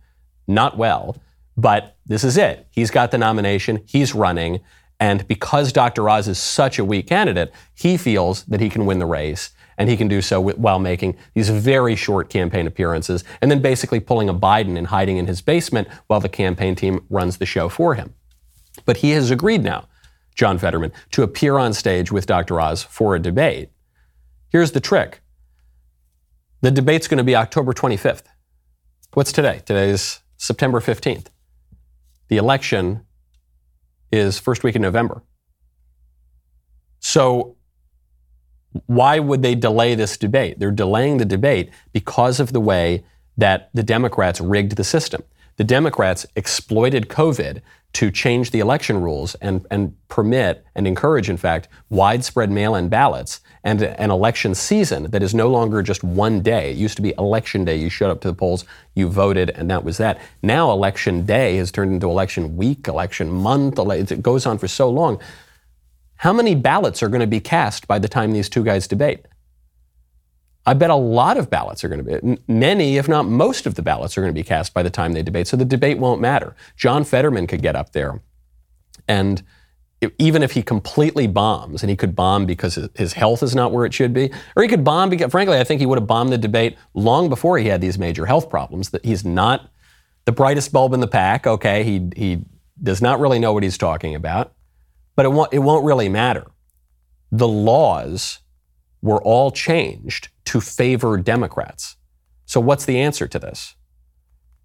not 0.48 0.78
well. 0.78 1.18
But 1.58 1.98
this 2.06 2.24
is 2.24 2.38
it. 2.38 2.68
He's 2.72 2.90
got 2.90 3.12
the 3.12 3.18
nomination. 3.18 3.84
He's 3.86 4.16
running. 4.16 4.62
And 5.00 5.28
because 5.28 5.72
Dr. 5.72 6.10
Oz 6.10 6.28
is 6.28 6.38
such 6.38 6.80
a 6.80 6.86
weak 6.86 7.08
candidate, 7.08 7.54
he 7.74 7.98
feels 7.98 8.44
that 8.46 8.60
he 8.60 8.70
can 8.70 8.86
win 8.86 9.00
the 9.00 9.06
race. 9.06 9.52
And 9.80 9.90
he 9.90 9.98
can 9.98 10.08
do 10.10 10.22
so 10.22 10.42
while 10.42 10.78
making 10.78 11.18
these 11.34 11.50
very 11.50 11.96
short 11.96 12.30
campaign 12.30 12.68
appearances 12.68 13.24
and 13.42 13.50
then 13.50 13.62
basically 13.62 14.00
pulling 14.00 14.30
a 14.30 14.34
Biden 14.34 14.78
and 14.78 14.86
hiding 14.86 15.18
in 15.18 15.26
his 15.26 15.42
basement 15.42 15.88
while 16.08 16.20
the 16.20 16.30
campaign 16.30 16.76
team 16.76 17.04
runs 17.10 17.38
the 17.38 17.46
show 17.48 17.70
for 17.70 17.96
him. 17.96 18.14
But 18.86 18.98
he 18.98 19.12
has 19.12 19.32
agreed 19.32 19.64
now, 19.64 19.88
John 20.36 20.58
Fetterman, 20.60 20.92
to 21.12 21.24
appear 21.24 21.58
on 21.58 21.74
stage 21.74 22.12
with 22.12 22.26
Dr. 22.26 22.60
Oz 22.60 22.84
for 22.84 23.16
a 23.16 23.20
debate. 23.20 23.70
Here's 24.50 24.74
the 24.74 24.80
trick 24.80 25.22
the 26.62 26.72
debate's 26.72 27.08
going 27.08 27.20
to 27.20 27.24
be 27.24 27.36
October 27.36 27.74
25th. 27.74 28.24
What's 29.14 29.32
today? 29.32 29.62
Today's 29.66 30.20
September 30.36 30.82
15th. 30.82 31.28
The 32.28 32.38
election 32.38 33.06
is 34.12 34.40
first 34.40 34.64
week 34.64 34.76
in 34.76 34.82
November. 34.82 35.24
So, 37.00 37.56
why 38.86 39.20
would 39.20 39.42
they 39.42 39.56
delay 39.56 39.96
this 39.96 40.18
debate? 40.18 40.60
They're 40.60 40.72
delaying 40.72 41.18
the 41.18 41.26
debate 41.26 41.72
because 41.92 42.40
of 42.40 42.54
the 42.54 42.62
way 42.62 43.04
that 43.38 43.70
the 43.74 43.84
Democrats 43.84 44.40
rigged 44.40 44.76
the 44.76 44.84
system. 44.84 45.24
The 45.58 45.64
Democrats 45.64 46.26
exploited 46.36 47.10
COVID 47.10 47.62
to 47.92 48.12
change 48.12 48.52
the 48.52 48.60
election 48.60 49.02
rules 49.02 49.36
and, 49.36 49.66
and 49.72 49.96
permit 50.10 50.64
and 50.76 50.86
encourage, 50.86 51.30
in 51.30 51.38
fact, 51.38 51.68
widespread 51.90 52.52
mail 52.52 52.76
in 52.76 52.88
ballots 52.88 53.42
and 53.64 53.82
an 53.82 54.12
election 54.12 54.54
season 54.54 55.10
that 55.12 55.24
is 55.24 55.34
no 55.34 55.50
longer 55.50 55.82
just 55.82 56.04
one 56.04 56.42
day. 56.42 56.72
It 56.72 56.78
used 56.78 56.96
to 56.98 57.02
be 57.02 57.14
election 57.18 57.66
day. 57.66 57.76
You 57.76 57.90
showed 57.90 58.12
up 58.12 58.22
to 58.22 58.28
the 58.28 58.36
polls, 58.36 58.64
you 58.94 59.10
voted, 59.10 59.50
and 59.50 59.70
that 59.72 59.84
was 59.84 59.98
that. 59.98 60.22
Now, 60.44 60.72
election 60.72 61.26
day 61.26 61.58
has 61.58 61.72
turned 61.72 61.92
into 61.92 62.10
election 62.10 62.56
week, 62.56 62.88
election 62.88 63.32
month. 63.32 63.80
It 63.80 64.22
goes 64.22 64.46
on 64.46 64.60
for 64.60 64.68
so 64.68 64.90
long. 64.90 65.20
How 66.20 66.34
many 66.34 66.54
ballots 66.54 67.02
are 67.02 67.08
going 67.08 67.22
to 67.22 67.28
be 67.28 67.40
cast 67.40 67.88
by 67.88 67.98
the 67.98 68.08
time 68.08 68.34
these 68.34 68.50
two 68.50 68.64
guys 68.64 68.88
debate? 68.88 69.26
I 70.66 70.74
bet 70.74 70.90
a 70.90 70.96
lot 70.96 71.38
of 71.38 71.50
ballots 71.50 71.84
are 71.84 71.90
going 71.90 72.06
to 72.06 72.22
be, 72.22 72.38
many, 72.48 72.98
if 72.98 73.08
not 73.08 73.26
most 73.26 73.66
of 73.66 73.76
the 73.76 73.82
ballots 73.82 74.18
are 74.18 74.22
going 74.22 74.34
to 74.34 74.40
be 74.40 74.44
cast 74.44 74.74
by 74.74 74.84
the 74.84 74.90
time 74.90 75.14
they 75.14 75.24
debate. 75.24 75.48
So 75.48 75.56
the 75.56 75.64
debate 75.66 75.98
won't 75.98 76.20
matter. 76.20 76.56
John 76.76 77.06
Fetterman 77.06 77.48
could 77.48 77.62
get 77.62 77.76
up 77.76 77.94
there 77.94 78.22
and 79.08 79.42
even 80.18 80.44
if 80.44 80.52
he 80.52 80.62
completely 80.62 81.28
bombs, 81.28 81.84
and 81.84 81.90
he 81.90 81.96
could 81.96 82.16
bomb 82.16 82.46
because 82.46 82.80
his 82.96 83.14
health 83.14 83.44
is 83.44 83.54
not 83.54 83.72
where 83.72 83.86
it 83.86 83.94
should 83.94 84.14
be, 84.14 84.32
or 84.56 84.64
he 84.64 84.70
could 84.70 84.84
bomb 84.84 85.10
because, 85.10 85.32
frankly, 85.32 85.58
I 85.58 85.64
think 85.64 85.82
he 85.82 85.86
would 85.86 86.00
have 86.00 86.08
bombed 86.08 86.32
the 86.32 86.38
debate 86.38 86.78
long 86.94 87.28
before 87.28 87.58
he 87.58 87.68
had 87.68 87.82
these 87.82 87.98
major 87.98 88.26
health 88.26 88.50
problems. 88.50 88.92
That 88.92 89.04
he's 89.04 89.26
not 89.26 89.70
the 90.24 90.32
brightest 90.32 90.72
bulb 90.72 90.94
in 90.94 91.02
the 91.02 91.08
pack. 91.08 91.46
Okay, 91.46 91.84
he 91.84 92.10
he 92.16 92.42
does 92.82 93.02
not 93.02 93.20
really 93.20 93.40
know 93.40 93.52
what 93.52 93.64
he's 93.64 93.78
talking 93.78 94.16
about, 94.16 94.54
but 95.20 95.26
it 95.26 95.34
won't 95.34 95.54
it 95.54 95.60
won't 95.60 95.84
really 95.84 96.08
matter. 96.08 96.46
The 97.30 97.46
laws 97.46 98.40
were 99.02 99.22
all 99.22 99.52
changed 99.52 100.30
to 100.46 100.62
favor 100.62 101.18
Democrats. 101.18 101.98
So 102.46 102.62
what's 102.62 102.86
the 102.86 103.02
answer 103.02 103.28
to 103.28 103.38
this? 103.38 103.76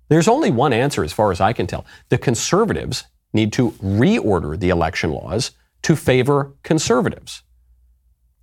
There's 0.08 0.28
only 0.28 0.52
one 0.52 0.72
answer, 0.72 1.02
as 1.02 1.12
far 1.12 1.32
as 1.32 1.40
I 1.40 1.52
can 1.54 1.66
tell. 1.66 1.84
The 2.08 2.18
conservatives 2.18 3.02
need 3.32 3.52
to 3.54 3.72
reorder 3.82 4.56
the 4.56 4.68
election 4.68 5.10
laws 5.10 5.50
to 5.82 5.96
favor 5.96 6.54
conservatives. 6.62 7.42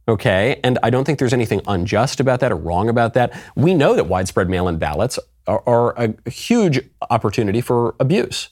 Okay, 0.06 0.60
and 0.66 0.78
I 0.84 0.90
don't 0.90 1.06
think 1.06 1.18
there's 1.18 1.32
anything 1.32 1.62
unjust 1.66 2.20
about 2.20 2.42
that 2.42 2.52
or 2.52 2.58
wrong 2.58 2.90
about 2.90 3.14
that. 3.14 3.32
We 3.56 3.74
know 3.74 3.96
that 3.96 4.08
widespread 4.08 4.50
mail 4.50 4.68
in 4.68 4.80
ballots 4.80 5.18
are, 5.48 5.64
are 5.66 5.94
a 5.98 6.30
huge 6.30 6.82
opportunity 7.10 7.62
for 7.62 7.96
abuse, 8.02 8.50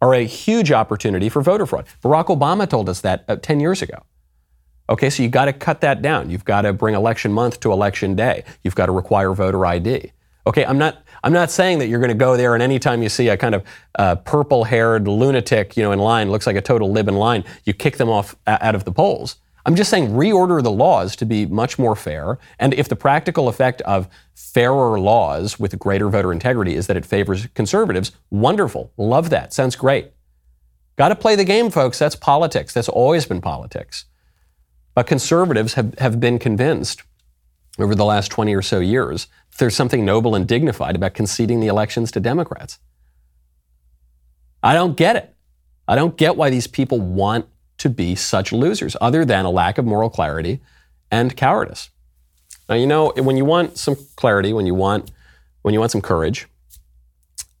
are 0.00 0.14
a 0.14 0.24
huge 0.24 0.72
opportunity 0.72 1.28
for 1.28 1.42
voter 1.42 1.66
fraud. 1.66 1.86
Barack 2.02 2.26
Obama 2.26 2.68
told 2.68 2.88
us 2.88 3.00
that 3.00 3.24
uh, 3.28 3.36
10 3.36 3.60
years 3.60 3.82
ago. 3.82 4.02
Okay, 4.88 5.10
so 5.10 5.22
you've 5.22 5.32
got 5.32 5.46
to 5.46 5.52
cut 5.52 5.80
that 5.80 6.00
down. 6.00 6.30
You've 6.30 6.44
got 6.44 6.62
to 6.62 6.72
bring 6.72 6.94
election 6.94 7.32
month 7.32 7.58
to 7.60 7.72
election 7.72 8.14
day. 8.14 8.44
You've 8.62 8.76
got 8.76 8.86
to 8.86 8.92
require 8.92 9.32
voter 9.32 9.66
ID. 9.66 10.12
Okay, 10.46 10.64
I'm 10.64 10.78
not 10.78 11.02
I'm 11.24 11.32
not 11.32 11.50
saying 11.50 11.80
that 11.80 11.88
you're 11.88 11.98
going 11.98 12.10
to 12.10 12.14
go 12.14 12.36
there 12.36 12.54
and 12.54 12.62
anytime 12.62 13.02
you 13.02 13.08
see 13.08 13.28
a 13.28 13.36
kind 13.36 13.56
of 13.56 13.64
uh, 13.98 14.14
purple-haired 14.14 15.08
lunatic, 15.08 15.76
you 15.76 15.82
know, 15.82 15.90
in 15.90 15.98
line, 15.98 16.30
looks 16.30 16.46
like 16.46 16.54
a 16.54 16.60
total 16.60 16.92
lib 16.92 17.08
in 17.08 17.16
line, 17.16 17.42
you 17.64 17.72
kick 17.72 17.96
them 17.96 18.08
off 18.08 18.36
out 18.46 18.76
of 18.76 18.84
the 18.84 18.92
polls. 18.92 19.36
I'm 19.66 19.74
just 19.74 19.90
saying 19.90 20.10
reorder 20.10 20.62
the 20.62 20.70
laws 20.70 21.16
to 21.16 21.26
be 21.26 21.44
much 21.44 21.76
more 21.76 21.96
fair. 21.96 22.38
And 22.60 22.72
if 22.72 22.88
the 22.88 22.94
practical 22.94 23.48
effect 23.48 23.82
of 23.82 24.08
fairer 24.32 25.00
laws 25.00 25.58
with 25.58 25.76
greater 25.76 26.08
voter 26.08 26.32
integrity 26.32 26.76
is 26.76 26.86
that 26.86 26.96
it 26.96 27.04
favors 27.04 27.48
conservatives, 27.48 28.12
wonderful. 28.30 28.92
Love 28.96 29.28
that. 29.30 29.52
Sounds 29.52 29.74
great. 29.74 30.12
Got 30.94 31.08
to 31.08 31.16
play 31.16 31.34
the 31.34 31.44
game, 31.44 31.70
folks. 31.70 31.98
That's 31.98 32.14
politics. 32.14 32.72
That's 32.72 32.88
always 32.88 33.26
been 33.26 33.40
politics. 33.40 34.04
But 34.94 35.08
conservatives 35.08 35.74
have, 35.74 35.98
have 35.98 36.20
been 36.20 36.38
convinced 36.38 37.02
over 37.76 37.96
the 37.96 38.04
last 38.04 38.28
20 38.30 38.54
or 38.54 38.62
so 38.62 38.78
years 38.78 39.26
that 39.50 39.58
there's 39.58 39.74
something 39.74 40.04
noble 40.04 40.36
and 40.36 40.46
dignified 40.46 40.94
about 40.94 41.14
conceding 41.14 41.58
the 41.58 41.66
elections 41.66 42.12
to 42.12 42.20
Democrats. 42.20 42.78
I 44.62 44.74
don't 44.74 44.96
get 44.96 45.16
it. 45.16 45.34
I 45.88 45.96
don't 45.96 46.16
get 46.16 46.36
why 46.36 46.50
these 46.50 46.68
people 46.68 47.00
want 47.00 47.46
to 47.78 47.90
be 47.90 48.14
such 48.14 48.52
losers, 48.52 48.96
other 49.00 49.24
than 49.24 49.44
a 49.44 49.50
lack 49.50 49.78
of 49.78 49.84
moral 49.84 50.10
clarity 50.10 50.60
and 51.10 51.36
cowardice. 51.36 51.90
Now, 52.68 52.74
you 52.74 52.86
know, 52.86 53.12
when 53.16 53.36
you 53.36 53.44
want 53.44 53.78
some 53.78 53.96
clarity, 54.16 54.52
when 54.52 54.66
you 54.66 54.74
want, 54.74 55.10
when 55.62 55.74
you 55.74 55.80
want 55.80 55.92
some 55.92 56.00
courage, 56.00 56.48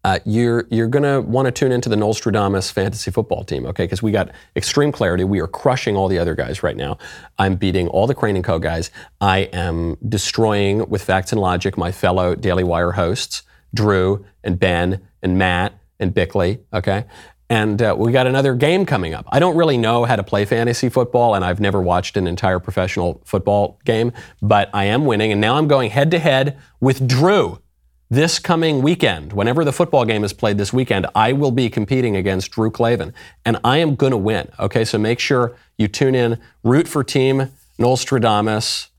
uh, 0.06 0.20
you're 0.24 0.66
you're 0.70 0.88
to 0.88 1.20
want 1.20 1.46
to 1.46 1.50
tune 1.50 1.72
into 1.72 1.88
the 1.88 1.96
Nostradamus 1.96 2.70
fantasy 2.70 3.10
football 3.10 3.42
team, 3.42 3.66
okay? 3.66 3.84
Because 3.84 4.04
we 4.04 4.12
got 4.12 4.30
extreme 4.54 4.92
clarity. 4.92 5.24
We 5.24 5.40
are 5.40 5.48
crushing 5.48 5.96
all 5.96 6.06
the 6.06 6.20
other 6.20 6.36
guys 6.36 6.62
right 6.62 6.76
now. 6.76 6.98
I'm 7.40 7.56
beating 7.56 7.88
all 7.88 8.06
the 8.06 8.14
Crain 8.14 8.36
and 8.36 8.44
Co. 8.44 8.60
guys. 8.60 8.92
I 9.20 9.38
am 9.52 9.96
destroying 10.08 10.88
with 10.88 11.02
facts 11.02 11.32
and 11.32 11.40
logic 11.40 11.76
my 11.76 11.90
fellow 11.90 12.36
Daily 12.36 12.62
Wire 12.62 12.92
hosts, 12.92 13.42
Drew 13.74 14.24
and 14.44 14.60
Ben 14.60 15.02
and 15.22 15.38
Matt 15.38 15.76
and 15.98 16.14
Bickley, 16.14 16.60
okay? 16.72 17.06
And 17.48 17.80
uh, 17.80 17.94
we 17.96 18.10
got 18.10 18.26
another 18.26 18.54
game 18.54 18.84
coming 18.84 19.14
up. 19.14 19.26
I 19.30 19.38
don't 19.38 19.56
really 19.56 19.76
know 19.76 20.04
how 20.04 20.16
to 20.16 20.24
play 20.24 20.44
fantasy 20.44 20.88
football, 20.88 21.34
and 21.34 21.44
I've 21.44 21.60
never 21.60 21.80
watched 21.80 22.16
an 22.16 22.26
entire 22.26 22.58
professional 22.58 23.20
football 23.24 23.78
game, 23.84 24.12
but 24.42 24.68
I 24.74 24.84
am 24.84 25.04
winning, 25.04 25.30
and 25.30 25.40
now 25.40 25.56
I'm 25.56 25.68
going 25.68 25.90
head 25.90 26.10
to 26.10 26.18
head 26.18 26.58
with 26.80 27.06
Drew 27.06 27.60
this 28.08 28.38
coming 28.38 28.82
weekend, 28.82 29.32
whenever 29.32 29.64
the 29.64 29.72
football 29.72 30.04
game 30.04 30.22
is 30.22 30.32
played 30.32 30.58
this 30.58 30.72
weekend, 30.72 31.06
I 31.14 31.32
will 31.32 31.50
be 31.50 31.68
competing 31.68 32.14
against 32.14 32.52
Drew 32.52 32.70
Klavan, 32.70 33.12
and 33.44 33.58
I 33.64 33.78
am 33.78 33.96
going 33.96 34.12
to 34.12 34.16
win. 34.16 34.48
Okay, 34.60 34.84
so 34.84 34.96
make 34.96 35.18
sure 35.18 35.56
you 35.76 35.88
tune 35.88 36.14
in, 36.14 36.40
root 36.62 36.86
for 36.86 37.02
Team 37.02 37.50
Nostradamus, 37.78 38.90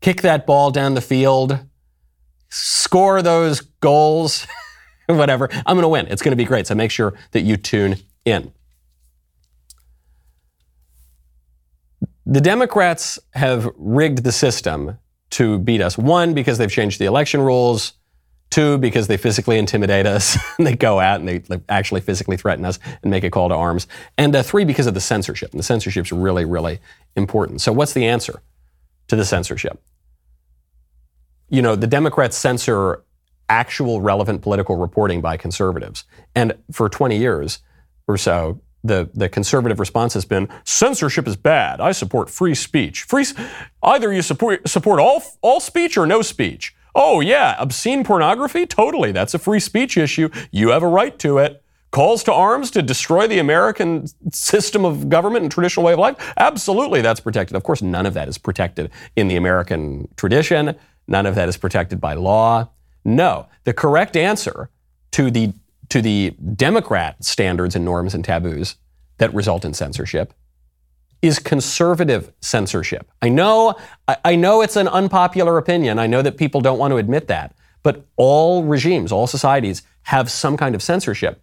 kick 0.00 0.22
that 0.22 0.46
ball 0.46 0.72
down 0.72 0.94
the 0.94 1.00
field, 1.00 1.60
score 2.48 3.22
those 3.22 3.60
goals, 3.60 4.48
whatever. 5.18 5.48
I'm 5.66 5.76
going 5.76 5.82
to 5.82 5.88
win. 5.88 6.06
It's 6.08 6.22
going 6.22 6.32
to 6.32 6.36
be 6.36 6.44
great. 6.44 6.66
So 6.66 6.74
make 6.74 6.90
sure 6.90 7.14
that 7.32 7.42
you 7.42 7.56
tune 7.56 7.96
in. 8.24 8.52
The 12.26 12.40
Democrats 12.40 13.18
have 13.32 13.68
rigged 13.76 14.22
the 14.22 14.32
system 14.32 14.98
to 15.30 15.58
beat 15.58 15.80
us. 15.80 15.96
One, 15.96 16.34
because 16.34 16.58
they've 16.58 16.70
changed 16.70 17.00
the 17.00 17.06
election 17.06 17.40
rules. 17.40 17.94
Two, 18.50 18.78
because 18.78 19.06
they 19.06 19.16
physically 19.16 19.58
intimidate 19.58 20.06
us 20.06 20.36
they 20.58 20.74
go 20.74 20.98
out 20.98 21.20
and 21.20 21.28
they 21.28 21.60
actually 21.68 22.00
physically 22.00 22.36
threaten 22.36 22.64
us 22.64 22.80
and 23.00 23.08
make 23.08 23.22
a 23.22 23.30
call 23.30 23.48
to 23.48 23.54
arms. 23.54 23.86
And 24.18 24.34
uh, 24.34 24.42
three, 24.42 24.64
because 24.64 24.88
of 24.88 24.94
the 24.94 25.00
censorship. 25.00 25.52
And 25.52 25.58
the 25.60 25.64
censorship's 25.64 26.10
really, 26.10 26.44
really 26.44 26.80
important. 27.14 27.60
So, 27.60 27.72
what's 27.72 27.92
the 27.92 28.06
answer 28.06 28.42
to 29.06 29.14
the 29.14 29.24
censorship? 29.24 29.80
You 31.48 31.62
know, 31.62 31.76
the 31.76 31.86
Democrats 31.86 32.36
censor 32.36 33.04
actual 33.50 34.00
relevant 34.00 34.40
political 34.40 34.76
reporting 34.76 35.20
by 35.20 35.36
conservatives. 35.36 36.04
And 36.34 36.54
for 36.70 36.88
20 36.88 37.18
years 37.18 37.58
or 38.06 38.16
so, 38.16 38.60
the, 38.82 39.10
the 39.12 39.28
conservative 39.28 39.78
response 39.78 40.14
has 40.14 40.24
been 40.24 40.48
censorship 40.64 41.28
is 41.28 41.36
bad. 41.36 41.80
I 41.80 41.92
support 41.92 42.30
free 42.30 42.54
speech. 42.54 43.02
Free, 43.02 43.26
either 43.82 44.12
you 44.12 44.22
support, 44.22 44.66
support 44.68 45.00
all, 45.00 45.22
all 45.42 45.60
speech 45.60 45.98
or 45.98 46.06
no 46.06 46.22
speech. 46.22 46.74
Oh, 46.94 47.20
yeah, 47.20 47.56
obscene 47.58 48.04
pornography? 48.04 48.66
Totally. 48.66 49.12
That's 49.12 49.34
a 49.34 49.38
free 49.38 49.60
speech 49.60 49.96
issue. 49.96 50.30
You 50.50 50.70
have 50.70 50.82
a 50.82 50.88
right 50.88 51.18
to 51.18 51.38
it. 51.38 51.62
Calls 51.90 52.22
to 52.24 52.32
arms 52.32 52.70
to 52.70 52.82
destroy 52.82 53.26
the 53.26 53.40
American 53.40 54.06
system 54.32 54.84
of 54.84 55.08
government 55.08 55.42
and 55.42 55.50
traditional 55.50 55.84
way 55.84 55.92
of 55.92 55.98
life? 55.98 56.32
Absolutely, 56.36 57.00
that's 57.00 57.18
protected. 57.18 57.56
Of 57.56 57.64
course, 57.64 57.82
none 57.82 58.06
of 58.06 58.14
that 58.14 58.28
is 58.28 58.38
protected 58.38 58.90
in 59.16 59.26
the 59.26 59.34
American 59.34 60.08
tradition. 60.16 60.76
None 61.08 61.26
of 61.26 61.34
that 61.34 61.48
is 61.48 61.56
protected 61.56 62.00
by 62.00 62.14
law. 62.14 62.68
No. 63.04 63.46
The 63.64 63.72
correct 63.72 64.16
answer 64.16 64.70
to 65.12 65.30
the, 65.30 65.52
to 65.88 66.02
the 66.02 66.30
Democrat 66.54 67.24
standards 67.24 67.74
and 67.74 67.84
norms 67.84 68.14
and 68.14 68.24
taboos 68.24 68.76
that 69.18 69.32
result 69.34 69.64
in 69.64 69.74
censorship 69.74 70.32
is 71.22 71.38
conservative 71.38 72.32
censorship. 72.40 73.10
I 73.20 73.28
know, 73.28 73.74
I 74.24 74.36
know 74.36 74.62
it's 74.62 74.76
an 74.76 74.88
unpopular 74.88 75.58
opinion. 75.58 75.98
I 75.98 76.06
know 76.06 76.22
that 76.22 76.38
people 76.38 76.60
don't 76.60 76.78
want 76.78 76.92
to 76.92 76.96
admit 76.96 77.28
that. 77.28 77.54
But 77.82 78.06
all 78.16 78.64
regimes, 78.64 79.12
all 79.12 79.26
societies 79.26 79.82
have 80.02 80.30
some 80.30 80.56
kind 80.56 80.74
of 80.74 80.82
censorship 80.82 81.42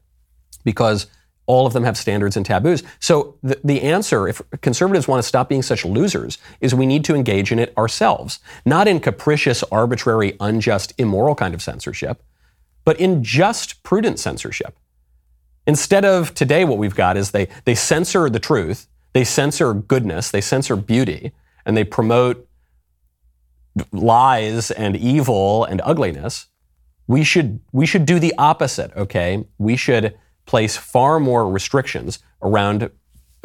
because 0.63 1.07
all 1.47 1.65
of 1.65 1.73
them 1.73 1.83
have 1.83 1.97
standards 1.97 2.37
and 2.37 2.45
taboos. 2.45 2.83
So 2.99 3.37
the, 3.41 3.59
the 3.63 3.81
answer, 3.81 4.27
if 4.27 4.41
conservatives 4.61 5.07
want 5.07 5.21
to 5.21 5.27
stop 5.27 5.49
being 5.49 5.63
such 5.63 5.83
losers, 5.83 6.37
is 6.61 6.75
we 6.75 6.85
need 6.85 7.03
to 7.05 7.15
engage 7.15 7.51
in 7.51 7.57
it 7.57 7.75
ourselves, 7.77 8.39
not 8.65 8.87
in 8.87 8.99
capricious, 8.99 9.63
arbitrary, 9.71 10.37
unjust, 10.39 10.93
immoral 10.97 11.35
kind 11.35 11.53
of 11.53 11.61
censorship, 11.61 12.21
but 12.85 12.99
in 12.99 13.23
just 13.23 13.81
prudent 13.83 14.19
censorship. 14.19 14.77
Instead 15.65 16.05
of 16.05 16.33
today, 16.33 16.63
what 16.63 16.77
we've 16.77 16.95
got 16.95 17.17
is 17.17 17.31
they, 17.31 17.47
they 17.65 17.75
censor 17.75 18.29
the 18.29 18.39
truth 18.39 18.87
they 19.17 19.23
censor 19.23 19.73
goodness, 19.73 20.29
they 20.29 20.41
censor 20.41 20.75
beauty, 20.75 21.31
and 21.65 21.75
they 21.75 21.83
promote 21.83 22.47
lies 23.91 24.69
and 24.69 24.95
evil 24.95 25.63
and 25.63 25.81
ugliness. 25.83 26.45
We 27.07 27.23
should, 27.23 27.59
we 27.71 27.87
should 27.87 28.05
do 28.05 28.19
the 28.19 28.35
opposite, 28.37 28.95
okay? 28.95 29.43
We 29.57 29.75
should 29.75 30.15
place 30.47 30.75
far 30.75 31.19
more 31.19 31.47
restrictions 31.47 32.19
around, 32.41 32.89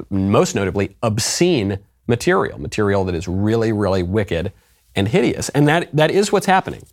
most 0.08 0.54
notably, 0.54 0.96
obscene 1.02 1.78
material, 2.06 2.58
material 2.58 3.04
that 3.04 3.14
is 3.14 3.28
really, 3.28 3.72
really 3.72 4.02
wicked 4.02 4.52
and 4.94 5.08
hideous. 5.08 5.50
And 5.50 5.68
that, 5.68 5.94
that 5.94 6.10
is 6.10 6.32
what's 6.32 6.46
happening. 6.46 6.86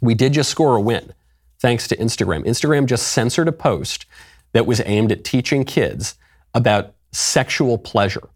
We 0.00 0.14
did 0.14 0.32
just 0.32 0.50
score 0.50 0.76
a 0.76 0.80
win 0.80 1.14
thanks 1.60 1.86
to 1.88 1.96
Instagram. 1.96 2.44
Instagram 2.44 2.86
just 2.86 3.08
censored 3.08 3.48
a 3.48 3.52
post 3.52 4.06
that 4.52 4.66
was 4.66 4.82
aimed 4.84 5.12
at 5.12 5.24
teaching 5.24 5.64
kids 5.64 6.16
about 6.52 6.94
sexual 7.12 7.78
pleasure. 7.78 8.28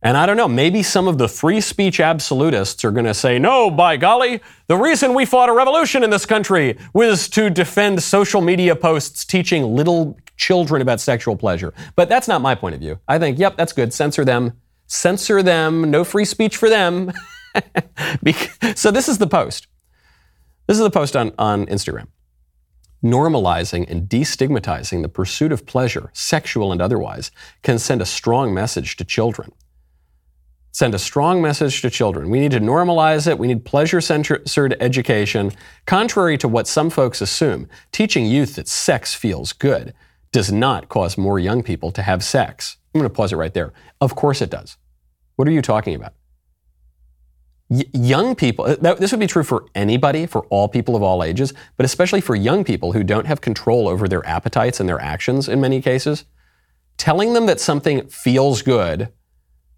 And 0.00 0.16
I 0.16 0.26
don't 0.26 0.36
know, 0.36 0.46
maybe 0.46 0.84
some 0.84 1.08
of 1.08 1.18
the 1.18 1.28
free 1.28 1.60
speech 1.60 1.98
absolutists 1.98 2.84
are 2.84 2.92
going 2.92 3.06
to 3.06 3.14
say, 3.14 3.38
no, 3.38 3.68
by 3.68 3.96
golly, 3.96 4.40
the 4.68 4.76
reason 4.76 5.12
we 5.12 5.24
fought 5.24 5.48
a 5.48 5.52
revolution 5.52 6.04
in 6.04 6.10
this 6.10 6.24
country 6.24 6.78
was 6.92 7.28
to 7.30 7.50
defend 7.50 8.00
social 8.02 8.40
media 8.40 8.76
posts 8.76 9.24
teaching 9.24 9.64
little 9.74 10.16
children 10.36 10.82
about 10.82 11.00
sexual 11.00 11.36
pleasure. 11.36 11.74
But 11.96 12.08
that's 12.08 12.28
not 12.28 12.40
my 12.40 12.54
point 12.54 12.76
of 12.76 12.80
view. 12.80 13.00
I 13.08 13.18
think, 13.18 13.40
yep, 13.40 13.56
that's 13.56 13.72
good. 13.72 13.92
Censor 13.92 14.24
them. 14.24 14.52
Censor 14.86 15.42
them. 15.42 15.90
No 15.90 16.04
free 16.04 16.24
speech 16.24 16.56
for 16.56 16.68
them. 16.68 17.12
so 18.76 18.92
this 18.92 19.08
is 19.08 19.18
the 19.18 19.26
post. 19.26 19.66
This 20.68 20.76
is 20.76 20.82
the 20.82 20.90
post 20.90 21.16
on, 21.16 21.32
on 21.38 21.66
Instagram 21.66 22.06
normalizing 23.02 23.88
and 23.88 24.08
destigmatizing 24.08 25.02
the 25.02 25.08
pursuit 25.08 25.52
of 25.52 25.66
pleasure, 25.66 26.10
sexual 26.12 26.72
and 26.72 26.82
otherwise, 26.82 27.30
can 27.62 27.78
send 27.78 28.02
a 28.02 28.06
strong 28.06 28.52
message 28.52 28.96
to 28.96 29.04
children. 29.04 29.52
Send 30.78 30.94
a 30.94 30.98
strong 31.00 31.42
message 31.42 31.82
to 31.82 31.90
children. 31.90 32.30
We 32.30 32.38
need 32.38 32.52
to 32.52 32.60
normalize 32.60 33.26
it. 33.26 33.36
We 33.36 33.48
need 33.48 33.64
pleasure 33.64 34.00
centered 34.00 34.76
education. 34.78 35.50
Contrary 35.86 36.38
to 36.38 36.46
what 36.46 36.68
some 36.68 36.88
folks 36.88 37.20
assume, 37.20 37.68
teaching 37.90 38.26
youth 38.26 38.54
that 38.54 38.68
sex 38.68 39.12
feels 39.12 39.52
good 39.52 39.92
does 40.30 40.52
not 40.52 40.88
cause 40.88 41.18
more 41.18 41.40
young 41.40 41.64
people 41.64 41.90
to 41.90 42.02
have 42.02 42.22
sex. 42.22 42.76
I'm 42.94 43.00
going 43.00 43.10
to 43.10 43.12
pause 43.12 43.32
it 43.32 43.36
right 43.36 43.52
there. 43.52 43.72
Of 44.00 44.14
course 44.14 44.40
it 44.40 44.50
does. 44.50 44.76
What 45.34 45.48
are 45.48 45.50
you 45.50 45.62
talking 45.62 45.96
about? 45.96 46.14
young 47.92 48.36
people, 48.36 48.64
uh, 48.64 48.94
this 48.94 49.10
would 49.10 49.18
be 49.18 49.26
true 49.26 49.42
for 49.42 49.66
anybody, 49.74 50.26
for 50.26 50.46
all 50.46 50.68
people 50.68 50.94
of 50.94 51.02
all 51.02 51.24
ages, 51.24 51.52
but 51.76 51.86
especially 51.86 52.20
for 52.20 52.36
young 52.36 52.62
people 52.62 52.92
who 52.92 53.02
don't 53.02 53.26
have 53.26 53.40
control 53.40 53.88
over 53.88 54.06
their 54.06 54.24
appetites 54.24 54.78
and 54.78 54.88
their 54.88 55.00
actions 55.00 55.48
in 55.48 55.60
many 55.60 55.82
cases. 55.82 56.24
Telling 56.98 57.32
them 57.32 57.46
that 57.46 57.58
something 57.58 58.06
feels 58.06 58.62
good, 58.62 59.12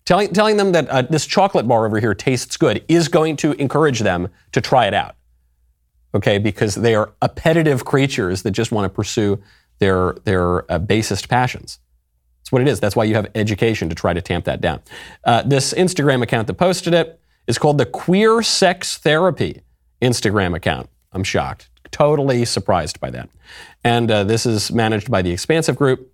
telling, 0.04 0.32
telling 0.32 0.56
them 0.56 0.72
that 0.72 0.88
uh, 0.88 1.02
this 1.02 1.26
chocolate 1.26 1.66
bar 1.66 1.86
over 1.86 2.00
here 2.00 2.14
tastes 2.14 2.56
good 2.56 2.84
is 2.88 3.08
going 3.08 3.36
to 3.36 3.52
encourage 3.52 4.00
them 4.00 4.28
to 4.52 4.60
try 4.60 4.86
it 4.86 4.94
out. 4.94 5.16
Okay, 6.14 6.38
because 6.38 6.74
they 6.74 6.94
are 6.94 7.12
appetitive 7.22 7.84
creatures 7.84 8.42
that 8.42 8.50
just 8.50 8.72
want 8.72 8.84
to 8.84 8.88
pursue 8.88 9.40
their, 9.78 10.14
their 10.24 10.70
uh, 10.70 10.78
basest 10.78 11.28
passions. 11.28 11.78
That's 12.40 12.50
what 12.50 12.62
it 12.62 12.68
is. 12.68 12.80
That's 12.80 12.96
why 12.96 13.04
you 13.04 13.14
have 13.14 13.30
education 13.34 13.88
to 13.88 13.94
try 13.94 14.12
to 14.12 14.20
tamp 14.20 14.44
that 14.46 14.60
down. 14.60 14.80
Uh, 15.24 15.42
this 15.42 15.72
Instagram 15.72 16.22
account 16.22 16.48
that 16.48 16.54
posted 16.54 16.94
it, 16.94 17.20
is 17.50 17.58
called 17.58 17.78
the 17.78 17.86
Queer 17.86 18.42
Sex 18.42 18.96
Therapy 18.98 19.62
Instagram 20.00 20.54
account. 20.54 20.88
I'm 21.12 21.24
shocked. 21.24 21.68
Totally 21.90 22.44
surprised 22.44 23.00
by 23.00 23.10
that. 23.10 23.28
And 23.82 24.08
uh, 24.08 24.22
this 24.22 24.46
is 24.46 24.70
managed 24.70 25.10
by 25.10 25.22
the 25.22 25.32
Expansive 25.32 25.74
Group, 25.74 26.12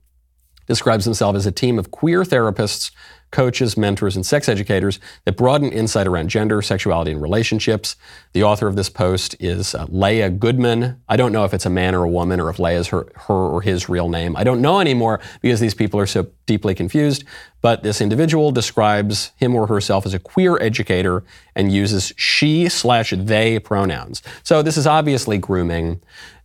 describes 0.67 1.05
themselves 1.05 1.37
as 1.37 1.47
a 1.47 1.53
team 1.53 1.79
of 1.79 1.91
queer 1.91 2.23
therapists 2.23 2.91
coaches, 3.37 3.77
mentors, 3.77 4.17
and 4.17 4.25
sex 4.25 4.49
educators 4.49 4.99
that 5.27 5.37
broaden 5.37 5.71
insight 5.71 6.07
around 6.07 6.31
gender, 6.31 6.63
sexuality, 6.63 7.11
and 7.11 7.21
relationships. 7.21 7.95
The 8.33 8.43
author 8.43 8.67
of 8.67 8.77
this 8.77 8.89
post 8.89 9.37
is 9.39 9.75
uh, 9.75 9.85
Leah 9.91 10.31
Goodman. 10.31 11.03
I 11.07 11.19
don't 11.19 11.33
know 11.33 11.45
if 11.45 11.53
it's 11.53 11.67
a 11.67 11.71
man 11.71 11.95
or 11.95 12.03
a 12.03 12.09
woman 12.09 12.41
or 12.41 12.49
if 12.49 12.59
Leah 12.59 12.79
is 12.79 12.89
her, 12.89 13.13
her 13.15 13.35
or 13.35 13.61
his 13.61 13.91
real 13.91 14.09
name. 14.09 14.37
I 14.39 14.43
don't 14.43 14.63
know 14.63 14.81
anymore 14.81 15.21
because 15.43 15.61
these 15.61 15.75
people 15.75 16.01
are 16.01 16.07
so 16.07 16.29
deeply 16.47 16.75
confused. 16.75 17.25
But 17.61 17.83
this 17.83 18.01
individual 18.01 18.53
describes 18.53 19.33
him 19.37 19.55
or 19.55 19.67
herself 19.67 20.07
as 20.07 20.15
a 20.15 20.19
queer 20.19 20.59
educator 20.59 21.23
and 21.55 21.71
uses 21.71 22.15
she 22.17 22.71
slash 22.71 23.13
they 23.15 23.59
pronouns. 23.59 24.23
So 24.45 24.63
this 24.63 24.79
is 24.79 24.87
obviously 24.87 25.37
grooming. 25.37 26.01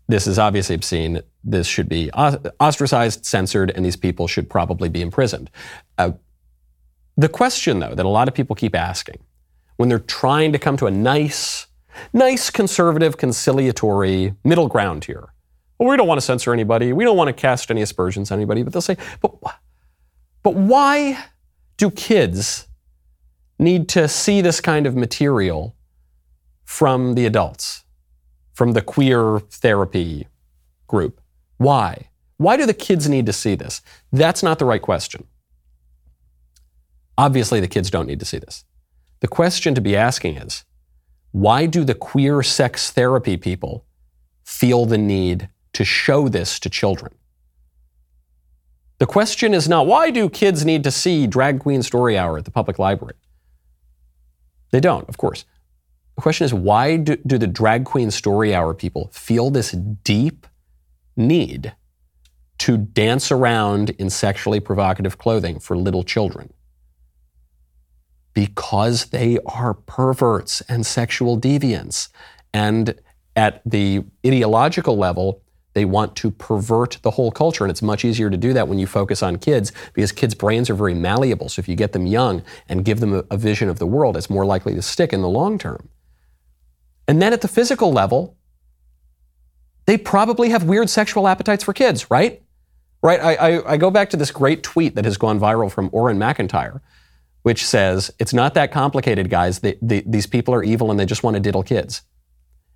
This 0.10 0.28
is 0.28 0.38
obviously 0.38 0.76
obscene. 0.76 1.22
This 1.42 1.68
should 1.68 1.88
be 1.88 2.12
ostracized, 2.12 3.26
censored, 3.26 3.72
and 3.72 3.86
these 3.86 3.96
people 3.96 4.28
should 4.28 4.50
probably 4.50 4.90
be 4.90 5.02
imprisoned. 5.02 5.50
Uh, 5.98 6.12
the 7.22 7.30
question, 7.30 7.80
though, 7.80 7.96
that 7.96 8.06
a 8.06 8.10
lot 8.10 8.28
of 8.28 8.34
people 8.34 8.56
keep 8.56 8.76
asking 8.76 9.20
when 9.78 9.90
they're 9.90 10.00
trying 10.00 10.52
to 10.54 10.60
come 10.60 10.78
to 10.78 10.86
a 10.88 10.92
nice, 10.92 11.68
nice 12.14 12.50
conservative, 12.50 13.18
conciliatory 13.18 14.36
middle 14.44 14.68
ground 14.68 15.06
here. 15.06 15.34
Well, 15.78 15.90
we 15.90 15.98
don't 15.98 16.08
want 16.08 16.20
to 16.20 16.26
censor 16.26 16.54
anybody. 16.54 16.94
We 16.94 17.04
don't 17.04 17.18
want 17.18 17.30
to 17.30 17.34
cast 17.34 17.72
any 17.72 17.82
aspersions 17.82 18.32
on 18.32 18.38
anybody. 18.38 18.62
But 18.64 18.74
they'll 18.74 18.82
say, 18.82 18.98
but, 19.22 19.34
but 20.44 20.54
why 20.54 21.26
do 21.78 21.90
kids 21.90 22.68
need 23.58 23.90
to 23.90 24.08
see 24.08 24.42
this 24.42 24.62
kind 24.62 24.86
of 24.86 24.96
material 24.96 25.76
from 26.64 27.16
the 27.16 27.26
adults, 27.26 27.84
from 28.54 28.74
the 28.74 28.82
queer 28.82 29.40
therapy 29.40 30.28
group? 30.88 31.20
Why? 31.58 32.10
Why 32.38 32.58
do 32.58 32.66
the 32.66 32.74
kids 32.74 33.10
need 33.10 33.26
to 33.26 33.34
see 33.34 33.56
this? 33.56 33.82
That's 34.12 34.44
not 34.44 34.60
the 34.60 34.66
right 34.66 34.82
question. 34.82 35.26
Obviously, 37.18 37.60
the 37.60 37.68
kids 37.68 37.90
don't 37.90 38.08
need 38.08 38.20
to 38.20 38.26
see 38.26 38.40
this. 38.40 38.66
The 39.20 39.28
question 39.28 39.76
to 39.76 39.82
be 39.82 39.96
asking 39.96 40.38
is 40.38 40.66
why 41.32 41.66
do 41.66 41.84
the 41.84 41.96
queer 41.96 42.44
sex 42.44 42.92
therapy 42.92 43.38
people 43.38 43.86
feel 44.44 44.86
the 44.86 44.98
need 44.98 45.50
to 45.74 45.86
show 45.86 46.28
this 46.28 46.60
to 46.60 46.70
children? 46.70 47.14
The 48.98 49.06
question 49.08 49.54
is 49.54 49.68
not 49.68 49.88
why 49.88 50.12
do 50.12 50.30
kids 50.30 50.66
need 50.66 50.84
to 50.84 50.92
see 50.92 51.26
Drag 51.26 51.60
Queen 51.60 51.82
Story 51.82 52.18
Hour 52.18 52.38
at 52.38 52.46
the 52.46 52.52
public 52.52 52.78
library? 52.78 53.16
They 54.72 54.80
don't, 54.80 55.08
of 55.10 55.18
course. 55.18 55.46
The 56.16 56.22
question 56.22 56.46
is 56.46 56.54
why 56.54 56.98
do, 56.98 57.16
do 57.26 57.38
the 57.38 57.48
Drag 57.48 57.86
Queen 57.86 58.12
Story 58.12 58.54
Hour 58.54 58.74
people 58.74 59.10
feel 59.12 59.50
this 59.50 59.72
deep 59.72 60.46
need 61.16 61.74
to 62.60 62.78
dance 62.78 63.32
around 63.32 63.90
in 63.92 64.10
sexually 64.10 64.60
provocative 64.60 65.18
clothing 65.18 65.60
for 65.60 65.78
little 65.78 66.04
children? 66.04 66.54
Because 68.34 69.06
they 69.06 69.40
are 69.46 69.74
perverts 69.74 70.62
and 70.62 70.86
sexual 70.86 71.40
deviants. 71.40 72.10
And 72.54 72.96
at 73.36 73.62
the 73.66 74.04
ideological 74.26 74.98
level, 74.98 75.42
they 75.74 75.86
want 75.86 76.16
to 76.18 76.32
pervert 76.32 76.98
the 77.02 77.12
whole 77.12 77.32
culture. 77.32 77.64
And 77.64 77.72
it's 77.72 77.82
much 77.82 78.04
easier 78.04 78.30
to 78.30 78.38
do 78.38 78.54
that 78.54 78.68
when 78.68 78.78
you 78.78 78.88
focus 78.88 79.24
on 79.24 79.38
kids 79.38 79.72
because 79.94 80.12
kids' 80.12 80.36
brains 80.36 80.70
are 80.70 80.74
very 80.74 80.94
malleable. 80.94 81.50
So 81.50 81.60
if 81.62 81.70
you 81.70 81.76
get 81.76 81.94
them 81.94 82.06
young 82.06 82.44
and 82.68 82.84
give 82.84 83.00
them 83.00 83.14
a, 83.14 83.24
a 83.32 83.38
vision 83.38 83.70
of 83.70 83.80
the 83.80 83.86
world, 83.88 84.18
it's 84.18 84.30
more 84.30 84.46
likely 84.46 84.76
to 84.76 84.82
stick 84.82 85.14
in 85.14 85.22
the 85.22 85.30
long 85.30 85.58
term. 85.58 85.90
And 87.08 87.22
then 87.22 87.34
at 87.34 87.42
the 87.42 87.48
physical 87.48 87.92
level, 87.92 88.38
they 89.86 89.98
probably 89.98 90.50
have 90.50 90.64
weird 90.64 90.90
sexual 90.90 91.28
appetites 91.28 91.64
for 91.64 91.74
kids, 91.74 92.12
right? 92.12 92.42
Right? 93.02 93.20
I, 93.20 93.36
I, 93.36 93.74
I 93.74 93.78
go 93.78 93.90
back 93.90 94.10
to 94.12 94.18
this 94.18 94.32
great 94.32 94.64
tweet 94.64 94.96
that 94.96 95.06
has 95.06 95.18
gone 95.18 95.40
viral 95.40 95.72
from 95.72 95.90
Auron 95.92 96.20
MacIntyre, 96.20 96.82
which 97.44 97.66
says, 97.66 98.12
It's 98.20 98.34
not 98.34 98.54
that 98.54 98.72
complicated, 98.72 99.30
guys. 99.30 99.60
They, 99.60 99.78
they, 99.82 100.02
these 100.02 100.28
people 100.28 100.54
are 100.54 100.64
evil 100.64 100.92
and 100.92 101.00
they 101.00 101.06
just 101.06 101.24
want 101.24 101.36
to 101.36 101.40
diddle 101.40 101.64
kids. 101.64 102.02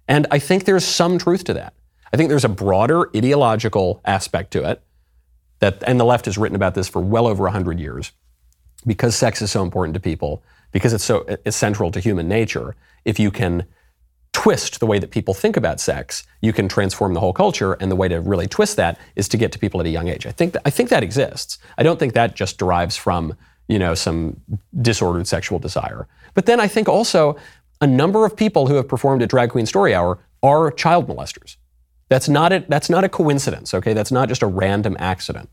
And 0.07 0.27
I 0.31 0.39
think 0.39 0.65
there's 0.65 0.85
some 0.85 1.17
truth 1.17 1.43
to 1.45 1.53
that. 1.53 1.73
I 2.13 2.17
think 2.17 2.29
there's 2.29 2.45
a 2.45 2.49
broader 2.49 3.09
ideological 3.15 4.01
aspect 4.05 4.51
to 4.51 4.69
it 4.69 4.83
that, 5.59 5.83
and 5.87 5.99
the 5.99 6.05
left 6.05 6.25
has 6.25 6.37
written 6.37 6.55
about 6.55 6.75
this 6.75 6.87
for 6.87 7.01
well 7.01 7.27
over 7.27 7.43
100 7.43 7.79
years. 7.79 8.11
Because 8.85 9.15
sex 9.15 9.41
is 9.41 9.49
so 9.49 9.63
important 9.63 9.95
to 9.95 9.99
people, 9.99 10.43
because 10.71 10.93
it's 10.93 11.03
so 11.03 11.25
it's 11.27 11.55
central 11.55 11.89
to 11.91 11.99
human 11.99 12.27
nature, 12.27 12.75
if 13.03 13.19
you 13.19 13.31
can 13.31 13.65
twist 14.31 14.79
the 14.79 14.85
way 14.85 14.99
that 14.99 15.09
people 15.09 15.33
think 15.33 15.57
about 15.57 15.79
sex, 15.79 16.23
you 16.41 16.53
can 16.53 16.67
transform 16.67 17.15
the 17.15 17.19
whole 17.19 17.33
culture. 17.33 17.73
And 17.73 17.89
the 17.89 17.95
way 17.95 18.07
to 18.09 18.21
really 18.21 18.45
twist 18.45 18.75
that 18.77 18.99
is 19.15 19.27
to 19.29 19.37
get 19.37 19.51
to 19.53 19.59
people 19.59 19.79
at 19.79 19.87
a 19.87 19.89
young 19.89 20.07
age. 20.07 20.27
I 20.27 20.31
think 20.31 20.55
I 20.63 20.69
think 20.69 20.89
that 20.89 21.01
exists. 21.01 21.57
I 21.79 21.83
don't 21.83 21.97
think 21.97 22.13
that 22.13 22.35
just 22.35 22.59
derives 22.59 22.95
from 22.95 23.35
you 23.67 23.79
know 23.79 23.95
some 23.95 24.39
disordered 24.81 25.27
sexual 25.27 25.59
desire. 25.59 26.07
But 26.33 26.45
then 26.45 26.59
I 26.59 26.67
think 26.67 26.87
also 26.87 27.37
a 27.81 27.87
number 27.87 28.25
of 28.25 28.35
people 28.35 28.67
who 28.67 28.75
have 28.75 28.87
performed 28.87 29.21
at 29.21 29.29
Drag 29.29 29.49
Queen 29.49 29.65
Story 29.65 29.93
Hour 29.93 30.19
are 30.43 30.71
child 30.71 31.07
molesters. 31.07 31.57
That's 32.09 32.29
not 32.29 32.53
a, 32.53 32.63
that's 32.67 32.89
not 32.89 33.03
a 33.03 33.09
coincidence, 33.09 33.73
okay? 33.73 33.93
That's 33.93 34.11
not 34.11 34.29
just 34.29 34.43
a 34.43 34.47
random 34.47 34.95
accident. 34.99 35.49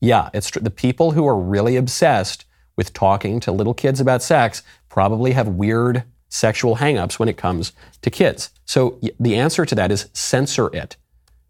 Yeah, 0.00 0.30
it's 0.34 0.50
tr- 0.50 0.60
the 0.60 0.70
people 0.70 1.12
who 1.12 1.26
are 1.26 1.38
really 1.38 1.76
obsessed 1.76 2.44
with 2.76 2.92
talking 2.92 3.40
to 3.40 3.52
little 3.52 3.74
kids 3.74 4.00
about 4.00 4.22
sex 4.22 4.62
probably 4.88 5.32
have 5.32 5.46
weird 5.48 6.04
sexual 6.28 6.76
hangups 6.76 7.18
when 7.18 7.28
it 7.28 7.36
comes 7.36 7.72
to 8.02 8.10
kids. 8.10 8.50
So 8.64 8.98
y- 9.02 9.10
the 9.20 9.36
answer 9.36 9.64
to 9.64 9.74
that 9.74 9.92
is 9.92 10.08
censor 10.12 10.74
it, 10.74 10.96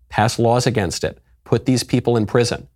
pass 0.08 0.38
laws 0.38 0.66
against 0.66 1.04
it, 1.04 1.18
put 1.44 1.66
these 1.66 1.84
people 1.84 2.16
in 2.16 2.26
prison. 2.26 2.68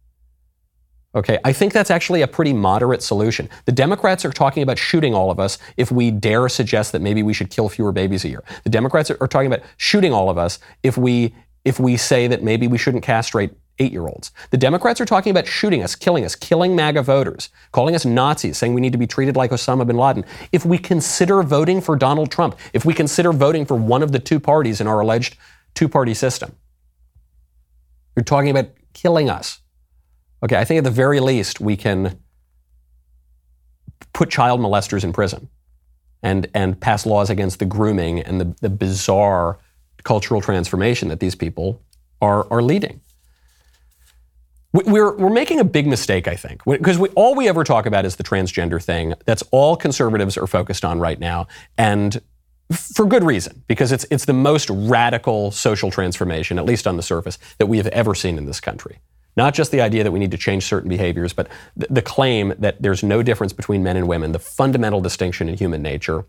Okay, 1.14 1.38
I 1.44 1.52
think 1.52 1.72
that's 1.72 1.92
actually 1.92 2.22
a 2.22 2.26
pretty 2.26 2.52
moderate 2.52 3.02
solution. 3.02 3.48
The 3.66 3.72
Democrats 3.72 4.24
are 4.24 4.32
talking 4.32 4.64
about 4.64 4.78
shooting 4.78 5.14
all 5.14 5.30
of 5.30 5.38
us 5.38 5.58
if 5.76 5.92
we 5.92 6.10
dare 6.10 6.48
suggest 6.48 6.90
that 6.92 7.02
maybe 7.02 7.22
we 7.22 7.32
should 7.32 7.50
kill 7.50 7.68
fewer 7.68 7.92
babies 7.92 8.24
a 8.24 8.28
year. 8.28 8.42
The 8.64 8.70
Democrats 8.70 9.10
are 9.10 9.28
talking 9.28 9.46
about 9.52 9.64
shooting 9.76 10.12
all 10.12 10.28
of 10.28 10.38
us 10.38 10.58
if 10.82 10.96
we 10.98 11.34
if 11.64 11.80
we 11.80 11.96
say 11.96 12.26
that 12.26 12.42
maybe 12.42 12.66
we 12.66 12.76
shouldn't 12.76 13.04
castrate 13.04 13.52
eight-year-olds. 13.78 14.30
The 14.50 14.58
Democrats 14.58 15.00
are 15.00 15.06
talking 15.06 15.30
about 15.30 15.46
shooting 15.46 15.82
us, 15.82 15.94
killing 15.94 16.24
us, 16.24 16.34
killing 16.34 16.76
MAGA 16.76 17.02
voters, 17.02 17.48
calling 17.72 17.94
us 17.94 18.04
Nazis, 18.04 18.58
saying 18.58 18.74
we 18.74 18.80
need 18.80 18.92
to 18.92 18.98
be 18.98 19.06
treated 19.06 19.34
like 19.34 19.50
Osama 19.50 19.86
bin 19.86 19.96
Laden. 19.96 20.24
If 20.52 20.66
we 20.66 20.78
consider 20.78 21.42
voting 21.42 21.80
for 21.80 21.96
Donald 21.96 22.30
Trump, 22.30 22.58
if 22.72 22.84
we 22.84 22.92
consider 22.92 23.32
voting 23.32 23.64
for 23.64 23.76
one 23.76 24.02
of 24.02 24.12
the 24.12 24.18
two 24.18 24.38
parties 24.38 24.80
in 24.80 24.86
our 24.86 25.00
alleged 25.00 25.36
two-party 25.74 26.14
system, 26.14 26.54
you're 28.14 28.24
talking 28.24 28.50
about 28.50 28.68
killing 28.92 29.30
us. 29.30 29.60
Okay, 30.44 30.56
I 30.56 30.64
think 30.64 30.78
at 30.78 30.84
the 30.84 30.90
very 30.90 31.20
least 31.20 31.58
we 31.60 31.76
can 31.76 32.18
put 34.12 34.30
child 34.30 34.60
molesters 34.60 35.02
in 35.02 35.12
prison 35.12 35.48
and, 36.22 36.48
and 36.54 36.78
pass 36.78 37.06
laws 37.06 37.30
against 37.30 37.58
the 37.58 37.64
grooming 37.64 38.20
and 38.20 38.40
the, 38.40 38.54
the 38.60 38.68
bizarre 38.68 39.58
cultural 40.04 40.40
transformation 40.42 41.08
that 41.08 41.20
these 41.20 41.34
people 41.34 41.82
are, 42.20 42.46
are 42.52 42.62
leading. 42.62 43.00
We- 44.72 44.84
We're, 44.84 45.16
we're 45.16 45.30
making 45.30 45.60
a 45.60 45.64
big 45.64 45.86
mistake, 45.86 46.28
I 46.28 46.36
think, 46.36 46.62
because 46.64 46.98
we, 46.98 47.08
all 47.10 47.34
we 47.34 47.48
ever 47.48 47.64
talk 47.64 47.86
about 47.86 48.04
is 48.04 48.16
the 48.16 48.24
transgender 48.24 48.82
thing. 48.82 49.14
That's 49.24 49.42
all 49.50 49.76
conservatives 49.76 50.36
are 50.36 50.46
focused 50.46 50.84
on 50.84 51.00
right 51.00 51.18
now. 51.18 51.46
And 51.78 52.20
for 52.72 53.06
good 53.06 53.24
reason, 53.24 53.62
because 53.66 53.92
it's, 53.92 54.04
it's 54.10 54.26
the 54.26 54.32
most 54.32 54.68
radical 54.70 55.50
social 55.52 55.90
transformation, 55.90 56.58
at 56.58 56.64
least 56.66 56.86
on 56.86 56.96
the 56.96 57.02
surface, 57.02 57.38
that 57.58 57.66
we 57.66 57.78
have 57.78 57.86
ever 57.88 58.14
seen 58.14 58.36
in 58.36 58.44
this 58.46 58.60
country. 58.60 58.98
Not 59.36 59.54
just 59.54 59.70
the 59.70 59.80
idea 59.80 60.04
that 60.04 60.12
we 60.12 60.18
need 60.18 60.30
to 60.30 60.38
change 60.38 60.64
certain 60.64 60.88
behaviors, 60.88 61.32
but 61.32 61.48
the, 61.76 61.86
the 61.90 62.02
claim 62.02 62.54
that 62.58 62.80
there's 62.80 63.02
no 63.02 63.22
difference 63.22 63.52
between 63.52 63.82
men 63.82 63.96
and 63.96 64.06
women, 64.06 64.32
the 64.32 64.38
fundamental 64.38 65.00
distinction 65.00 65.48
in 65.48 65.56
human 65.56 65.82
nature, 65.82 66.24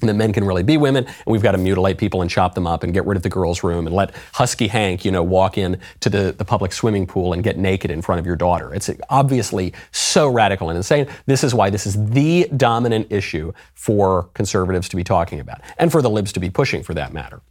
that 0.00 0.14
men 0.14 0.32
can 0.32 0.44
really 0.44 0.62
be 0.62 0.78
women, 0.78 1.04
and 1.04 1.26
we've 1.26 1.42
got 1.42 1.52
to 1.52 1.58
mutilate 1.58 1.98
people 1.98 2.22
and 2.22 2.30
chop 2.30 2.54
them 2.54 2.66
up 2.66 2.82
and 2.82 2.94
get 2.94 3.04
rid 3.04 3.16
of 3.16 3.22
the 3.22 3.28
girls' 3.28 3.62
room 3.62 3.86
and 3.86 3.94
let 3.94 4.14
Husky 4.32 4.66
Hank, 4.66 5.04
you 5.04 5.10
know, 5.10 5.22
walk 5.22 5.58
in 5.58 5.78
to 6.00 6.08
the, 6.08 6.32
the 6.32 6.44
public 6.44 6.72
swimming 6.72 7.06
pool 7.06 7.34
and 7.34 7.44
get 7.44 7.58
naked 7.58 7.90
in 7.90 8.00
front 8.00 8.18
of 8.18 8.24
your 8.24 8.36
daughter. 8.36 8.72
It's 8.72 8.88
obviously 9.10 9.74
so 9.92 10.28
radical 10.28 10.70
and 10.70 10.78
insane. 10.78 11.06
This 11.26 11.44
is 11.44 11.54
why 11.54 11.68
this 11.68 11.86
is 11.86 12.02
the 12.02 12.48
dominant 12.56 13.08
issue 13.10 13.52
for 13.74 14.30
conservatives 14.32 14.88
to 14.88 14.96
be 14.96 15.04
talking 15.04 15.38
about, 15.38 15.60
and 15.76 15.92
for 15.92 16.00
the 16.00 16.08
libs 16.08 16.32
to 16.32 16.40
be 16.40 16.48
pushing 16.48 16.82
for 16.82 16.94
that 16.94 17.12
matter. 17.12 17.42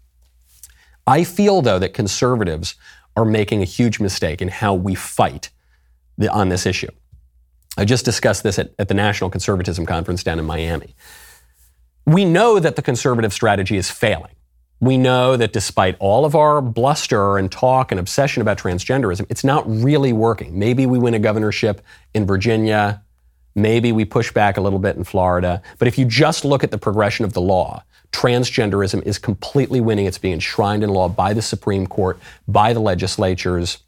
I 1.05 1.23
feel, 1.23 1.61
though, 1.61 1.77
that 1.79 1.93
conservatives 1.93 2.75
are 3.15 3.25
making 3.25 3.61
a 3.61 3.65
huge 3.65 3.99
mistake 3.99 4.41
in 4.41 4.47
how 4.47 4.73
we 4.73 4.95
fight 4.95 5.49
the, 6.17 6.31
on 6.31 6.49
this 6.49 6.65
issue. 6.65 6.89
I 7.77 7.85
just 7.85 8.05
discussed 8.05 8.43
this 8.43 8.59
at, 8.59 8.73
at 8.77 8.87
the 8.87 8.93
National 8.93 9.29
Conservatism 9.29 9.85
Conference 9.85 10.23
down 10.23 10.39
in 10.39 10.45
Miami. 10.45 10.95
We 12.05 12.25
know 12.25 12.59
that 12.59 12.75
the 12.75 12.81
conservative 12.81 13.33
strategy 13.33 13.77
is 13.77 13.89
failing. 13.89 14.33
We 14.81 14.97
know 14.97 15.35
that 15.35 15.51
despite 15.51 15.97
all 15.99 16.23
of 16.23 16.35
our 16.35 16.61
bluster 16.61 17.37
and 17.37 17.51
talk 17.51 17.91
and 17.91 17.99
obsession 17.99 18.41
about 18.41 18.57
transgenderism, 18.57 19.25
it's 19.29 19.43
not 19.43 19.69
really 19.69 20.13
working. 20.13 20.57
Maybe 20.57 20.85
we 20.85 20.97
win 20.97 21.13
a 21.13 21.19
governorship 21.19 21.81
in 22.13 22.25
Virginia. 22.25 23.03
Maybe 23.55 23.91
we 23.91 24.05
push 24.05 24.31
back 24.31 24.57
a 24.57 24.61
little 24.61 24.79
bit 24.79 24.95
in 24.95 25.03
Florida. 25.03 25.61
But 25.77 25.89
if 25.89 25.97
you 25.97 26.05
just 26.05 26.45
look 26.45 26.63
at 26.63 26.71
the 26.71 26.77
progression 26.77 27.25
of 27.25 27.33
the 27.33 27.41
law, 27.41 27.83
transgenderism 28.11 29.03
is 29.05 29.17
completely 29.17 29.81
winning. 29.81 30.05
It's 30.05 30.17
being 30.17 30.33
enshrined 30.33 30.83
in 30.83 30.89
law 30.89 31.09
by 31.09 31.33
the 31.33 31.41
Supreme 31.41 31.87
Court, 31.87 32.19
by 32.47 32.73
the 32.73 32.79
legislatures, 32.79 33.79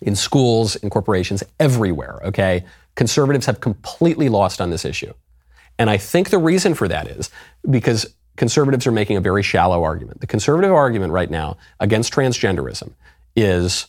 in 0.00 0.14
schools, 0.14 0.76
in 0.76 0.90
corporations, 0.90 1.42
everywhere, 1.58 2.20
okay? 2.24 2.64
Conservatives 2.94 3.46
have 3.46 3.60
completely 3.60 4.28
lost 4.28 4.60
on 4.60 4.70
this 4.70 4.84
issue. 4.84 5.12
And 5.78 5.90
I 5.90 5.96
think 5.96 6.30
the 6.30 6.38
reason 6.38 6.74
for 6.74 6.88
that 6.88 7.08
is 7.08 7.30
because 7.68 8.14
conservatives 8.36 8.86
are 8.86 8.92
making 8.92 9.16
a 9.16 9.20
very 9.20 9.42
shallow 9.42 9.82
argument. 9.82 10.20
The 10.20 10.26
conservative 10.26 10.72
argument 10.72 11.12
right 11.12 11.30
now 11.30 11.56
against 11.80 12.12
transgenderism 12.12 12.92
is, 13.36 13.86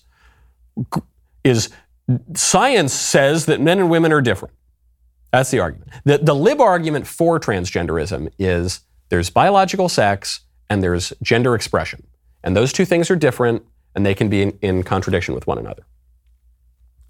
is 1.43 1.69
science 2.35 2.93
says 2.93 3.45
that 3.45 3.61
men 3.61 3.79
and 3.79 3.89
women 3.89 4.11
are 4.11 4.21
different. 4.21 4.55
That's 5.31 5.51
the 5.51 5.59
argument. 5.59 5.91
The, 6.05 6.17
the 6.17 6.33
lib 6.33 6.59
argument 6.59 7.05
for 7.05 7.39
transgenderism 7.39 8.31
is 8.39 8.81
there's 9.09 9.29
biological 9.29 9.89
sex 9.89 10.41
and 10.69 10.81
there's 10.81 11.13
gender 11.21 11.55
expression. 11.55 12.05
And 12.43 12.55
those 12.55 12.71
two 12.71 12.85
things 12.85 13.11
are 13.11 13.15
different 13.15 13.63
and 13.95 14.05
they 14.05 14.15
can 14.15 14.29
be 14.29 14.43
in, 14.43 14.57
in 14.61 14.83
contradiction 14.83 15.35
with 15.35 15.47
one 15.47 15.57
another. 15.57 15.83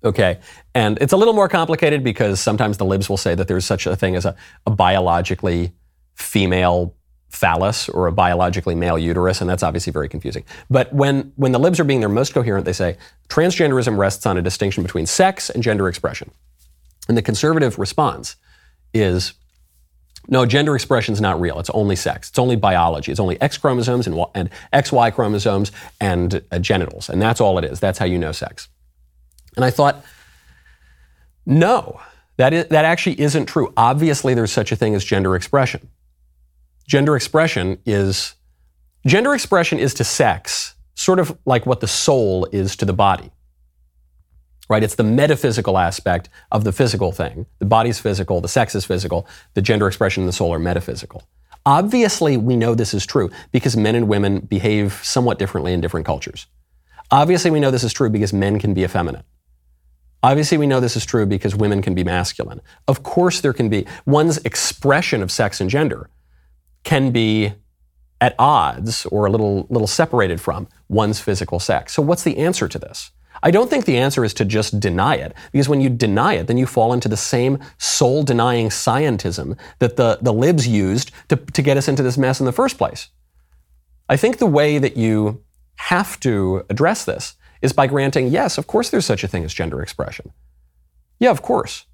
Okay. 0.04 0.40
And 0.74 0.98
it's 1.02 1.14
a 1.14 1.18
little 1.18 1.34
more 1.34 1.50
complicated 1.50 2.04
because 2.04 2.40
sometimes 2.40 2.78
the 2.78 2.86
libs 2.86 3.10
will 3.10 3.18
say 3.18 3.36
that 3.36 3.48
there's 3.48 3.66
such 3.66 3.86
a 3.86 3.96
thing 3.96 4.16
as 4.16 4.26
a, 4.26 4.36
a 4.66 4.72
biologically 4.72 5.74
female 6.16 6.96
phallus 7.30 7.90
or 7.90 8.08
a 8.08 8.12
biologically 8.12 8.76
male 8.76 8.98
uterus, 8.98 9.40
and 9.42 9.50
that's 9.50 9.62
obviously 9.62 9.94
very 9.94 10.10
confusing. 10.10 10.44
But 10.70 10.92
when, 10.94 11.32
when 11.36 11.52
the 11.52 11.60
libs 11.60 11.80
are 11.80 11.84
being 11.84 12.00
their 12.00 12.10
most 12.10 12.34
coherent, 12.34 12.66
they 12.66 12.74
say 12.74 12.98
transgenderism 13.28 13.98
rests 13.98 14.26
on 14.26 14.38
a 14.38 14.42
distinction 14.42 14.84
between 14.84 15.06
sex 15.06 15.50
and 15.50 15.62
gender 15.62 15.88
expression. 15.88 16.32
And 17.08 17.18
the 17.18 17.22
conservative 17.22 17.78
response 17.78 18.36
is 18.94 19.34
no, 20.30 20.46
gender 20.46 20.76
expression 20.76 21.14
is 21.14 21.20
not 21.20 21.42
real. 21.42 21.60
It's 21.60 21.72
only 21.72 21.96
sex. 21.96 22.30
It's 22.30 22.38
only 22.38 22.56
biology. 22.56 23.12
It's 23.12 23.20
only 23.20 23.42
X 23.42 23.58
chromosomes 23.58 24.06
and, 24.06 24.16
y- 24.16 24.30
and 24.36 24.50
XY 24.72 25.14
chromosomes 25.14 25.72
and 26.00 26.44
uh, 26.52 26.60
genitals. 26.60 27.10
And 27.10 27.20
that's 27.20 27.42
all 27.42 27.58
it 27.58 27.66
is. 27.66 27.80
That's 27.80 27.98
how 27.98 28.06
you 28.06 28.20
know 28.20 28.32
sex. 28.32 28.70
And 29.56 29.66
I 29.66 29.72
thought, 29.72 30.06
no, 31.48 32.00
that, 32.38 32.54
is, 32.54 32.68
that 32.68 32.86
actually 32.86 33.20
isn't 33.20 33.48
true. 33.48 33.74
Obviously, 33.76 34.36
there's 34.36 34.52
such 34.52 34.72
a 34.72 34.76
thing 34.76 34.94
as 34.94 35.04
gender 35.04 35.36
expression. 35.36 35.90
Gender 36.88 37.16
expression 37.16 37.80
is 37.86 38.36
gender 39.06 39.34
expression 39.34 39.80
is 39.80 39.94
to 39.96 40.04
sex 40.04 40.76
sort 40.94 41.20
of 41.20 41.36
like 41.46 41.66
what 41.66 41.80
the 41.80 41.88
soul 41.88 42.48
is 42.52 42.76
to 42.76 42.86
the 42.86 42.94
body. 42.94 43.32
Right? 44.70 44.84
It's 44.84 44.96
the 44.96 45.04
metaphysical 45.04 45.78
aspect 45.78 46.30
of 46.52 46.64
the 46.64 46.72
physical 46.72 47.12
thing. 47.12 47.48
The 47.58 47.66
body's 47.66 48.00
physical, 48.00 48.40
the 48.40 48.48
sex 48.48 48.76
is 48.76 48.86
physical, 48.86 49.28
the 49.56 49.62
gender 49.62 49.88
expression 49.88 50.22
and 50.22 50.28
the 50.28 50.34
soul 50.34 50.54
are 50.54 50.60
metaphysical. 50.60 51.24
Obviously, 51.66 52.38
we 52.38 52.56
know 52.56 52.76
this 52.76 52.94
is 52.94 53.06
true 53.06 53.30
because 53.52 53.76
men 53.76 53.96
and 53.96 54.08
women 54.08 54.40
behave 54.40 54.94
somewhat 55.04 55.40
differently 55.40 55.74
in 55.74 55.82
different 55.82 56.06
cultures. 56.06 56.48
Obviously, 57.12 57.52
we 57.52 57.60
know 57.60 57.72
this 57.72 57.84
is 57.84 57.94
true 57.94 58.10
because 58.10 58.32
men 58.32 58.60
can 58.60 58.74
be 58.74 58.84
effeminate. 58.84 59.26
Obviously, 60.22 60.58
we 60.58 60.68
know 60.68 60.80
this 60.80 60.96
is 60.96 61.06
true 61.06 61.26
because 61.26 61.56
women 61.56 61.82
can 61.82 61.96
be 61.96 62.04
masculine. 62.04 62.62
Of 62.88 63.04
course, 63.04 63.42
there 63.42 63.54
can 63.54 63.70
be 63.70 63.86
one's 64.06 64.38
expression 64.40 65.24
of 65.24 65.32
sex 65.32 65.62
and 65.62 65.70
gender 65.70 66.10
can 66.84 67.12
be 67.12 67.54
at 68.22 68.36
odds 68.38 69.06
or 69.08 69.26
a 69.26 69.32
little, 69.32 69.66
little 69.70 69.88
separated 69.88 70.42
from 70.42 70.68
one's 70.90 71.20
physical 71.20 71.60
sex. 71.60 71.94
So, 71.94 72.02
what's 72.02 72.24
the 72.24 72.38
answer 72.38 72.68
to 72.68 72.78
this? 72.78 73.12
I 73.42 73.52
don't 73.52 73.70
think 73.70 73.86
the 73.86 73.98
answer 73.98 74.24
is 74.24 74.34
to 74.36 74.46
just 74.46 74.80
deny 74.80 75.16
it, 75.16 75.34
because 75.52 75.70
when 75.70 75.82
you 75.82 75.90
deny 75.90 76.34
it, 76.34 76.48
then 76.48 76.58
you 76.58 76.66
fall 76.66 76.94
into 76.94 77.08
the 77.08 77.18
same 77.18 77.60
soul 77.78 78.24
denying 78.24 78.70
scientism 78.70 79.58
that 79.80 79.96
the, 79.96 80.20
the 80.22 80.34
libs 80.34 80.68
used 80.68 81.12
to, 81.30 81.36
to 81.38 81.62
get 81.62 81.78
us 81.78 81.88
into 81.88 82.04
this 82.04 82.18
mess 82.18 82.40
in 82.40 82.46
the 82.46 82.52
first 82.52 82.78
place. 82.78 83.10
I 84.08 84.18
think 84.18 84.38
the 84.38 84.46
way 84.46 84.78
that 84.78 84.98
you 84.98 85.44
have 85.76 86.20
to 86.22 86.66
address 86.70 87.06
this 87.06 87.36
is 87.62 87.74
by 87.74 87.88
granting, 87.88 88.28
yes, 88.28 88.58
of 88.58 88.68
course 88.68 88.90
there's 88.90 89.06
such 89.06 89.24
a 89.24 89.28
thing 89.28 89.44
as 89.44 89.54
gender 89.54 89.82
expression. 89.82 90.32
Yeah, 91.20 91.32
of 91.32 91.42
course. 91.42 91.86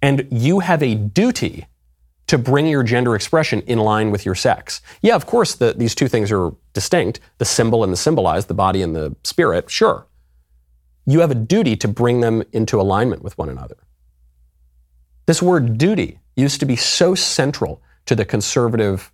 And 0.00 0.26
you 0.30 0.60
have 0.60 0.82
a 0.82 0.94
duty 0.94 1.66
to 2.26 2.38
bring 2.38 2.66
your 2.66 2.82
gender 2.82 3.14
expression 3.14 3.60
in 3.62 3.78
line 3.78 4.10
with 4.10 4.26
your 4.26 4.34
sex. 4.34 4.80
Yeah, 5.00 5.14
of 5.14 5.26
course, 5.26 5.54
the, 5.54 5.74
these 5.76 5.94
two 5.94 6.08
things 6.08 6.32
are 6.32 6.52
distinct 6.72 7.20
the 7.38 7.44
symbol 7.44 7.84
and 7.84 7.92
the 7.92 7.96
symbolized, 7.96 8.48
the 8.48 8.54
body 8.54 8.82
and 8.82 8.94
the 8.94 9.14
spirit, 9.22 9.70
sure. 9.70 10.06
You 11.06 11.20
have 11.20 11.30
a 11.30 11.36
duty 11.36 11.76
to 11.76 11.88
bring 11.88 12.20
them 12.20 12.42
into 12.52 12.80
alignment 12.80 13.22
with 13.22 13.38
one 13.38 13.48
another. 13.48 13.76
This 15.26 15.40
word 15.40 15.78
duty 15.78 16.18
used 16.34 16.60
to 16.60 16.66
be 16.66 16.76
so 16.76 17.14
central 17.14 17.80
to 18.06 18.14
the 18.14 18.24
conservative 18.24 19.12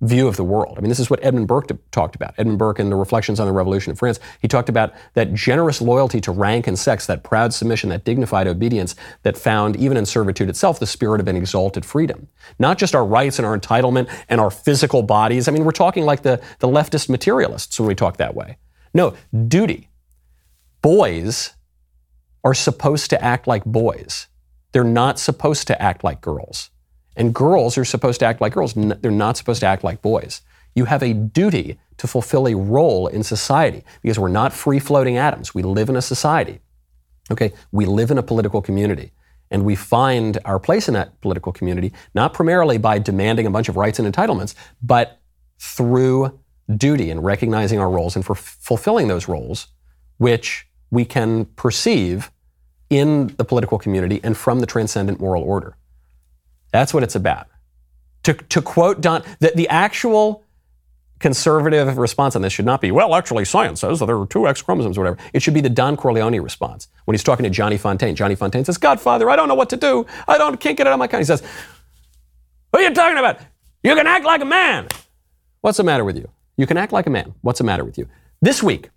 view 0.00 0.28
of 0.28 0.36
the 0.36 0.44
world. 0.44 0.78
I 0.78 0.80
mean, 0.80 0.90
this 0.90 1.00
is 1.00 1.10
what 1.10 1.22
Edmund 1.24 1.48
Burke 1.48 1.70
talked 1.90 2.14
about. 2.14 2.34
Edmund 2.38 2.58
Burke 2.58 2.78
in 2.78 2.88
the 2.88 2.96
Reflections 2.96 3.40
on 3.40 3.46
the 3.46 3.52
Revolution 3.52 3.90
in 3.90 3.96
France, 3.96 4.20
he 4.40 4.46
talked 4.46 4.68
about 4.68 4.92
that 5.14 5.34
generous 5.34 5.80
loyalty 5.80 6.20
to 6.20 6.30
rank 6.30 6.66
and 6.66 6.78
sex, 6.78 7.06
that 7.06 7.24
proud 7.24 7.52
submission, 7.52 7.90
that 7.90 8.04
dignified 8.04 8.46
obedience 8.46 8.94
that 9.22 9.36
found, 9.36 9.76
even 9.76 9.96
in 9.96 10.06
servitude 10.06 10.48
itself, 10.48 10.78
the 10.78 10.86
spirit 10.86 11.20
of 11.20 11.26
an 11.26 11.36
exalted 11.36 11.84
freedom. 11.84 12.28
Not 12.58 12.78
just 12.78 12.94
our 12.94 13.04
rights 13.04 13.38
and 13.38 13.46
our 13.46 13.58
entitlement 13.58 14.08
and 14.28 14.40
our 14.40 14.50
physical 14.50 15.02
bodies. 15.02 15.48
I 15.48 15.52
mean, 15.52 15.64
we're 15.64 15.72
talking 15.72 16.04
like 16.04 16.22
the, 16.22 16.40
the 16.60 16.68
leftist 16.68 17.08
materialists 17.08 17.80
when 17.80 17.88
we 17.88 17.94
talk 17.94 18.18
that 18.18 18.34
way. 18.34 18.56
No, 18.94 19.14
duty. 19.48 19.88
Boys 20.88 21.52
are 22.42 22.54
supposed 22.54 23.10
to 23.10 23.22
act 23.22 23.46
like 23.46 23.62
boys. 23.66 24.26
They're 24.72 24.84
not 25.02 25.18
supposed 25.18 25.66
to 25.66 25.82
act 25.82 26.02
like 26.02 26.22
girls. 26.22 26.70
And 27.14 27.34
girls 27.34 27.76
are 27.76 27.84
supposed 27.84 28.20
to 28.20 28.26
act 28.26 28.40
like 28.40 28.54
girls. 28.54 28.72
They're 28.72 29.10
not 29.10 29.36
supposed 29.36 29.60
to 29.60 29.66
act 29.66 29.84
like 29.84 30.00
boys. 30.00 30.40
You 30.74 30.86
have 30.86 31.02
a 31.02 31.12
duty 31.12 31.78
to 31.98 32.06
fulfill 32.06 32.48
a 32.48 32.56
role 32.56 33.06
in 33.06 33.22
society 33.22 33.84
because 34.00 34.18
we're 34.18 34.28
not 34.28 34.54
free 34.54 34.78
floating 34.78 35.18
atoms. 35.18 35.54
We 35.54 35.62
live 35.62 35.90
in 35.90 35.96
a 35.96 36.00
society. 36.00 36.60
Okay? 37.30 37.52
We 37.70 37.84
live 37.84 38.10
in 38.10 38.16
a 38.16 38.22
political 38.22 38.62
community. 38.62 39.12
And 39.50 39.66
we 39.66 39.74
find 39.74 40.38
our 40.46 40.58
place 40.58 40.88
in 40.88 40.94
that 40.94 41.20
political 41.20 41.52
community 41.52 41.92
not 42.14 42.32
primarily 42.32 42.78
by 42.78 42.98
demanding 42.98 43.44
a 43.44 43.50
bunch 43.50 43.68
of 43.68 43.76
rights 43.76 43.98
and 43.98 44.10
entitlements, 44.10 44.54
but 44.80 45.20
through 45.58 46.40
duty 46.74 47.10
and 47.10 47.22
recognizing 47.22 47.78
our 47.78 47.90
roles 47.90 48.16
and 48.16 48.24
for 48.24 48.34
fulfilling 48.34 49.08
those 49.08 49.28
roles, 49.28 49.66
which 50.16 50.67
we 50.90 51.04
can 51.04 51.44
perceive 51.44 52.30
in 52.90 53.28
the 53.36 53.44
political 53.44 53.78
community 53.78 54.20
and 54.22 54.36
from 54.36 54.60
the 54.60 54.66
transcendent 54.66 55.20
moral 55.20 55.42
order. 55.42 55.76
That's 56.72 56.94
what 56.94 57.02
it's 57.02 57.14
about. 57.14 57.48
To, 58.24 58.34
to 58.34 58.62
quote 58.62 59.00
Don, 59.00 59.22
the, 59.40 59.52
the 59.54 59.68
actual 59.68 60.44
conservative 61.18 61.98
response 61.98 62.36
on 62.36 62.42
this 62.42 62.52
should 62.52 62.64
not 62.64 62.80
be, 62.80 62.90
well, 62.90 63.14
actually, 63.14 63.44
science 63.44 63.80
says 63.80 63.98
that 63.98 64.06
there 64.06 64.18
are 64.18 64.26
two 64.26 64.46
X 64.46 64.62
chromosomes 64.62 64.96
or 64.96 65.02
whatever. 65.02 65.18
It 65.32 65.42
should 65.42 65.54
be 65.54 65.60
the 65.60 65.70
Don 65.70 65.96
Corleone 65.96 66.40
response. 66.40 66.88
When 67.04 67.14
he's 67.14 67.24
talking 67.24 67.44
to 67.44 67.50
Johnny 67.50 67.78
Fontane. 67.78 68.14
Johnny 68.14 68.36
Fontane 68.36 68.64
says, 68.64 68.78
Godfather, 68.78 69.28
I 69.30 69.36
don't 69.36 69.48
know 69.48 69.54
what 69.54 69.70
to 69.70 69.76
do. 69.76 70.06
I 70.26 70.38
don't, 70.38 70.58
can't 70.60 70.76
get 70.76 70.86
it 70.86 70.90
out 70.90 70.94
of 70.94 70.98
my 70.98 71.06
account. 71.06 71.22
He 71.22 71.26
says, 71.26 71.42
What 72.70 72.80
are 72.80 72.88
you 72.88 72.94
talking 72.94 73.18
about? 73.18 73.40
You 73.82 73.94
can 73.94 74.06
act 74.06 74.24
like 74.24 74.42
a 74.42 74.46
man. 74.46 74.88
What's 75.60 75.78
the 75.78 75.84
matter 75.84 76.04
with 76.04 76.16
you? 76.16 76.28
You 76.56 76.66
can 76.66 76.76
act 76.76 76.92
like 76.92 77.06
a 77.06 77.10
man. 77.10 77.34
What's 77.40 77.58
the 77.58 77.64
matter 77.64 77.84
with 77.84 77.98
you? 77.98 78.08
This 78.40 78.62
week, 78.62 78.90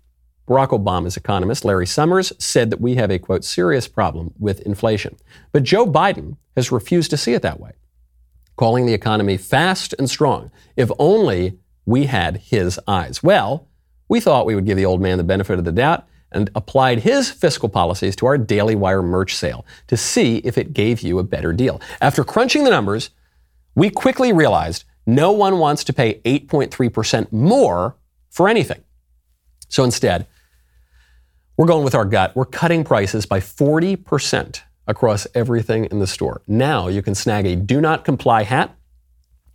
Barack 0.48 0.68
Obama's 0.68 1.16
economist, 1.16 1.64
Larry 1.64 1.86
Summers, 1.86 2.32
said 2.38 2.70
that 2.70 2.80
we 2.80 2.96
have 2.96 3.10
a, 3.10 3.18
quote, 3.18 3.44
serious 3.44 3.86
problem 3.88 4.32
with 4.38 4.60
inflation. 4.60 5.16
But 5.52 5.62
Joe 5.62 5.86
Biden 5.86 6.36
has 6.56 6.72
refused 6.72 7.10
to 7.10 7.16
see 7.16 7.34
it 7.34 7.42
that 7.42 7.60
way, 7.60 7.72
calling 8.56 8.86
the 8.86 8.94
economy 8.94 9.36
fast 9.36 9.94
and 9.98 10.10
strong. 10.10 10.50
If 10.76 10.90
only 10.98 11.58
we 11.86 12.06
had 12.06 12.36
his 12.38 12.78
eyes. 12.86 13.22
Well, 13.22 13.68
we 14.08 14.20
thought 14.20 14.46
we 14.46 14.54
would 14.54 14.66
give 14.66 14.76
the 14.76 14.84
old 14.84 15.00
man 15.00 15.18
the 15.18 15.24
benefit 15.24 15.58
of 15.58 15.64
the 15.64 15.72
doubt 15.72 16.06
and 16.30 16.50
applied 16.54 17.00
his 17.00 17.30
fiscal 17.30 17.68
policies 17.68 18.16
to 18.16 18.26
our 18.26 18.38
Daily 18.38 18.74
Wire 18.74 19.02
merch 19.02 19.36
sale 19.36 19.66
to 19.86 19.96
see 19.96 20.38
if 20.38 20.58
it 20.58 20.72
gave 20.72 21.00
you 21.00 21.18
a 21.18 21.24
better 21.24 21.52
deal. 21.52 21.80
After 22.00 22.24
crunching 22.24 22.64
the 22.64 22.70
numbers, 22.70 23.10
we 23.74 23.90
quickly 23.90 24.32
realized 24.32 24.84
no 25.06 25.32
one 25.32 25.58
wants 25.58 25.84
to 25.84 25.92
pay 25.92 26.20
8.3% 26.20 27.32
more 27.32 27.96
for 28.30 28.48
anything. 28.48 28.82
So 29.68 29.84
instead, 29.84 30.26
we're 31.56 31.66
going 31.66 31.84
with 31.84 31.94
our 31.94 32.04
gut. 32.04 32.34
We're 32.34 32.44
cutting 32.44 32.84
prices 32.84 33.26
by 33.26 33.40
40% 33.40 34.62
across 34.86 35.26
everything 35.34 35.84
in 35.86 35.98
the 35.98 36.06
store. 36.06 36.42
Now 36.46 36.88
you 36.88 37.02
can 37.02 37.14
snag 37.14 37.46
a 37.46 37.56
do 37.56 37.80
not 37.80 38.04
comply 38.04 38.42
hat 38.42 38.74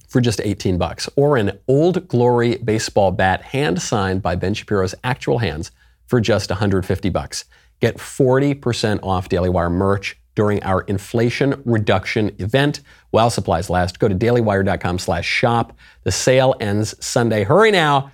for 0.08 0.22
just 0.22 0.40
18 0.42 0.78
bucks 0.78 1.10
or 1.16 1.38
an 1.38 1.60
old 1.68 2.08
glory 2.08 2.58
baseball 2.58 3.12
bat 3.12 3.42
hand 3.42 3.82
signed 3.82 4.22
by 4.22 4.36
Ben 4.36 4.54
Shapiro's 4.54 4.96
actual 5.04 5.40
hands 5.40 5.72
for 6.06 6.22
just 6.22 6.50
150 6.50 7.10
bucks. 7.10 7.46
Get 7.80 7.98
40% 7.98 9.00
off 9.04 9.30
Daily 9.30 9.50
Wire 9.50 9.70
merch 9.70 10.18
during 10.34 10.64
our 10.64 10.82
inflation 10.82 11.62
reduction 11.66 12.34
event 12.40 12.82
while 13.10 13.30
supplies 13.30 13.70
last. 13.70 14.00
Go 14.00 14.08
to 14.08 14.16
dailywire.com 14.16 15.00
slash 15.00 15.26
shop. 15.28 15.76
The 16.04 16.12
sale 16.12 16.56
ends 16.60 16.94
Sunday. 17.04 17.44
Hurry 17.44 17.72
now. 17.72 18.12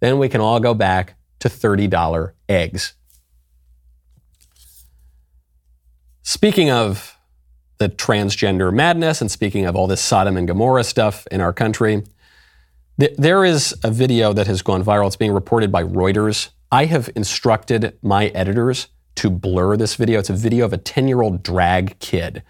Then 0.00 0.18
we 0.18 0.28
can 0.28 0.40
all 0.40 0.58
go 0.58 0.74
back 0.74 1.14
to 1.40 1.48
$30 1.48 2.32
eggs. 2.48 2.95
Speaking 6.28 6.72
of 6.72 7.16
the 7.78 7.88
transgender 7.88 8.74
madness 8.74 9.20
and 9.20 9.30
speaking 9.30 9.64
of 9.64 9.76
all 9.76 9.86
this 9.86 10.00
Sodom 10.00 10.36
and 10.36 10.48
Gomorrah 10.48 10.82
stuff 10.82 11.24
in 11.30 11.40
our 11.40 11.52
country, 11.52 12.02
th- 12.98 13.14
there 13.16 13.44
is 13.44 13.72
a 13.84 13.92
video 13.92 14.32
that 14.32 14.48
has 14.48 14.60
gone 14.60 14.82
viral. 14.82 15.06
It's 15.06 15.14
being 15.14 15.32
reported 15.32 15.70
by 15.70 15.84
Reuters. 15.84 16.48
I 16.72 16.86
have 16.86 17.08
instructed 17.14 17.96
my 18.02 18.26
editors 18.30 18.88
to 19.14 19.30
blur 19.30 19.76
this 19.76 19.94
video. 19.94 20.18
It's 20.18 20.28
a 20.28 20.32
video 20.32 20.64
of 20.64 20.72
a 20.72 20.78
10 20.78 21.06
year 21.06 21.22
old 21.22 21.44
drag 21.44 21.96
kid 22.00 22.42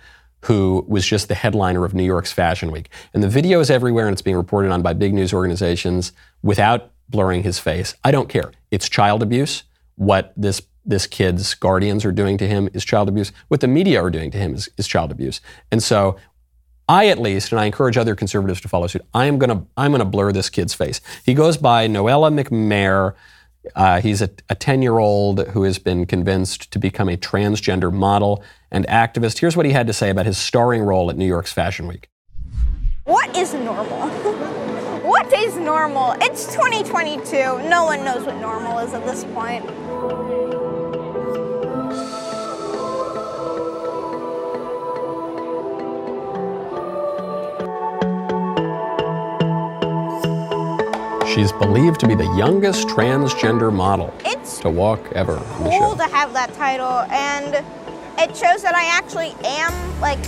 who 0.47 0.87
was 0.89 1.05
just 1.05 1.29
the 1.29 1.35
headliner 1.35 1.85
of 1.85 1.93
New 1.93 2.03
York's 2.03 2.33
Fashion 2.33 2.73
Week. 2.73 2.89
And 3.13 3.23
the 3.23 3.29
video 3.29 3.61
is 3.61 3.69
everywhere 3.69 4.07
and 4.07 4.15
it's 4.15 4.23
being 4.23 4.39
reported 4.39 4.71
on 4.71 4.81
by 4.81 4.95
big 4.95 5.13
news 5.13 5.35
organizations 5.35 6.15
without 6.43 6.93
blurring 7.11 7.43
his 7.43 7.59
face. 7.59 7.95
I 8.03 8.11
don't 8.11 8.31
care. 8.31 8.53
It's 8.71 8.89
child 8.89 9.23
abuse. 9.23 9.65
What 9.97 10.33
this 10.35 10.63
this 10.87 11.07
kid's 11.07 11.55
guardians 11.55 12.05
are 12.05 12.13
doing 12.13 12.39
to 12.39 12.47
him 12.47 12.69
is 12.73 12.85
child 12.85 13.09
abuse. 13.09 13.33
What 13.49 13.61
the 13.61 13.69
media 13.69 14.01
are 14.03 14.11
doing 14.11 14.31
to 14.31 14.39
him 14.39 14.55
is, 14.55 14.69
is 14.79 14.87
child 14.87 15.11
abuse. 15.11 15.41
And 15.73 15.83
so 15.83 16.17
I 16.89 17.09
at 17.09 17.19
least, 17.19 17.51
and 17.51 17.61
I 17.61 17.65
encourage 17.65 17.97
other 17.97 18.15
conservatives 18.15 18.61
to 18.61 18.69
follow 18.69 18.87
suit, 18.87 19.03
I 19.13 19.27
am 19.27 19.39
gonna 19.39 19.67
I'm 19.77 19.91
gonna 19.91 20.05
blur 20.05 20.33
this 20.33 20.49
kid's 20.49 20.75
face. 20.75 21.01
He 21.25 21.35
goes 21.35 21.57
by 21.57 21.89
Noella 21.89 22.33
McMaher. 22.33 23.15
Uh, 23.75 24.01
he's 24.01 24.23
a 24.23 24.29
10 24.29 24.81
year 24.81 24.99
old 24.99 25.49
who 25.49 25.65
has 25.65 25.81
been 25.81 26.07
convinced 26.07 26.71
to 26.71 26.79
become 26.79 27.09
a 27.09 27.17
transgender 27.17 27.93
model 27.93 28.45
and 28.71 28.87
activist. 28.87 29.39
Here's 29.39 29.57
what 29.57 29.67
he 29.67 29.73
had 29.73 29.89
to 29.89 29.93
say 29.93 30.11
about 30.11 30.27
his 30.27 30.39
starring 30.39 30.83
role 30.83 31.11
at 31.11 31.17
New 31.17 31.27
York's 31.27 31.53
Fashion 31.53 31.89
Week. 31.89 32.09
What 33.03 33.37
is 33.37 33.55
normal? 33.55 34.09
what 35.03 35.33
is 35.33 35.57
normal? 35.57 36.13
It's 36.21 36.47
2022. 36.55 37.69
No 37.69 37.85
one 37.85 38.05
knows 38.05 38.25
what 38.25 38.37
normal 38.37 38.79
is 38.79 38.95
at 38.95 39.05
this 39.05 39.25
point. 39.25 39.65
She's 51.37 51.53
believed 51.53 52.01
to 52.01 52.09
be 52.09 52.15
the 52.15 52.35
youngest 52.35 52.89
transgender 52.89 53.71
model 53.71 54.11
It's 54.25 54.59
to 54.61 54.71
walk 54.71 55.13
ever 55.13 55.35
on 55.37 55.39
the 55.65 55.69
cool 55.71 55.91
show. 55.91 55.97
to 55.97 56.05
have 56.05 56.33
that 56.33 56.55
title, 56.55 57.01
and 57.13 57.57
it 58.19 58.35
shows 58.35 58.63
that 58.63 58.75
I 58.75 58.87
actually 58.87 59.35
am 59.45 60.01
like 60.01 60.19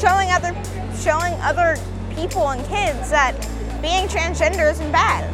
showing 0.00 0.28
other 0.32 0.52
showing 0.98 1.34
other 1.42 1.76
people 2.16 2.48
and 2.48 2.60
kids 2.66 3.08
that 3.10 3.36
being 3.80 4.08
transgender 4.08 4.68
isn't 4.72 4.90
bad. 4.90 5.30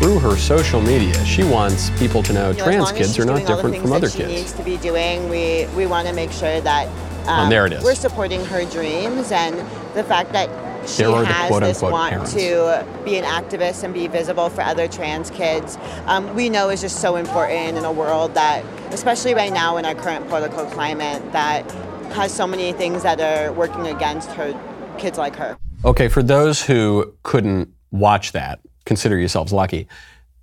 Through 0.00 0.18
her 0.18 0.36
social 0.36 0.80
media, 0.80 1.14
she 1.24 1.44
wants 1.44 1.90
people 1.96 2.24
to 2.24 2.32
know 2.32 2.50
You 2.50 2.56
know, 2.58 2.64
trans 2.64 2.90
kids 2.90 3.16
are 3.20 3.24
not 3.24 3.36
doing 3.36 3.46
all 3.46 3.56
the 3.56 3.62
different 3.62 3.80
from 3.82 3.90
that 3.90 3.96
other 3.98 4.10
she 4.10 4.18
kids. 4.18 4.32
needs 4.32 4.52
to 4.54 4.64
be 4.64 4.76
doing. 4.78 5.28
We 5.28 5.68
we 5.76 5.86
want 5.86 6.08
to 6.08 6.12
make 6.12 6.32
sure 6.32 6.60
that 6.60 6.88
Oh, 7.28 7.48
there 7.48 7.66
um, 7.66 7.72
it 7.72 7.76
is. 7.78 7.84
we're 7.84 7.94
supporting 7.94 8.44
her 8.46 8.64
dreams 8.64 9.30
and 9.30 9.54
the 9.94 10.02
fact 10.02 10.32
that 10.32 10.48
she 10.86 11.02
There 11.02 11.10
are 11.10 11.20
the 11.22 11.26
has 11.26 11.48
quote, 11.48 11.62
this 11.62 11.82
want 11.82 12.10
parents. 12.12 12.32
to 12.34 12.86
be 13.04 13.16
an 13.18 13.24
activist 13.24 13.82
and 13.82 13.92
be 13.92 14.06
visible 14.06 14.48
for 14.48 14.62
other 14.62 14.88
trans 14.88 15.30
kids. 15.30 15.78
Um, 16.06 16.34
we 16.34 16.48
know 16.48 16.70
is 16.70 16.80
just 16.80 17.00
so 17.00 17.16
important 17.16 17.76
in 17.76 17.84
a 17.84 17.92
world 17.92 18.34
that, 18.34 18.64
especially 18.92 19.34
right 19.34 19.52
now 19.52 19.76
in 19.76 19.84
our 19.84 19.94
current 19.94 20.28
political 20.28 20.64
climate, 20.66 21.32
that 21.32 21.70
has 22.12 22.32
so 22.32 22.46
many 22.46 22.72
things 22.72 23.02
that 23.02 23.20
are 23.20 23.52
working 23.52 23.86
against 23.88 24.30
her 24.32 24.58
kids 24.98 25.18
like 25.18 25.36
her. 25.36 25.56
Okay, 25.84 26.08
for 26.08 26.22
those 26.22 26.62
who 26.62 27.14
couldn't 27.22 27.68
watch 27.90 28.32
that, 28.32 28.60
consider 28.84 29.18
yourselves 29.18 29.52
lucky. 29.52 29.86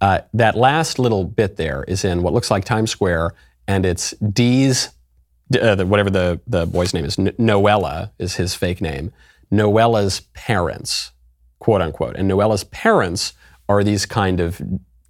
Uh, 0.01 0.19
that 0.33 0.55
last 0.55 0.99
little 0.99 1.23
bit 1.23 1.55
there 1.55 1.83
is 1.87 2.03
in 2.03 2.21
what 2.21 2.33
looks 2.33 2.51
like 2.51 2.65
Times 2.65 2.91
Square, 2.91 3.33
and 3.67 3.85
it's 3.85 4.11
Dee's, 4.17 4.89
uh, 5.59 5.75
the, 5.75 5.85
whatever 5.85 6.09
the, 6.09 6.39
the 6.45 6.65
boy's 6.65 6.93
name 6.93 7.05
is, 7.05 7.17
N- 7.17 7.27
Noella 7.39 8.11
is 8.19 8.35
his 8.35 8.53
fake 8.53 8.81
name, 8.81 9.13
Noella's 9.53 10.21
parents, 10.33 11.11
quote 11.59 11.81
unquote. 11.81 12.15
And 12.15 12.27
Noella's 12.27 12.63
parents 12.65 13.33
are 13.69 13.83
these 13.83 14.07
kind 14.07 14.39
of 14.39 14.61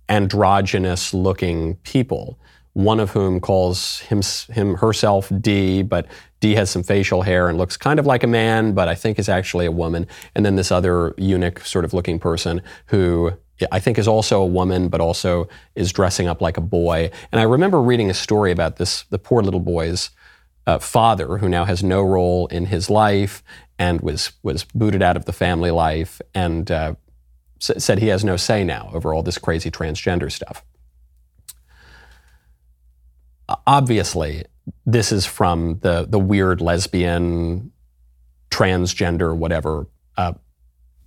androgynous 0.10 1.14
looking 1.14 1.76
people, 1.78 2.38
one 2.74 3.00
of 3.00 3.12
whom 3.12 3.40
calls 3.40 4.00
him, 4.02 4.22
him 4.52 4.76
herself 4.76 5.32
D, 5.40 5.82
but 5.82 6.08
D 6.42 6.56
has 6.56 6.70
some 6.70 6.84
facial 6.84 7.22
hair 7.22 7.48
and 7.48 7.58
looks 7.58 7.78
kind 7.78 8.00
of 8.00 8.06
like 8.06 8.22
a 8.22 8.28
man, 8.28 8.74
but 8.74 8.90
I 8.90 8.96
think 8.96 9.18
is 9.18 9.30
actually 9.30 9.66
a 9.66 9.72
woman. 9.72 10.08
And 10.36 10.46
then 10.46 10.58
this 10.58 10.74
other 10.74 11.16
eunuch 11.18 11.62
sort 11.62 11.86
of 11.86 11.94
looking 11.94 12.20
person 12.20 12.62
who 12.88 13.32
I 13.72 13.80
think 13.80 13.98
is 13.98 14.10
also 14.10 14.42
a 14.42 14.46
woman, 14.46 14.90
but 14.90 15.00
also 15.00 15.48
is 15.74 15.94
dressing 15.94 16.28
up 16.28 16.42
like 16.42 16.58
a 16.58 16.62
boy. 16.62 17.12
And 17.32 17.40
I 17.40 17.46
remember 17.46 17.82
reading 17.82 18.10
a 18.10 18.14
story 18.14 18.52
about 18.52 18.76
this, 18.76 19.04
the 19.04 19.20
poor 19.20 19.42
little 19.42 19.62
boy's 19.62 20.10
uh, 20.68 20.80
father, 20.80 21.38
who 21.38 21.48
now 21.48 21.66
has 21.66 21.82
no 21.84 22.02
role 22.02 22.48
in 22.48 22.66
his 22.66 22.90
life 22.90 23.44
and 23.80 24.02
was 24.02 24.32
was 24.44 24.64
booted 24.64 25.02
out 25.02 25.18
of 25.18 25.26
the 25.26 25.34
family 25.34 25.72
life, 25.72 26.22
and 26.34 26.70
uh, 26.70 26.96
s- 27.62 27.84
said 27.84 28.00
he 28.00 28.08
has 28.08 28.24
no 28.24 28.38
say 28.38 28.64
now 28.64 28.90
over 28.94 29.14
all 29.14 29.24
this 29.24 29.38
crazy 29.38 29.72
transgender 29.72 30.32
stuff. 30.32 30.64
Obviously, 33.68 34.46
this 34.86 35.12
is 35.12 35.26
from 35.26 35.80
the 35.80 36.06
the 36.08 36.20
weird 36.20 36.62
lesbian, 36.62 37.72
transgender, 38.50 39.36
whatever. 39.36 39.88
Uh, 40.18 40.34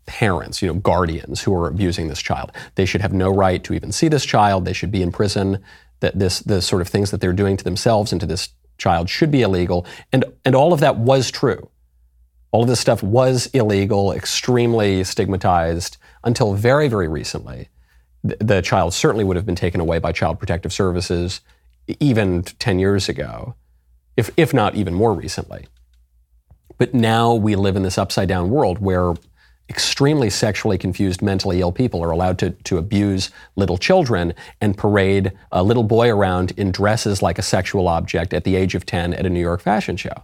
parents, 0.06 0.62
you 0.62 0.68
know, 0.68 0.74
guardians 0.74 1.42
who 1.42 1.52
are 1.52 1.66
abusing 1.66 2.06
this 2.06 2.22
child. 2.22 2.52
They 2.76 2.86
should 2.86 3.00
have 3.00 3.12
no 3.12 3.28
right 3.28 3.62
to 3.64 3.74
even 3.74 3.90
see 3.90 4.06
this 4.06 4.24
child. 4.24 4.64
They 4.64 4.72
should 4.72 4.92
be 4.92 5.02
in 5.02 5.10
prison. 5.10 5.62
That 6.00 6.18
this 6.18 6.40
the 6.40 6.62
sort 6.62 6.82
of 6.82 6.88
things 6.88 7.10
that 7.10 7.20
they're 7.20 7.32
doing 7.32 7.56
to 7.56 7.64
themselves 7.64 8.12
and 8.12 8.20
to 8.20 8.26
this 8.26 8.50
child 8.78 9.08
should 9.08 9.30
be 9.30 9.42
illegal. 9.42 9.86
And 10.12 10.24
and 10.44 10.54
all 10.54 10.72
of 10.72 10.80
that 10.80 10.96
was 10.96 11.30
true. 11.30 11.70
All 12.57 12.62
of 12.62 12.68
this 12.68 12.80
stuff 12.80 13.02
was 13.02 13.48
illegal, 13.48 14.12
extremely 14.14 15.04
stigmatized 15.04 15.98
until 16.24 16.54
very, 16.54 16.88
very 16.88 17.07
recently. 17.07 17.68
The, 18.24 18.38
the 18.40 18.62
child 18.62 18.94
certainly 18.94 19.24
would 19.24 19.36
have 19.36 19.44
been 19.44 19.54
taken 19.54 19.78
away 19.78 19.98
by 19.98 20.12
Child 20.12 20.38
Protective 20.38 20.72
Services 20.72 21.42
even 22.00 22.44
10 22.44 22.78
years 22.78 23.11
ago, 23.11 23.57
if, 24.16 24.30
if 24.38 24.54
not 24.54 24.74
even 24.74 24.94
more 24.94 25.12
recently. 25.12 25.66
But 26.78 26.94
now 26.94 27.34
we 27.34 27.57
live 27.57 27.76
in 27.76 27.82
this 27.82 27.98
upside 27.98 28.30
down 28.30 28.48
world 28.48 28.78
where 28.78 29.12
extremely 29.68 30.30
sexually 30.30 30.78
confused, 30.78 31.20
mentally 31.20 31.61
ill 31.61 31.72
people 31.72 32.02
are 32.02 32.11
allowed 32.11 32.38
to, 32.38 32.52
to 32.52 32.78
abuse 32.78 33.28
little 33.57 33.76
children 33.76 34.32
and 34.62 34.78
parade 34.78 35.30
a 35.52 35.62
little 35.62 35.84
boy 35.84 36.09
around 36.09 36.52
in 36.57 36.72
dresses 36.72 37.20
like 37.20 37.38
a 37.38 37.42
sexual 37.42 37.86
object 37.86 38.32
at 38.32 38.44
the 38.44 38.57
age 38.57 38.74
of 38.74 38.86
10 38.86 39.12
at 39.12 39.26
a 39.26 39.28
New 39.28 39.40
York 39.40 39.61
fashion 39.61 39.98
show. 39.98 40.22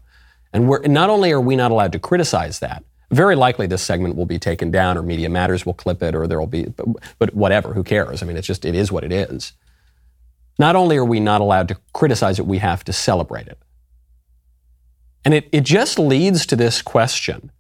And 0.53 0.69
we're, 0.69 0.83
not 0.83 1.11
only 1.11 1.33
are 1.33 1.41
we 1.41 1.57
not 1.57 1.71
allowed 1.71 1.93
to 1.93 1.99
criticize 1.99 2.59
that, 2.61 2.85
very 3.11 3.37
likely 3.37 3.67
this 3.67 3.83
segment 3.83 4.17
will 4.17 4.27
be 4.27 4.39
taken 4.39 4.71
down 4.71 4.97
or 4.97 5.03
Media 5.03 5.29
Matters 5.29 5.67
will 5.67 5.75
clip 5.75 6.03
it 6.03 6.15
or 6.15 6.27
there 6.27 6.39
will 6.39 6.47
be, 6.47 6.65
but, 6.65 6.87
but 7.19 7.35
whatever, 7.35 7.75
who 7.75 7.85
cares? 7.85 8.23
I 8.23 8.27
mean, 8.27 8.37
it's 8.37 8.47
just, 8.47 8.65
it 8.65 8.75
is 8.75 8.91
what 8.91 9.05
it 9.05 9.13
is. 9.13 9.53
Not 10.59 10.77
only 10.77 10.97
are 10.97 11.05
we 11.05 11.21
not 11.21 11.41
allowed 11.41 11.69
to 11.69 11.79
criticize 11.93 12.39
it, 12.39 12.47
we 12.47 12.59
have 12.59 12.85
to 12.85 12.93
celebrate 12.93 13.49
it. 13.49 13.59
And 15.25 15.35
it, 15.35 15.49
it 15.53 15.65
just 15.65 15.99
leads 15.99 16.47
to 16.47 16.57
this 16.57 16.83
question 16.83 17.51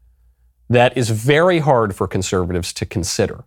that 0.68 0.96
is 0.96 1.10
very 1.10 1.58
hard 1.58 1.94
for 1.94 2.06
conservatives 2.06 2.72
to 2.74 2.86
consider. 2.86 3.44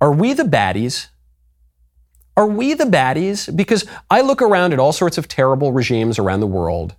Are 0.00 0.12
we 0.12 0.32
the 0.32 0.42
baddies? 0.42 1.08
Are 2.36 2.46
we 2.46 2.74
the 2.74 2.84
baddies? 2.84 3.54
Because 3.54 3.86
I 4.10 4.22
look 4.22 4.42
around 4.42 4.72
at 4.72 4.78
all 4.78 4.92
sorts 4.92 5.18
of 5.18 5.28
terrible 5.28 5.72
regimes 5.72 6.18
around 6.18 6.40
the 6.40 6.46
world, 6.46 6.96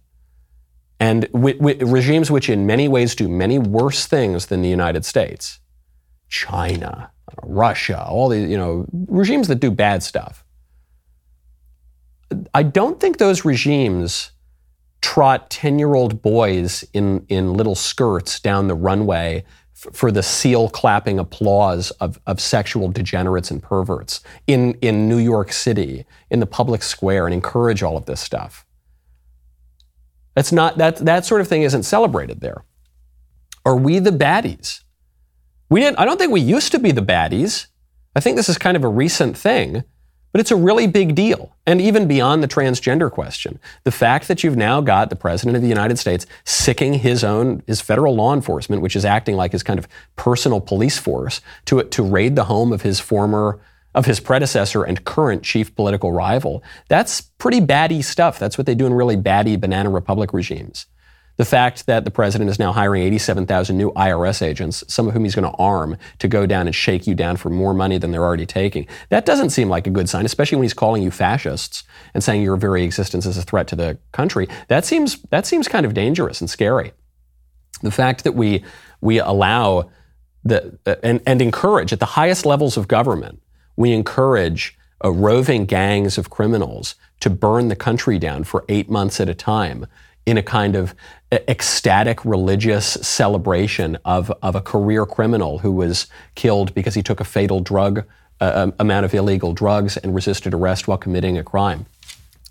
and 1.03 1.23
wi- 1.33 1.57
wi- 1.57 1.83
regimes 1.83 2.31
which 2.31 2.49
in 2.49 2.65
many 2.65 2.87
ways 2.87 3.13
do 3.13 3.27
many 3.27 3.59
worse 3.59 4.05
things 4.05 4.45
than 4.45 4.61
the 4.61 4.69
United 4.69 5.03
States. 5.03 5.59
China, 6.29 7.11
Russia, 7.43 8.05
all 8.07 8.29
these, 8.29 8.49
you 8.49 8.57
know, 8.57 8.85
regimes 9.09 9.49
that 9.49 9.59
do 9.59 9.69
bad 9.69 10.01
stuff. 10.01 10.45
I 12.53 12.63
don't 12.63 13.01
think 13.01 13.17
those 13.17 13.43
regimes 13.43 14.31
trot 15.01 15.49
10 15.49 15.77
year 15.77 15.93
old 15.93 16.21
boys 16.21 16.85
in, 16.93 17.25
in 17.27 17.53
little 17.53 17.75
skirts 17.75 18.39
down 18.39 18.69
the 18.69 18.75
runway 18.75 19.43
f- 19.75 19.93
for 19.93 20.09
the 20.09 20.23
seal 20.23 20.69
clapping 20.69 21.19
applause 21.19 21.91
of, 21.99 22.17
of 22.27 22.39
sexual 22.39 22.87
degenerates 22.87 23.51
and 23.51 23.61
perverts 23.61 24.21
in, 24.47 24.75
in 24.75 25.09
New 25.09 25.17
York 25.17 25.51
City, 25.51 26.05
in 26.29 26.39
the 26.39 26.45
public 26.45 26.81
square, 26.81 27.27
and 27.27 27.33
encourage 27.33 27.83
all 27.83 27.97
of 27.97 28.05
this 28.05 28.21
stuff. 28.21 28.65
That's 30.35 30.51
not, 30.51 30.77
that, 30.77 30.97
that 30.97 31.25
sort 31.25 31.41
of 31.41 31.47
thing 31.47 31.61
isn't 31.61 31.83
celebrated 31.83 32.41
there. 32.41 32.63
Are 33.65 33.75
we 33.75 33.99
the 33.99 34.11
baddies? 34.11 34.81
We 35.69 35.79
didn't, 35.79 35.99
I 35.99 36.05
don't 36.05 36.17
think 36.17 36.31
we 36.31 36.41
used 36.41 36.71
to 36.71 36.79
be 36.79 36.91
the 36.91 37.01
baddies. 37.01 37.67
I 38.15 38.19
think 38.19 38.35
this 38.35 38.49
is 38.49 38.57
kind 38.57 38.77
of 38.77 38.83
a 38.83 38.89
recent 38.89 39.37
thing. 39.37 39.83
But 40.33 40.39
it's 40.39 40.51
a 40.51 40.55
really 40.55 40.87
big 40.87 41.13
deal. 41.13 41.55
And 41.67 41.79
even 41.79 42.07
beyond 42.07 42.41
the 42.41 42.47
transgender 42.47 43.09
question, 43.11 43.59
the 43.83 43.91
fact 43.91 44.27
that 44.27 44.43
you've 44.43 44.57
now 44.57 44.81
got 44.81 45.11
the 45.11 45.15
President 45.15 45.55
of 45.55 45.61
the 45.61 45.69
United 45.69 45.99
States 45.99 46.25
sicking 46.43 46.95
his 46.95 47.23
own, 47.23 47.61
his 47.67 47.81
federal 47.81 48.15
law 48.15 48.33
enforcement, 48.33 48.81
which 48.81 48.95
is 48.95 49.05
acting 49.05 49.35
like 49.35 49.51
his 49.51 49.61
kind 49.61 49.77
of 49.77 49.87
personal 50.15 50.59
police 50.59 50.97
force, 50.97 51.39
to, 51.65 51.83
to 51.83 52.01
raid 52.01 52.35
the 52.35 52.45
home 52.45 52.73
of 52.73 52.81
his 52.81 52.99
former, 52.99 53.59
of 53.95 54.05
his 54.05 54.19
predecessor 54.19 54.83
and 54.83 55.03
current 55.05 55.43
chief 55.43 55.75
political 55.75 56.11
rival, 56.11 56.63
that's 56.87 57.21
pretty 57.21 57.59
batty 57.59 58.01
stuff. 58.01 58.39
That's 58.39 58.57
what 58.57 58.65
they 58.65 58.75
do 58.75 58.85
in 58.85 58.93
really 58.93 59.15
batty 59.15 59.55
banana 59.55 59.89
republic 59.89 60.33
regimes. 60.33 60.87
The 61.37 61.45
fact 61.45 61.87
that 61.87 62.05
the 62.05 62.11
president 62.11 62.51
is 62.51 62.59
now 62.59 62.71
hiring 62.71 63.01
87,000 63.01 63.75
new 63.75 63.91
IRS 63.93 64.43
agents, 64.43 64.83
some 64.87 65.07
of 65.07 65.13
whom 65.13 65.23
he's 65.23 65.33
going 65.33 65.51
to 65.51 65.57
arm 65.57 65.97
to 66.19 66.27
go 66.27 66.45
down 66.45 66.67
and 66.67 66.75
shake 66.75 67.07
you 67.07 67.15
down 67.15 67.37
for 67.37 67.49
more 67.49 67.73
money 67.73 67.97
than 67.97 68.11
they're 68.11 68.23
already 68.23 68.45
taking, 68.45 68.87
that 69.09 69.25
doesn't 69.25 69.49
seem 69.49 69.67
like 69.67 69.87
a 69.87 69.89
good 69.89 70.07
sign, 70.07 70.25
especially 70.25 70.57
when 70.57 70.63
he's 70.63 70.75
calling 70.75 71.01
you 71.01 71.09
fascists 71.09 71.83
and 72.13 72.23
saying 72.23 72.43
your 72.43 72.55
very 72.55 72.83
existence 72.83 73.25
is 73.25 73.35
a 73.35 73.41
threat 73.41 73.67
to 73.69 73.75
the 73.75 73.97
country. 74.11 74.47
That 74.67 74.85
seems, 74.85 75.23
that 75.31 75.47
seems 75.47 75.67
kind 75.67 75.87
of 75.87 75.95
dangerous 75.95 76.39
and 76.39 76.49
scary. 76.49 76.91
The 77.81 77.91
fact 77.91 78.23
that 78.25 78.33
we, 78.33 78.63
we 79.01 79.19
allow 79.19 79.89
the, 80.43 80.77
and, 81.01 81.19
and 81.25 81.41
encourage 81.41 81.91
at 81.93 81.99
the 81.99 82.05
highest 82.05 82.45
levels 82.45 82.77
of 82.77 82.87
government, 82.87 83.41
we 83.75 83.91
encourage 83.91 84.77
uh, 85.03 85.11
roving 85.11 85.65
gangs 85.65 86.17
of 86.17 86.29
criminals 86.29 86.95
to 87.19 87.29
burn 87.29 87.67
the 87.67 87.75
country 87.75 88.19
down 88.19 88.43
for 88.43 88.65
eight 88.69 88.89
months 88.89 89.19
at 89.19 89.29
a 89.29 89.33
time 89.33 89.85
in 90.25 90.37
a 90.37 90.43
kind 90.43 90.75
of 90.75 90.95
ecstatic 91.31 92.23
religious 92.23 92.85
celebration 92.85 93.97
of, 94.05 94.31
of 94.41 94.55
a 94.55 94.61
career 94.61 95.05
criminal 95.05 95.59
who 95.59 95.71
was 95.71 96.07
killed 96.35 96.73
because 96.73 96.93
he 96.93 97.03
took 97.03 97.19
a 97.19 97.25
fatal 97.25 97.59
drug 97.59 98.05
uh, 98.39 98.71
amount 98.79 99.05
of 99.05 99.13
illegal 99.13 99.53
drugs 99.53 99.97
and 99.97 100.15
resisted 100.15 100.53
arrest 100.53 100.87
while 100.87 100.97
committing 100.97 101.37
a 101.37 101.43
crime. 101.43 101.85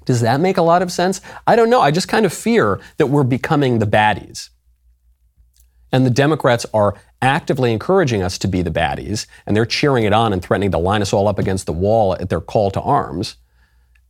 Does 0.04 0.20
that 0.20 0.40
make 0.40 0.56
a 0.56 0.62
lot 0.62 0.82
of 0.82 0.90
sense? 0.90 1.20
I 1.46 1.56
don't 1.56 1.70
know. 1.70 1.80
I 1.80 1.90
just 1.90 2.08
kind 2.08 2.26
of 2.26 2.32
fear 2.32 2.80
that 2.96 3.06
we're 3.06 3.22
becoming 3.22 3.78
the 3.78 3.86
baddies. 3.86 4.48
And 5.92 6.06
the 6.06 6.10
Democrats 6.10 6.64
are 6.72 6.94
actively 7.20 7.72
encouraging 7.72 8.22
us 8.22 8.38
to 8.38 8.48
be 8.48 8.62
the 8.62 8.70
baddies, 8.70 9.26
and 9.46 9.54
they're 9.54 9.66
cheering 9.66 10.04
it 10.04 10.12
on 10.12 10.32
and 10.32 10.42
threatening 10.42 10.70
to 10.72 10.78
line 10.78 11.02
us 11.02 11.12
all 11.12 11.28
up 11.28 11.38
against 11.38 11.66
the 11.66 11.72
wall 11.72 12.14
at 12.14 12.30
their 12.30 12.40
call 12.40 12.70
to 12.70 12.80
arms. 12.80 13.36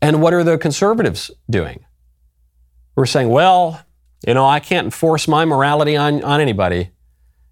And 0.00 0.22
what 0.22 0.32
are 0.32 0.44
the 0.44 0.58
conservatives 0.58 1.30
doing? 1.50 1.84
We're 2.96 3.06
saying, 3.06 3.28
well, 3.28 3.84
you 4.26 4.34
know, 4.34 4.46
I 4.46 4.60
can't 4.60 4.86
enforce 4.86 5.26
my 5.26 5.44
morality 5.44 5.96
on, 5.96 6.22
on 6.22 6.40
anybody. 6.40 6.90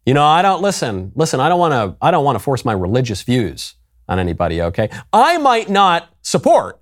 You 0.06 0.14
know, 0.14 0.24
I 0.24 0.42
don't 0.42 0.62
listen. 0.62 1.12
Listen, 1.14 1.40
I 1.40 1.48
don't 1.48 1.58
want 1.58 1.72
to 1.72 1.96
I 2.04 2.10
don't 2.10 2.24
want 2.24 2.36
to 2.36 2.40
force 2.40 2.64
my 2.64 2.72
religious 2.72 3.22
views 3.22 3.74
on 4.08 4.18
anybody, 4.18 4.62
okay? 4.62 4.90
I 5.12 5.38
might 5.38 5.68
not 5.68 6.08
support 6.22 6.80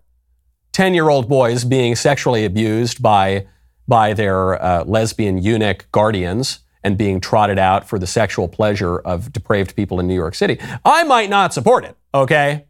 10-year-old 0.72 1.28
boys 1.28 1.64
being 1.64 1.96
sexually 1.96 2.44
abused 2.44 3.03
by 3.03 3.46
by 3.86 4.12
their 4.12 4.62
uh, 4.62 4.84
lesbian 4.84 5.38
eunuch 5.42 5.90
guardians 5.92 6.61
and 6.84 6.96
being 6.96 7.20
trotted 7.20 7.58
out 7.58 7.88
for 7.88 7.98
the 7.98 8.06
sexual 8.06 8.48
pleasure 8.48 8.98
of 8.98 9.32
depraved 9.32 9.74
people 9.74 10.00
in 10.00 10.06
New 10.06 10.14
York 10.14 10.34
City. 10.34 10.58
I 10.84 11.04
might 11.04 11.30
not 11.30 11.52
support 11.52 11.84
it, 11.84 11.96
okay? 12.14 12.66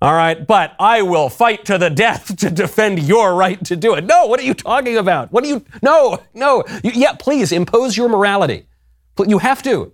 All 0.00 0.14
right, 0.14 0.46
but 0.46 0.76
I 0.78 1.02
will 1.02 1.28
fight 1.28 1.64
to 1.64 1.76
the 1.76 1.90
death 1.90 2.36
to 2.38 2.50
defend 2.50 3.00
your 3.00 3.34
right 3.34 3.62
to 3.64 3.76
do 3.76 3.94
it. 3.94 4.04
No, 4.04 4.26
what 4.26 4.38
are 4.38 4.44
you 4.44 4.54
talking 4.54 4.96
about? 4.96 5.32
What 5.32 5.42
do 5.42 5.50
you, 5.50 5.64
no, 5.82 6.20
no. 6.34 6.62
You, 6.84 6.92
yeah, 6.94 7.14
please 7.18 7.50
impose 7.52 7.96
your 7.96 8.08
morality. 8.08 8.66
You 9.26 9.38
have 9.38 9.62
to. 9.64 9.92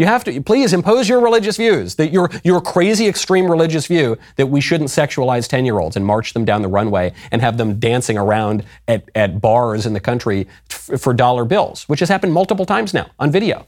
You 0.00 0.06
have 0.06 0.24
to. 0.24 0.40
Please 0.40 0.72
impose 0.72 1.10
your 1.10 1.20
religious 1.20 1.58
views, 1.58 1.96
that 1.96 2.10
your, 2.10 2.30
your 2.42 2.62
crazy 2.62 3.06
extreme 3.06 3.50
religious 3.50 3.86
view 3.86 4.16
that 4.36 4.46
we 4.46 4.62
shouldn't 4.62 4.88
sexualize 4.88 5.46
10 5.46 5.66
year 5.66 5.78
olds 5.78 5.94
and 5.94 6.06
march 6.06 6.32
them 6.32 6.46
down 6.46 6.62
the 6.62 6.68
runway 6.68 7.12
and 7.30 7.42
have 7.42 7.58
them 7.58 7.78
dancing 7.78 8.16
around 8.16 8.64
at, 8.88 9.10
at 9.14 9.42
bars 9.42 9.84
in 9.84 9.92
the 9.92 10.00
country 10.00 10.48
f- 10.70 10.98
for 10.98 11.12
dollar 11.12 11.44
bills, 11.44 11.86
which 11.86 12.00
has 12.00 12.08
happened 12.08 12.32
multiple 12.32 12.64
times 12.64 12.94
now 12.94 13.10
on 13.18 13.30
video. 13.30 13.66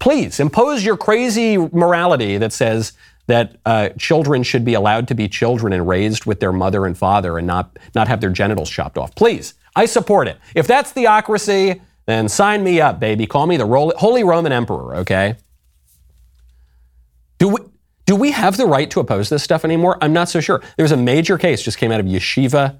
Please 0.00 0.40
impose 0.40 0.84
your 0.84 0.96
crazy 0.96 1.56
morality 1.56 2.36
that 2.36 2.52
says 2.52 2.94
that 3.28 3.54
uh, 3.64 3.90
children 3.90 4.42
should 4.42 4.64
be 4.64 4.74
allowed 4.74 5.06
to 5.06 5.14
be 5.14 5.28
children 5.28 5.72
and 5.72 5.86
raised 5.86 6.24
with 6.24 6.40
their 6.40 6.52
mother 6.52 6.86
and 6.86 6.98
father 6.98 7.38
and 7.38 7.46
not, 7.46 7.78
not 7.94 8.08
have 8.08 8.20
their 8.20 8.30
genitals 8.30 8.68
chopped 8.68 8.98
off. 8.98 9.14
Please, 9.14 9.54
I 9.76 9.86
support 9.86 10.26
it. 10.26 10.38
If 10.56 10.66
that's 10.66 10.90
theocracy, 10.90 11.80
then 12.06 12.28
sign 12.28 12.62
me 12.64 12.80
up, 12.80 12.98
baby. 13.00 13.26
Call 13.26 13.46
me 13.46 13.56
the 13.56 13.66
Holy 13.66 14.24
Roman 14.24 14.52
Emperor, 14.52 14.96
okay? 14.96 15.36
Do 17.38 17.48
we, 17.48 17.60
do 18.06 18.16
we 18.16 18.32
have 18.32 18.56
the 18.56 18.66
right 18.66 18.90
to 18.90 19.00
oppose 19.00 19.28
this 19.28 19.42
stuff 19.42 19.64
anymore? 19.64 19.96
I'm 20.00 20.12
not 20.12 20.28
so 20.28 20.40
sure. 20.40 20.62
There's 20.76 20.92
a 20.92 20.96
major 20.96 21.38
case 21.38 21.62
just 21.62 21.78
came 21.78 21.92
out 21.92 22.00
of 22.00 22.06
Yeshiva 22.06 22.78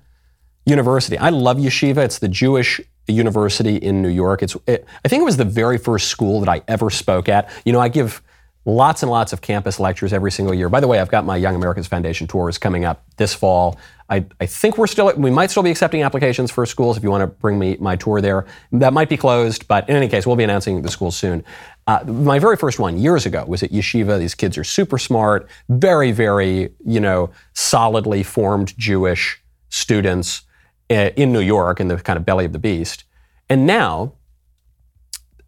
University. 0.67 1.17
I 1.17 1.31
love 1.31 1.57
Yeshiva. 1.59 1.99
It's 1.99 2.19
the 2.19 2.29
Jewish 2.29 2.81
university 3.07 3.77
in 3.77 4.03
New 4.03 4.09
York. 4.09 4.43
It's 4.43 4.57
it, 4.67 4.87
I 5.05 5.09
think 5.09 5.23
it 5.23 5.25
was 5.25 5.37
the 5.37 5.45
very 5.45 5.79
first 5.79 6.09
school 6.09 6.41
that 6.41 6.49
I 6.49 6.63
ever 6.69 6.91
spoke 6.91 7.29
at. 7.29 7.51
You 7.65 7.73
know, 7.73 7.81
I 7.81 7.89
give 7.89 8.23
lots 8.65 9.03
and 9.03 9.11
lots 9.11 9.33
of 9.33 9.41
campus 9.41 9.81
lectures 9.81 10.13
every 10.13 10.31
single 10.31 10.55
year. 10.55 10.69
By 10.69 10.81
the 10.81 10.89
way, 10.89 11.01
I've 11.01 11.11
got 11.11 11.25
my 11.25 11.37
Young 11.37 11.55
America's 11.55 11.87
Foundation 11.87 12.27
tours 12.27 12.59
coming 12.59 12.85
up 12.85 13.05
this 13.17 13.35
fall. 13.35 13.79
I, 14.11 14.27
I 14.41 14.47
think 14.47 14.77
we're 14.77 14.89
still 14.89 15.13
we 15.17 15.31
might 15.31 15.51
still 15.51 15.63
be 15.63 15.71
accepting 15.71 16.03
applications 16.03 16.51
for 16.51 16.67
schools 16.67 16.97
if 16.97 17.03
you 17.05 17.11
want 17.11 17.23
to 17.23 17.29
bring 17.29 17.59
me 17.59 17.77
my 17.79 17.95
tour 17.95 18.21
there. 18.21 18.45
That 18.73 18.93
might 18.93 19.09
be 19.09 19.17
closed, 19.17 19.69
but 19.69 19.89
in 19.89 19.95
any 19.95 20.09
case, 20.09 20.27
we'll 20.27 20.37
be 20.37 20.45
announcing 20.45 20.83
the 20.83 20.91
schools 20.91 21.17
soon. 21.17 21.45
Uh, 21.87 22.05
my 22.07 22.39
very 22.41 22.57
first 22.57 22.81
one 22.81 22.99
years 22.99 23.25
ago 23.25 23.45
was 23.47 23.63
at 23.63 23.71
Yeshiva. 23.71 24.19
These 24.19 24.35
kids 24.35 24.59
are 24.59 24.65
super 24.65 24.99
smart, 24.99 25.49
very, 25.69 26.11
very, 26.11 26.73
you 26.85 27.01
know, 27.01 27.31
solidly 27.55 28.25
formed 28.25 28.77
Jewish 28.77 29.41
students 29.69 30.43
uh, 30.91 31.11
in 31.17 31.33
New 31.33 31.41
York 31.41 31.79
in 31.79 31.89
the 31.89 31.97
kind 31.97 32.17
of 32.17 32.27
belly 32.27 32.45
of 32.45 32.53
the 32.53 32.59
beast. 32.59 33.05
And 33.49 33.67
now 33.67 34.15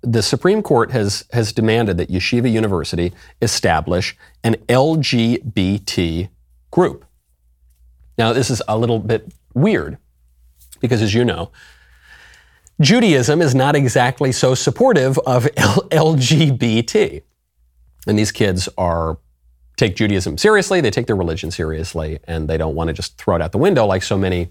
the 0.02 0.22
Supreme 0.22 0.62
Court 0.62 0.92
has, 0.92 1.24
has 1.32 1.52
demanded 1.52 1.96
that 1.98 2.10
Yeshiva 2.10 2.50
University 2.50 3.12
establish 3.40 4.16
an 4.44 4.54
LGBT 4.68 6.28
group. 6.70 7.04
Now, 8.18 8.32
this 8.32 8.50
is 8.50 8.62
a 8.68 8.78
little 8.78 8.98
bit 8.98 9.32
weird 9.54 9.98
because, 10.80 11.02
as 11.02 11.14
you 11.14 11.24
know, 11.24 11.50
Judaism 12.80 13.40
is 13.40 13.54
not 13.54 13.76
exactly 13.76 14.32
so 14.32 14.54
supportive 14.54 15.18
of 15.20 15.48
L- 15.56 15.88
LGBT. 15.90 17.22
And 18.06 18.18
these 18.18 18.32
kids 18.32 18.68
are 18.76 19.18
take 19.76 19.96
Judaism 19.96 20.36
seriously, 20.38 20.80
they 20.80 20.90
take 20.90 21.06
their 21.06 21.16
religion 21.16 21.50
seriously, 21.50 22.18
and 22.24 22.48
they 22.48 22.56
don't 22.56 22.74
want 22.74 22.88
to 22.88 22.94
just 22.94 23.16
throw 23.18 23.36
it 23.36 23.42
out 23.42 23.52
the 23.52 23.58
window 23.58 23.86
like 23.86 24.02
so 24.02 24.18
many 24.18 24.50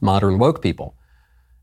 modern 0.00 0.38
woke 0.38 0.62
people. 0.62 0.96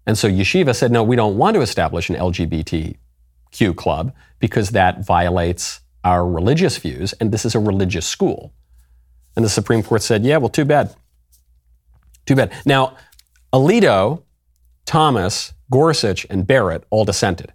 And 0.05 0.17
so 0.17 0.29
Yeshiva 0.29 0.75
said, 0.75 0.91
no, 0.91 1.03
we 1.03 1.15
don't 1.15 1.37
want 1.37 1.55
to 1.55 1.61
establish 1.61 2.09
an 2.09 2.15
LGBTQ 2.15 3.75
club 3.75 4.13
because 4.39 4.69
that 4.69 5.05
violates 5.05 5.81
our 6.03 6.25
religious 6.25 6.77
views, 6.77 7.13
and 7.13 7.31
this 7.31 7.43
is 7.45 7.55
a 7.55 7.59
religious 7.59 8.05
school. 8.05 8.53
And 9.35 9.43
the 9.43 9.49
Supreme 9.49 9.83
Court 9.83 10.01
said, 10.01 10.23
yeah, 10.23 10.37
well, 10.37 10.49
too 10.49 10.65
bad. 10.65 10.95
Too 12.27 12.35
bad. 12.35 12.53
Now, 12.65 12.95
Alito, 13.51 14.21
Thomas, 14.85 15.53
Gorsuch, 15.71 16.27
and 16.29 16.45
Barrett 16.45 16.83
all 16.91 17.05
dissented. 17.05 17.53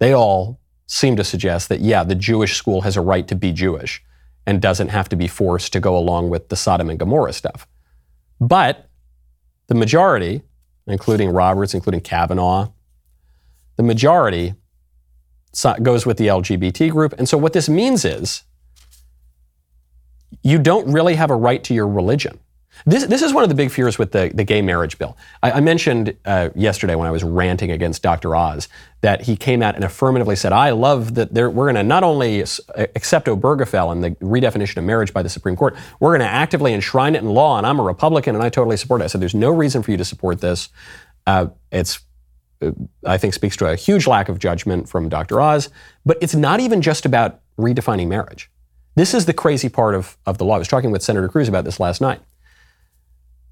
They 0.00 0.12
all 0.12 0.58
seem 0.86 1.14
to 1.16 1.22
suggest 1.22 1.68
that, 1.68 1.80
yeah, 1.80 2.02
the 2.02 2.16
Jewish 2.16 2.56
school 2.56 2.80
has 2.80 2.96
a 2.96 3.00
right 3.00 3.28
to 3.28 3.36
be 3.36 3.52
Jewish 3.52 4.02
and 4.46 4.60
doesn't 4.60 4.88
have 4.88 5.08
to 5.10 5.16
be 5.16 5.28
forced 5.28 5.72
to 5.74 5.80
go 5.80 5.96
along 5.96 6.30
with 6.30 6.48
the 6.48 6.56
Sodom 6.56 6.90
and 6.90 6.98
Gomorrah 6.98 7.32
stuff. 7.32 7.68
But 8.40 8.88
the 9.68 9.74
majority, 9.74 10.42
including 10.86 11.30
Roberts, 11.30 11.74
including 11.74 12.00
Kavanaugh. 12.00 12.70
The 13.76 13.82
majority 13.82 14.54
goes 15.82 16.06
with 16.06 16.16
the 16.16 16.28
LGBT 16.28 16.90
group. 16.90 17.14
And 17.18 17.28
so 17.28 17.36
what 17.36 17.52
this 17.52 17.68
means 17.68 18.04
is 18.04 18.42
you 20.42 20.58
don't 20.58 20.90
really 20.90 21.14
have 21.14 21.30
a 21.30 21.36
right 21.36 21.62
to 21.64 21.74
your 21.74 21.86
religion. 21.86 22.38
This, 22.86 23.06
this 23.06 23.22
is 23.22 23.32
one 23.32 23.42
of 23.42 23.48
the 23.48 23.54
big 23.54 23.70
fears 23.70 23.98
with 23.98 24.12
the, 24.12 24.30
the 24.34 24.44
gay 24.44 24.62
marriage 24.62 24.98
bill. 24.98 25.16
I, 25.42 25.52
I 25.52 25.60
mentioned 25.60 26.16
uh, 26.24 26.50
yesterday 26.54 26.94
when 26.94 27.06
I 27.06 27.10
was 27.10 27.24
ranting 27.24 27.70
against 27.70 28.02
Dr. 28.02 28.34
Oz 28.34 28.68
that 29.00 29.22
he 29.22 29.36
came 29.36 29.62
out 29.62 29.74
and 29.74 29.84
affirmatively 29.84 30.36
said, 30.36 30.52
I 30.52 30.70
love 30.70 31.14
that 31.14 31.32
we're 31.32 31.50
going 31.50 31.74
to 31.76 31.82
not 31.82 32.02
only 32.02 32.40
accept 32.40 33.26
Obergefell 33.26 33.92
and 33.92 34.02
the 34.02 34.10
redefinition 34.22 34.76
of 34.76 34.84
marriage 34.84 35.12
by 35.12 35.22
the 35.22 35.28
Supreme 35.28 35.56
Court, 35.56 35.76
we're 36.00 36.10
going 36.10 36.26
to 36.26 36.32
actively 36.32 36.72
enshrine 36.72 37.14
it 37.14 37.22
in 37.22 37.28
law, 37.28 37.58
and 37.58 37.66
I'm 37.66 37.78
a 37.78 37.82
Republican 37.84 38.34
and 38.34 38.42
I 38.42 38.48
totally 38.48 38.76
support 38.76 39.00
it. 39.00 39.04
I 39.04 39.06
said, 39.06 39.20
there's 39.20 39.34
no 39.34 39.50
reason 39.50 39.82
for 39.82 39.90
you 39.90 39.96
to 39.96 40.04
support 40.04 40.40
this. 40.40 40.68
Uh, 41.26 41.48
it's 41.70 42.00
uh, 42.60 42.72
I 43.04 43.18
think 43.18 43.34
speaks 43.34 43.56
to 43.58 43.66
a 43.66 43.76
huge 43.76 44.06
lack 44.06 44.28
of 44.28 44.38
judgment 44.38 44.88
from 44.88 45.08
Dr. 45.08 45.40
Oz, 45.40 45.68
but 46.04 46.18
it's 46.20 46.34
not 46.34 46.60
even 46.60 46.82
just 46.82 47.06
about 47.06 47.40
redefining 47.58 48.08
marriage. 48.08 48.50
This 48.94 49.14
is 49.14 49.26
the 49.26 49.32
crazy 49.32 49.68
part 49.68 49.94
of, 49.94 50.16
of 50.26 50.38
the 50.38 50.44
law. 50.44 50.56
I 50.56 50.58
was 50.58 50.66
talking 50.66 50.90
with 50.90 51.02
Senator 51.02 51.28
Cruz 51.28 51.48
about 51.48 51.64
this 51.64 51.78
last 51.78 52.00
night. 52.00 52.20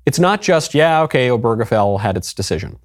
It's 0.07 0.19
not 0.19 0.41
just, 0.41 0.73
yeah, 0.73 1.03
okay, 1.03 1.29
Obergefell 1.29 2.01
had 2.01 2.17
its 2.17 2.33
decision. 2.33 2.79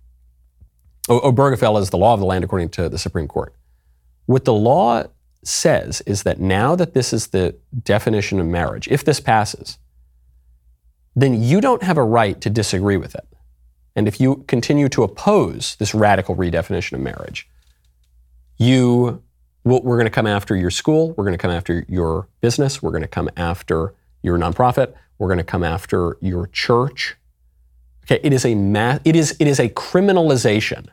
O- 1.08 1.32
Obergefell 1.32 1.80
is 1.80 1.92
the 1.92 1.98
law 1.98 2.14
of 2.14 2.20
the 2.20 2.26
land 2.26 2.44
according 2.44 2.70
to 2.70 2.90
the 2.90 2.98
Supreme 2.98 3.28
Court. 3.28 3.54
What 4.26 4.46
the 4.46 4.54
law 4.54 5.04
says 5.44 6.02
is 6.02 6.24
that 6.24 6.40
now 6.40 6.76
that 6.76 6.94
this 6.94 7.14
is 7.14 7.28
the 7.28 7.56
definition 7.84 8.40
of 8.40 8.48
marriage, 8.48 8.88
if 8.88 9.06
this 9.06 9.20
passes, 9.20 9.78
then 11.16 11.42
you 11.42 11.62
don't 11.62 11.84
have 11.84 11.98
a 11.98 12.04
right 12.04 12.40
to 12.42 12.50
disagree 12.50 12.98
with 12.98 13.16
it. 13.16 13.28
And 13.96 14.08
if 14.08 14.20
you 14.20 14.44
continue 14.48 14.88
to 14.90 15.04
oppose 15.04 15.76
this 15.76 15.94
radical 15.94 16.36
redefinition 16.36 16.94
of 16.94 17.02
marriage, 17.02 17.48
you 18.58 19.22
we're 19.64 19.80
going 19.80 20.06
to 20.06 20.10
come 20.10 20.26
after 20.26 20.56
your 20.56 20.72
school, 20.72 21.12
we're 21.12 21.24
going 21.24 21.38
to 21.38 21.38
come 21.38 21.52
after 21.52 21.86
your 21.88 22.28
business, 22.40 22.82
we're 22.82 22.90
going 22.90 23.04
to 23.04 23.08
come 23.08 23.30
after 23.38 23.94
your 24.24 24.38
nonprofit, 24.40 24.94
we're 25.22 25.28
going 25.28 25.38
to 25.38 25.44
come 25.44 25.64
after 25.64 26.18
your 26.20 26.48
church. 26.48 27.16
Okay, 28.06 28.20
it 28.24 28.34
is 28.34 28.44
a 28.44 28.56
ma- 28.56 28.98
it 29.06 29.16
is 29.16 29.38
it 29.40 29.46
is 29.46 29.60
a 29.60 29.70
criminalization 29.70 30.88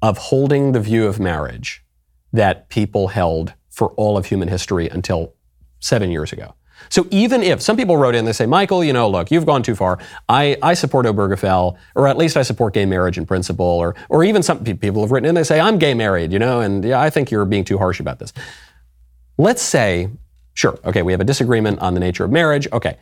of 0.00 0.16
holding 0.16 0.70
the 0.70 0.78
view 0.78 1.08
of 1.08 1.18
marriage 1.18 1.84
that 2.32 2.68
people 2.68 3.08
held 3.08 3.54
for 3.68 3.88
all 3.94 4.16
of 4.16 4.26
human 4.26 4.46
history 4.46 4.88
until 4.88 5.34
7 5.80 6.08
years 6.08 6.32
ago. 6.32 6.54
So 6.88 7.08
even 7.10 7.42
if 7.42 7.60
some 7.60 7.76
people 7.76 7.96
wrote 7.96 8.14
in, 8.14 8.24
they 8.24 8.32
say, 8.32 8.46
Michael, 8.46 8.84
you 8.84 8.92
know, 8.92 9.08
look, 9.08 9.32
you've 9.32 9.46
gone 9.46 9.64
too 9.64 9.74
far. 9.74 9.98
I, 10.28 10.56
I 10.62 10.74
support 10.74 11.04
Obergefell, 11.06 11.76
or 11.96 12.06
at 12.06 12.16
least 12.16 12.36
I 12.36 12.42
support 12.42 12.74
gay 12.74 12.86
marriage 12.86 13.18
in 13.18 13.26
principle, 13.26 13.66
or, 13.66 13.96
or 14.08 14.22
even 14.22 14.42
some 14.42 14.62
people 14.64 15.02
have 15.02 15.10
written 15.10 15.28
in, 15.28 15.34
they 15.34 15.44
say, 15.44 15.58
I'm 15.58 15.78
gay 15.78 15.94
married, 15.94 16.32
you 16.32 16.38
know, 16.38 16.60
and 16.60 16.84
yeah, 16.84 17.00
I 17.00 17.10
think 17.10 17.30
you're 17.30 17.44
being 17.44 17.64
too 17.64 17.78
harsh 17.78 17.98
about 17.98 18.18
this. 18.20 18.32
Let's 19.36 19.62
say, 19.62 20.10
sure, 20.54 20.78
okay, 20.84 21.02
we 21.02 21.12
have 21.12 21.20
a 21.20 21.24
disagreement 21.24 21.80
on 21.80 21.94
the 21.94 22.00
nature 22.00 22.24
of 22.24 22.30
marriage. 22.30 22.68
Okay, 22.72 22.98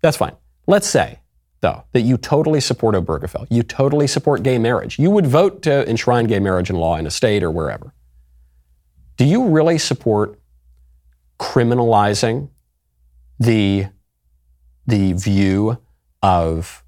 that's 0.00 0.16
fine. 0.16 0.34
Let's 0.66 0.86
say, 0.86 1.20
though, 1.60 1.84
that 1.92 2.02
you 2.02 2.16
totally 2.16 2.60
support 2.60 2.94
Obergefell. 2.94 3.46
You 3.50 3.62
totally 3.62 4.06
support 4.06 4.42
gay 4.42 4.58
marriage. 4.58 4.98
You 4.98 5.10
would 5.10 5.26
vote 5.26 5.62
to 5.62 5.88
enshrine 5.88 6.26
gay 6.26 6.38
marriage 6.38 6.70
in 6.70 6.76
law 6.76 6.96
in 6.96 7.06
a 7.06 7.10
state 7.10 7.42
or 7.42 7.50
wherever. 7.50 7.92
Do 9.16 9.24
you 9.24 9.48
really 9.48 9.78
support 9.78 10.38
criminalizing 11.38 12.50
the, 13.38 13.86
the 14.86 15.12
view 15.14 15.78
of 16.22 16.84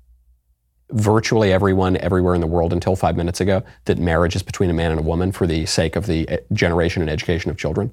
virtually 0.91 1.53
everyone 1.53 1.97
everywhere 1.99 2.35
in 2.35 2.41
the 2.41 2.47
world 2.47 2.73
until 2.73 2.97
five 2.97 3.17
minutes 3.17 3.41
ago 3.41 3.63
that 3.85 3.99
marriage 3.99 4.35
is 4.35 4.43
between 4.43 4.71
a 4.71 4.73
man 4.73 4.91
and 4.91 5.01
a 5.01 5.03
woman 5.03 5.31
for 5.31 5.47
the 5.47 5.67
sake 5.67 5.95
of 5.97 6.07
the 6.07 6.29
eh, 6.29 6.39
generation 6.53 7.03
and 7.03 7.11
education 7.11 7.51
of 7.51 7.57
children? 7.57 7.93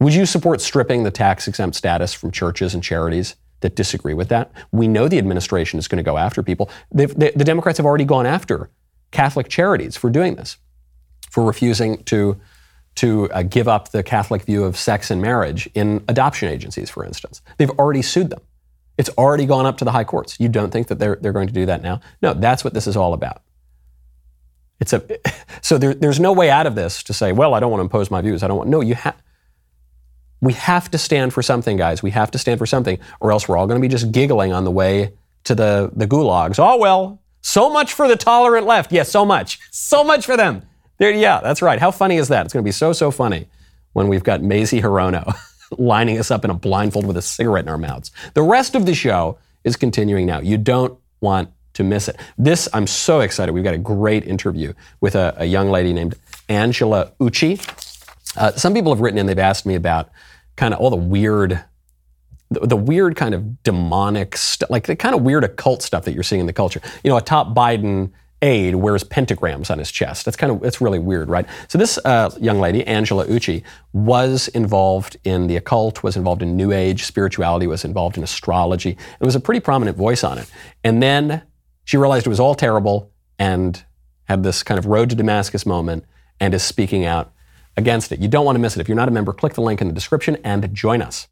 Would 0.00 0.14
you 0.14 0.26
support 0.26 0.60
stripping 0.60 1.02
the 1.02 1.10
tax 1.10 1.48
exempt 1.48 1.76
status 1.76 2.12
from 2.12 2.30
churches 2.30 2.74
and 2.74 2.82
charities 2.82 3.36
that 3.60 3.74
disagree 3.74 4.14
with 4.14 4.28
that? 4.28 4.50
We 4.72 4.88
know 4.88 5.08
the 5.08 5.18
administration 5.18 5.78
is 5.78 5.88
going 5.88 5.98
to 5.98 6.02
go 6.02 6.16
after 6.16 6.42
people. 6.42 6.70
They, 6.92 7.06
the 7.06 7.44
Democrats 7.44 7.78
have 7.78 7.86
already 7.86 8.04
gone 8.04 8.26
after 8.26 8.70
Catholic 9.10 9.48
charities 9.48 9.96
for 9.96 10.10
doing 10.10 10.36
this, 10.36 10.56
for 11.30 11.44
refusing 11.44 12.02
to 12.04 12.40
to 12.96 13.30
uh, 13.30 13.42
give 13.42 13.68
up 13.68 13.92
the 13.92 14.02
Catholic 14.02 14.42
view 14.42 14.64
of 14.64 14.76
sex 14.76 15.12
and 15.12 15.22
marriage 15.22 15.68
in 15.74 16.02
adoption 16.08 16.48
agencies, 16.48 16.90
for 16.90 17.04
instance. 17.04 17.40
They've 17.56 17.70
already 17.70 18.02
sued 18.02 18.28
them. 18.28 18.40
It's 18.96 19.08
already 19.10 19.46
gone 19.46 19.66
up 19.66 19.78
to 19.78 19.84
the 19.84 19.92
high 19.92 20.02
courts. 20.02 20.40
You 20.40 20.48
don't 20.48 20.72
think 20.72 20.88
that 20.88 20.98
they're, 20.98 21.16
they're 21.20 21.32
going 21.32 21.46
to 21.46 21.52
do 21.52 21.64
that 21.66 21.80
now? 21.80 22.00
No, 22.20 22.34
that's 22.34 22.64
what 22.64 22.74
this 22.74 22.88
is 22.88 22.96
all 22.96 23.14
about. 23.14 23.42
It's 24.80 24.92
a, 24.92 25.04
so 25.62 25.78
there, 25.78 25.94
there's 25.94 26.18
no 26.18 26.32
way 26.32 26.50
out 26.50 26.66
of 26.66 26.74
this 26.74 27.04
to 27.04 27.14
say, 27.14 27.30
well, 27.30 27.54
I 27.54 27.60
don't 27.60 27.70
want 27.70 27.78
to 27.78 27.84
impose 27.84 28.10
my 28.10 28.20
views. 28.20 28.42
I 28.42 28.48
don't 28.48 28.58
want, 28.58 28.68
no, 28.68 28.80
you 28.80 28.96
have, 28.96 29.16
we 30.40 30.52
have 30.54 30.90
to 30.90 30.98
stand 30.98 31.32
for 31.32 31.42
something, 31.42 31.76
guys. 31.76 32.02
We 32.02 32.10
have 32.12 32.30
to 32.32 32.38
stand 32.38 32.58
for 32.58 32.66
something, 32.66 32.98
or 33.20 33.32
else 33.32 33.48
we're 33.48 33.56
all 33.56 33.66
going 33.66 33.80
to 33.80 33.86
be 33.86 33.90
just 33.90 34.12
giggling 34.12 34.52
on 34.52 34.64
the 34.64 34.70
way 34.70 35.12
to 35.44 35.54
the, 35.54 35.90
the 35.94 36.06
gulags. 36.06 36.58
Oh, 36.58 36.76
well, 36.76 37.20
so 37.40 37.70
much 37.70 37.92
for 37.92 38.08
the 38.08 38.16
tolerant 38.16 38.66
left. 38.66 38.92
Yes, 38.92 39.10
so 39.10 39.24
much. 39.24 39.58
So 39.70 40.04
much 40.04 40.26
for 40.26 40.36
them. 40.36 40.62
There, 40.98 41.10
yeah, 41.10 41.40
that's 41.40 41.62
right. 41.62 41.78
How 41.78 41.90
funny 41.90 42.16
is 42.16 42.28
that? 42.28 42.44
It's 42.44 42.52
going 42.52 42.62
to 42.62 42.68
be 42.68 42.72
so, 42.72 42.92
so 42.92 43.10
funny 43.10 43.48
when 43.92 44.08
we've 44.08 44.24
got 44.24 44.42
Mazie 44.42 44.80
Hirono 44.80 45.34
lining 45.78 46.18
us 46.18 46.30
up 46.30 46.44
in 46.44 46.50
a 46.50 46.54
blindfold 46.54 47.06
with 47.06 47.16
a 47.16 47.22
cigarette 47.22 47.64
in 47.64 47.68
our 47.68 47.78
mouths. 47.78 48.10
The 48.34 48.42
rest 48.42 48.74
of 48.74 48.86
the 48.86 48.94
show 48.94 49.38
is 49.64 49.76
continuing 49.76 50.26
now. 50.26 50.40
You 50.40 50.58
don't 50.58 50.98
want 51.20 51.50
to 51.74 51.84
miss 51.84 52.08
it. 52.08 52.16
This, 52.36 52.68
I'm 52.72 52.86
so 52.86 53.20
excited. 53.20 53.52
We've 53.52 53.64
got 53.64 53.74
a 53.74 53.78
great 53.78 54.26
interview 54.26 54.72
with 55.00 55.14
a, 55.14 55.34
a 55.36 55.44
young 55.44 55.70
lady 55.70 55.92
named 55.92 56.16
Angela 56.48 57.12
Ucci. 57.20 57.58
Uh, 58.36 58.52
some 58.52 58.74
people 58.74 58.92
have 58.92 59.00
written 59.00 59.18
in, 59.18 59.26
they've 59.26 59.38
asked 59.38 59.66
me 59.66 59.74
about 59.74 60.10
kind 60.58 60.74
of 60.74 60.80
all 60.80 60.90
the 60.90 60.96
weird 60.96 61.64
the, 62.50 62.60
the 62.66 62.76
weird 62.76 63.14
kind 63.14 63.34
of 63.34 63.62
demonic 63.62 64.36
stuff, 64.36 64.70
like 64.70 64.86
the 64.86 64.96
kind 64.96 65.14
of 65.14 65.22
weird 65.22 65.44
occult 65.44 65.82
stuff 65.82 66.04
that 66.04 66.12
you're 66.12 66.22
seeing 66.22 66.40
in 66.40 66.46
the 66.46 66.52
culture. 66.52 66.80
You 67.04 67.10
know, 67.10 67.16
a 67.16 67.22
top 67.22 67.54
Biden 67.54 68.10
aide 68.40 68.76
wears 68.76 69.04
pentagrams 69.04 69.70
on 69.70 69.78
his 69.78 69.90
chest. 69.90 70.24
That's 70.24 70.36
kind 70.36 70.52
of 70.52 70.64
it's 70.64 70.80
really 70.80 70.98
weird, 70.98 71.28
right? 71.28 71.46
So 71.68 71.76
this 71.76 71.98
uh, 72.04 72.30
young 72.40 72.58
lady, 72.58 72.86
Angela 72.86 73.26
Ucci, 73.26 73.62
was 73.92 74.48
involved 74.48 75.16
in 75.24 75.46
the 75.46 75.56
occult, 75.56 76.02
was 76.02 76.16
involved 76.16 76.42
in 76.42 76.56
New 76.56 76.72
Age 76.72 77.04
spirituality, 77.04 77.66
was 77.66 77.84
involved 77.84 78.16
in 78.16 78.22
astrology, 78.22 78.90
and 78.90 79.26
was 79.26 79.34
a 79.34 79.40
pretty 79.40 79.60
prominent 79.60 79.96
voice 79.96 80.24
on 80.24 80.38
it. 80.38 80.50
And 80.84 81.02
then 81.02 81.42
she 81.84 81.96
realized 81.96 82.26
it 82.26 82.30
was 82.30 82.40
all 82.40 82.54
terrible 82.54 83.12
and 83.38 83.84
had 84.24 84.42
this 84.42 84.62
kind 84.62 84.78
of 84.78 84.86
road 84.86 85.10
to 85.10 85.16
Damascus 85.16 85.66
moment 85.66 86.04
and 86.40 86.54
is 86.54 86.62
speaking 86.62 87.04
out 87.04 87.32
against 87.78 88.12
it. 88.12 88.18
You 88.18 88.28
don't 88.28 88.44
want 88.44 88.56
to 88.56 88.60
miss 88.60 88.76
it. 88.76 88.80
If 88.80 88.88
you're 88.88 88.96
not 88.96 89.08
a 89.08 89.12
member, 89.12 89.32
click 89.32 89.54
the 89.54 89.62
link 89.62 89.80
in 89.80 89.88
the 89.88 89.94
description 89.94 90.36
and 90.44 90.74
join 90.74 91.00
us. 91.00 91.28